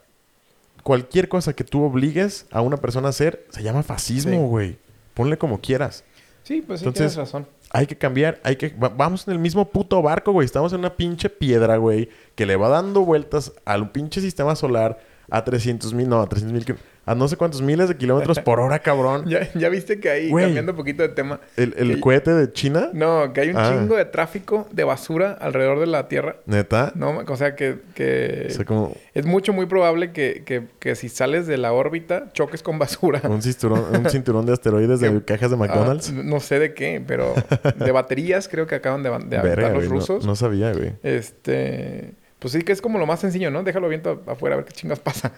cualquier 0.83 1.29
cosa 1.29 1.53
que 1.55 1.65
tú 1.65 1.83
obligues 1.85 2.47
a 2.51 2.61
una 2.61 2.77
persona 2.77 3.07
a 3.09 3.11
hacer 3.11 3.47
se 3.51 3.63
llama 3.63 3.83
Sí. 3.83 3.89
fascismo, 3.89 4.49
güey. 4.49 4.79
Ponle 5.15 5.39
como 5.39 5.61
quieras. 5.61 6.05
Sí, 6.43 6.63
pues 6.63 6.81
sí, 6.81 6.87
Entonces- 6.87 7.13
tienes 7.13 7.17
razón. 7.17 7.47
Hay 7.71 7.87
que 7.87 7.97
cambiar, 7.99 8.41
hay 8.45 8.57
que... 8.57 8.71
va- 8.71 8.89
vamos 8.89 9.27
en 9.29 9.33
el 9.35 9.39
mismo 9.39 9.69
puto 9.71 10.01
barco, 10.03 10.33
güey. 10.33 10.45
Estamos 10.47 10.73
en 10.73 10.79
una 10.81 10.97
pinche 10.97 11.29
piedra, 11.29 11.77
güey. 11.77 12.09
Que 12.35 12.47
le 12.47 12.57
va 12.57 12.69
dando 12.69 13.03
vueltas 13.05 13.53
al 13.65 13.91
pinche 13.93 14.21
sistema 14.21 14.57
solar 14.57 14.99
a 15.31 15.45
300 15.45 15.93
mil... 15.95 16.09
No, 16.09 16.21
a 16.23 16.29
300 16.29 16.53
mil... 16.53 16.79
A 17.11 17.15
no 17.15 17.27
sé 17.29 17.37
cuántos 17.37 17.63
miles 17.63 17.89
de 17.89 17.97
kilómetros 17.97 18.39
por 18.41 18.61
hora, 18.61 18.79
cabrón. 18.81 19.25
¿Ya, 19.29 19.49
ya 19.55 19.69
viste 19.69 19.99
que 20.01 20.11
ahí, 20.11 20.31
Güey. 20.31 20.45
cambiando 20.47 20.73
un 20.73 20.77
poquito 20.77 21.03
de 21.03 21.09
tema... 21.09 21.41
El, 21.57 21.75
el 21.79 21.95
que- 21.95 22.01
cohete 22.01 22.33
de 22.33 22.53
China. 22.53 22.91
No, 22.93 23.33
que 23.33 23.41
hay 23.41 23.51
un 23.51 23.57
Ah. 23.57 23.71
chingo 23.73 23.97
de 23.97 24.05
tráfico 24.05 24.69
de 24.73 24.85
basura 24.85 25.33
alrededor 25.41 25.81
de 25.81 25.87
la 25.87 26.09
Tierra. 26.09 26.37
Neta. 26.47 26.93
No, 26.95 27.19
o 27.27 27.37
sea 27.37 27.55
que, 27.57 27.79
que 27.95 28.47
O 28.51 28.55
sea, 28.55 28.65
como 28.65 28.95
es 29.15 29.25
mucho, 29.27 29.53
muy 29.53 29.67
probable 29.67 30.13
que, 30.13 30.43
que, 30.45 30.65
que 30.79 30.95
si 30.95 31.09
sales 31.09 31.47
de 31.47 31.57
la 31.59 31.73
órbita 31.73 32.33
choques 32.33 32.63
con 32.63 32.79
basura. 32.79 33.21
un 33.25 33.43
cinturón, 33.43 33.85
un 33.97 34.11
cinturón 34.11 34.47
de 34.47 34.53
asteroides 34.53 35.01
de 35.01 35.23
cajas 35.25 35.51
de 35.51 35.57
McDonald's. 35.57 36.11
Ah, 36.15 36.21
no 36.25 36.41
sé 36.41 36.59
de 36.59 36.75
qué, 36.75 37.03
pero 37.07 37.35
de 37.77 37.91
baterías 37.93 38.49
creo 38.49 38.67
que 38.67 38.75
acaban 38.75 39.03
de, 39.03 39.09
de 39.11 39.15
aventar 39.17 39.43
Verga, 39.45 39.69
los 39.71 39.77
güey. 39.79 39.89
No, 39.89 39.95
rusos. 39.95 40.27
no 40.27 40.37
sabía, 40.37 40.73
güey. 40.73 40.93
Este... 41.03 42.13
Pues 42.39 42.53
sí 42.53 42.63
que 42.63 42.71
es 42.71 42.81
como 42.81 42.99
lo 43.01 43.07
más 43.07 43.19
sencillo, 43.19 43.51
¿no? 43.51 43.65
Déjalo 43.65 43.89
viento 43.89 44.23
afuera 44.29 44.55
a 44.55 44.59
ver 44.59 44.65
qué 44.65 44.73
chingas 44.73 45.01
pasa. 45.01 45.33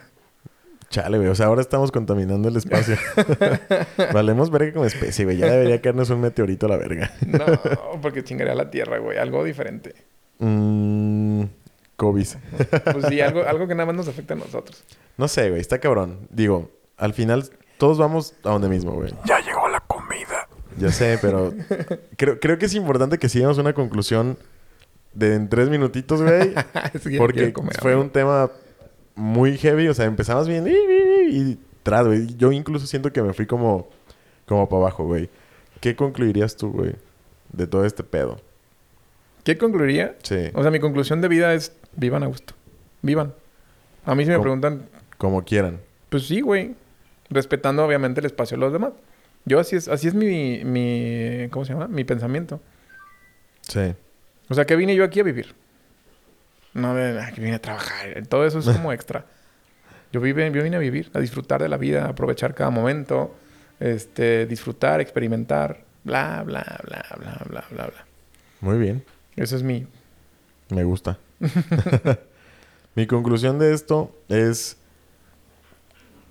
Chale, 0.90 1.18
güey. 1.18 1.30
O 1.30 1.34
sea, 1.34 1.46
ahora 1.46 1.60
estamos 1.60 1.92
contaminando 1.92 2.48
el 2.48 2.56
espacio. 2.56 2.96
Valemos 4.12 4.50
verga 4.50 4.72
como 4.72 4.84
especie, 4.84 5.24
güey. 5.24 5.38
Ya 5.38 5.46
debería 5.46 5.80
caernos 5.80 6.10
un 6.10 6.20
meteorito 6.20 6.66
a 6.66 6.68
la 6.68 6.76
verga. 6.76 7.12
No, 7.26 8.00
porque 8.02 8.24
chingaría 8.24 8.54
la 8.54 8.70
Tierra, 8.70 8.98
güey. 8.98 9.16
Algo 9.16 9.44
diferente. 9.44 9.94
Mmm... 10.38 11.44
COVID. 12.00 12.26
Pues 12.92 13.06
sí, 13.10 13.20
algo, 13.20 13.42
algo 13.46 13.68
que 13.68 13.74
nada 13.74 13.84
más 13.84 13.94
nos 13.94 14.08
afecta 14.08 14.32
a 14.32 14.38
nosotros. 14.38 14.82
No 15.18 15.28
sé, 15.28 15.50
güey. 15.50 15.60
Está 15.60 15.80
cabrón. 15.80 16.26
Digo, 16.30 16.70
al 16.96 17.12
final 17.12 17.50
todos 17.76 17.98
vamos 17.98 18.34
a 18.42 18.48
donde 18.48 18.70
mismo, 18.70 18.92
güey. 18.92 19.12
Ya 19.26 19.38
llegó 19.40 19.68
la 19.68 19.80
comida. 19.80 20.48
Ya 20.78 20.90
sé, 20.90 21.18
pero 21.20 21.52
creo, 22.16 22.40
creo 22.40 22.58
que 22.58 22.66
es 22.66 22.74
importante 22.74 23.18
que 23.18 23.28
sigamos 23.28 23.58
una 23.58 23.74
conclusión 23.74 24.38
de 25.12 25.34
en 25.34 25.50
tres 25.50 25.68
minutitos, 25.68 26.22
güey. 26.22 26.54
Porque 27.18 27.52
comer, 27.52 27.76
fue 27.78 27.94
un 27.96 28.08
tema 28.08 28.50
muy 29.20 29.56
heavy. 29.58 29.88
O 29.88 29.94
sea, 29.94 30.06
empezamos 30.06 30.48
bien 30.48 30.66
y, 30.68 31.58
tras, 31.82 32.06
güey. 32.06 32.26
Yo 32.36 32.50
incluso 32.52 32.86
siento 32.86 33.12
que 33.12 33.22
me 33.22 33.32
fui 33.32 33.46
como, 33.46 33.88
como 34.46 34.68
para 34.68 34.82
abajo, 34.82 35.04
güey. 35.04 35.28
¿Qué 35.80 35.94
concluirías 35.94 36.56
tú, 36.56 36.72
güey? 36.72 36.94
De 37.52 37.66
todo 37.66 37.84
este 37.84 38.02
pedo. 38.02 38.40
¿Qué 39.44 39.56
concluiría? 39.56 40.16
Sí. 40.22 40.50
O 40.54 40.62
sea, 40.62 40.70
mi 40.70 40.80
conclusión 40.80 41.20
de 41.20 41.28
vida 41.28 41.54
es 41.54 41.72
vivan 41.96 42.22
a 42.22 42.26
gusto. 42.26 42.54
Vivan. 43.02 43.32
A 44.04 44.14
mí 44.14 44.24
si 44.24 44.30
me 44.30 44.38
preguntan, 44.38 44.88
Como 45.18 45.44
quieran. 45.44 45.80
pues 46.08 46.26
sí, 46.26 46.40
güey. 46.40 46.74
Respetando 47.30 47.84
obviamente 47.84 48.20
el 48.20 48.26
espacio 48.26 48.56
de 48.56 48.60
los 48.62 48.72
demás. 48.72 48.92
Yo 49.44 49.58
así 49.60 49.76
es, 49.76 49.88
así 49.88 50.08
es 50.08 50.14
mi, 50.14 50.64
mi, 50.64 51.48
¿cómo 51.50 51.64
se 51.64 51.72
llama? 51.72 51.88
Mi 51.88 52.04
pensamiento. 52.04 52.60
Sí. 53.62 53.94
O 54.48 54.54
sea, 54.54 54.66
que 54.66 54.76
vine 54.76 54.94
yo 54.94 55.04
aquí 55.04 55.20
a 55.20 55.22
vivir. 55.22 55.54
No 56.74 56.94
de 56.94 57.20
"Ah, 57.20 57.32
que 57.32 57.40
vine 57.40 57.56
a 57.56 57.60
trabajar. 57.60 58.26
Todo 58.28 58.46
eso 58.46 58.58
es 58.60 58.66
como 58.66 58.92
extra. 58.92 59.24
Yo, 60.12 60.20
vive, 60.20 60.50
yo 60.52 60.62
vine 60.62 60.76
a 60.76 60.80
vivir, 60.80 61.10
a 61.14 61.20
disfrutar 61.20 61.62
de 61.62 61.68
la 61.68 61.76
vida, 61.76 62.06
a 62.06 62.08
aprovechar 62.10 62.54
cada 62.54 62.70
momento, 62.70 63.34
este, 63.78 64.46
disfrutar, 64.46 65.00
experimentar, 65.00 65.84
bla, 66.04 66.42
bla, 66.44 66.64
bla, 66.84 67.04
bla, 67.16 67.38
bla, 67.48 67.64
bla, 67.70 67.86
bla. 67.86 68.06
Muy 68.60 68.78
bien. 68.78 69.04
Eso 69.36 69.56
es 69.56 69.62
mi... 69.62 69.86
Me 70.70 70.84
gusta. 70.84 71.18
Mi 72.94 73.06
conclusión 73.06 73.58
de 73.58 73.72
esto 73.72 74.10
es, 74.28 74.76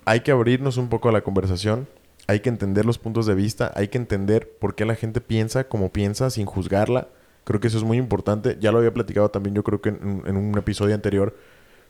hay 0.04 0.20
que 0.20 0.30
abrirnos 0.30 0.76
un 0.76 0.88
poco 0.88 1.08
a 1.08 1.12
la 1.12 1.22
conversación, 1.22 1.88
hay 2.26 2.40
que 2.40 2.48
entender 2.50 2.84
los 2.84 2.98
puntos 2.98 3.26
de 3.26 3.34
vista, 3.34 3.72
hay 3.74 3.88
que 3.88 3.98
entender 3.98 4.48
por 4.60 4.74
qué 4.74 4.84
la 4.84 4.94
gente 4.94 5.20
piensa 5.20 5.64
como 5.64 5.90
piensa 5.90 6.30
sin 6.30 6.46
juzgarla. 6.46 7.08
Creo 7.44 7.60
que 7.60 7.68
eso 7.68 7.78
es 7.78 7.84
muy 7.84 7.98
importante. 7.98 8.56
Ya 8.60 8.72
lo 8.72 8.78
había 8.78 8.92
platicado 8.92 9.30
también 9.30 9.54
yo 9.54 9.64
creo 9.64 9.80
que 9.80 9.90
en, 9.90 10.22
en 10.26 10.36
un 10.36 10.56
episodio 10.58 10.94
anterior, 10.94 11.34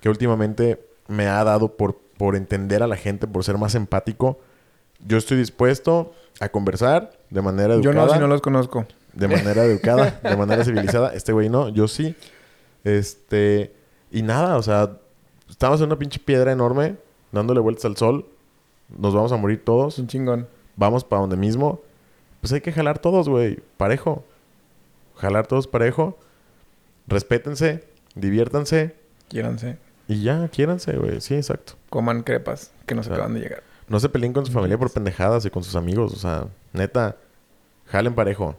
que 0.01 0.09
últimamente 0.09 0.81
me 1.09 1.27
ha 1.27 1.43
dado 1.45 1.77
por, 1.77 1.97
por 2.17 2.37
entender 2.37 2.83
a 2.83 2.87
la 2.87 2.97
gente, 2.97 3.27
por 3.27 3.45
ser 3.45 3.59
más 3.59 3.75
empático. 3.75 4.39
Yo 5.07 5.17
estoy 5.19 5.39
dispuesto 5.39 6.13
a 6.41 6.49
conversar 6.49 7.13
de 7.31 7.43
manera 7.43 7.75
Yo 7.81 7.91
educada 7.91 8.07
no, 8.07 8.13
si 8.15 8.19
no 8.21 8.27
los 8.27 8.41
conozco. 8.41 8.87
de 9.13 9.29
manera 9.29 9.65
educada, 9.65 10.21
de 10.23 10.37
manera 10.37 10.65
civilizada. 10.65 11.13
Este 11.15 11.33
güey 11.33 11.49
no, 11.49 11.69
yo 11.69 11.89
sí. 11.89 12.15
Este, 12.85 13.73
y 14.11 14.23
nada, 14.23 14.57
o 14.57 14.63
sea, 14.63 14.97
estamos 15.49 15.81
en 15.81 15.87
una 15.87 15.99
pinche 15.99 16.19
piedra 16.19 16.53
enorme, 16.53 16.97
dándole 17.33 17.61
vueltas 17.61 17.85
al 17.85 17.97
sol. 17.97 18.27
Nos 18.89 19.15
vamos 19.15 19.33
a 19.33 19.37
morir 19.37 19.65
todos. 19.65 19.99
Un 19.99 20.07
chingón. 20.07 20.49
Vamos 20.77 21.05
para 21.05 21.21
donde 21.21 21.37
mismo. 21.37 21.81
Pues 22.41 22.53
hay 22.53 22.61
que 22.61 22.73
jalar 22.73 22.99
todos, 22.99 23.29
güey. 23.29 23.59
Parejo. 23.77 24.25
Jalar 25.21 25.47
todos 25.47 25.67
parejo. 25.67 26.19
Respétense. 27.07 27.85
Diviértanse. 28.15 28.95
Quiéranse. 29.29 29.79
Y 30.09 30.23
ya, 30.23 30.49
quiéranse, 30.49 30.97
güey. 30.97 31.21
Sí, 31.21 31.35
exacto. 31.35 31.75
Coman 31.89 32.23
crepas 32.23 32.73
que 32.87 32.95
nos 32.95 33.07
Claro. 33.07 33.23
acaban 33.23 33.35
de 33.35 33.41
llegar. 33.43 33.63
No 33.89 34.01
se 34.01 34.09
peleen 34.09 34.33
con 34.33 34.47
su 34.47 34.53
familia 34.53 34.79
por 34.79 34.93
pendejadas 34.93 35.45
y 35.45 35.51
con 35.51 35.63
sus 35.65 35.77
amigos. 35.77 36.13
O 36.13 36.17
sea, 36.17 36.47
neta, 36.73 37.17
jalen 37.87 38.15
parejo. 38.15 38.57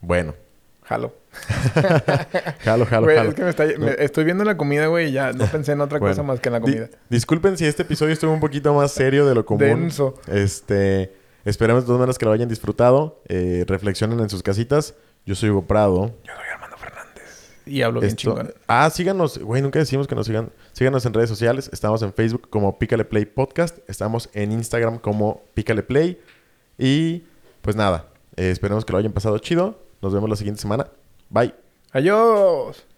Bueno. 0.00 0.34
Jalo. 0.82 1.14
Jalo, 2.60 2.84
jalo, 2.86 3.06
Güey, 3.06 3.16
jalo. 3.16 3.28
es 3.30 3.34
que 3.34 3.42
me 3.42 3.50
está... 3.50 3.64
me- 3.78 3.96
estoy 3.98 4.24
viendo 4.24 4.44
la 4.44 4.56
comida, 4.58 4.86
güey, 4.86 5.08
y 5.08 5.12
ya 5.12 5.32
no 5.32 5.46
pensé 5.46 5.72
en 5.72 5.80
otra 5.80 5.98
Bueno. 6.00 6.12
cosa 6.14 6.22
más 6.22 6.40
que 6.40 6.50
en 6.50 6.52
la 6.52 6.58
Di- 6.60 6.64
comida. 6.64 6.90
disculpen 7.08 7.56
si 7.56 7.64
este 7.66 7.82
episodio 7.82 8.12
estuvo 8.12 8.32
un 8.32 8.40
poquito 8.40 8.74
más 8.74 8.92
serio 8.92 9.24
de 9.26 9.34
lo 9.34 9.46
común. 9.46 9.60
Denso. 9.66 10.14
Este, 10.30 11.12
esperemos 11.46 11.84
de 11.84 11.86
todas 11.86 12.00
maneras 12.00 12.18
que 12.18 12.26
lo 12.26 12.32
hayan 12.32 12.48
disfrutado. 12.50 13.22
Eh, 13.28 13.64
reflexionen 13.66 14.20
en 14.20 14.28
sus 14.28 14.42
casitas. 14.42 14.94
Yo 15.26 15.34
soy 15.34 15.50
Hugo 15.50 15.62
Prado. 15.66 16.14
Yo 16.24 16.32
soy 16.34 16.44
Armando 16.52 16.76
Fernández. 16.76 17.52
Y 17.66 17.82
hablo 17.82 18.00
bien 18.00 18.10
Esto- 18.10 18.20
chingón. 18.34 18.54
Ah, 18.66 18.90
síganos. 18.90 19.38
Güey, 19.38 19.62
nunca 19.62 19.78
decimos 19.78 20.06
que 20.06 20.14
nos 20.14 20.26
sigan. 20.26 20.50
Síganos 20.72 21.04
en 21.06 21.14
redes 21.14 21.30
sociales. 21.30 21.70
Estamos 21.72 22.02
en 22.02 22.12
Facebook 22.12 22.48
como 22.50 22.78
Pícale 22.78 23.04
Play 23.04 23.24
Podcast. 23.24 23.78
Estamos 23.88 24.28
en 24.34 24.52
Instagram 24.52 24.98
como 24.98 25.42
Pícale 25.54 25.82
Play. 25.82 26.20
Y 26.78 27.22
pues 27.62 27.74
nada, 27.76 28.06
eh, 28.36 28.50
esperemos 28.50 28.84
que 28.84 28.92
lo 28.92 28.98
hayan 28.98 29.12
pasado 29.12 29.38
chido. 29.38 29.78
Nos 30.02 30.12
vemos 30.12 30.28
la 30.28 30.36
siguiente 30.36 30.60
semana. 30.60 30.88
Bye. 31.30 31.54
Adiós. 31.92 32.84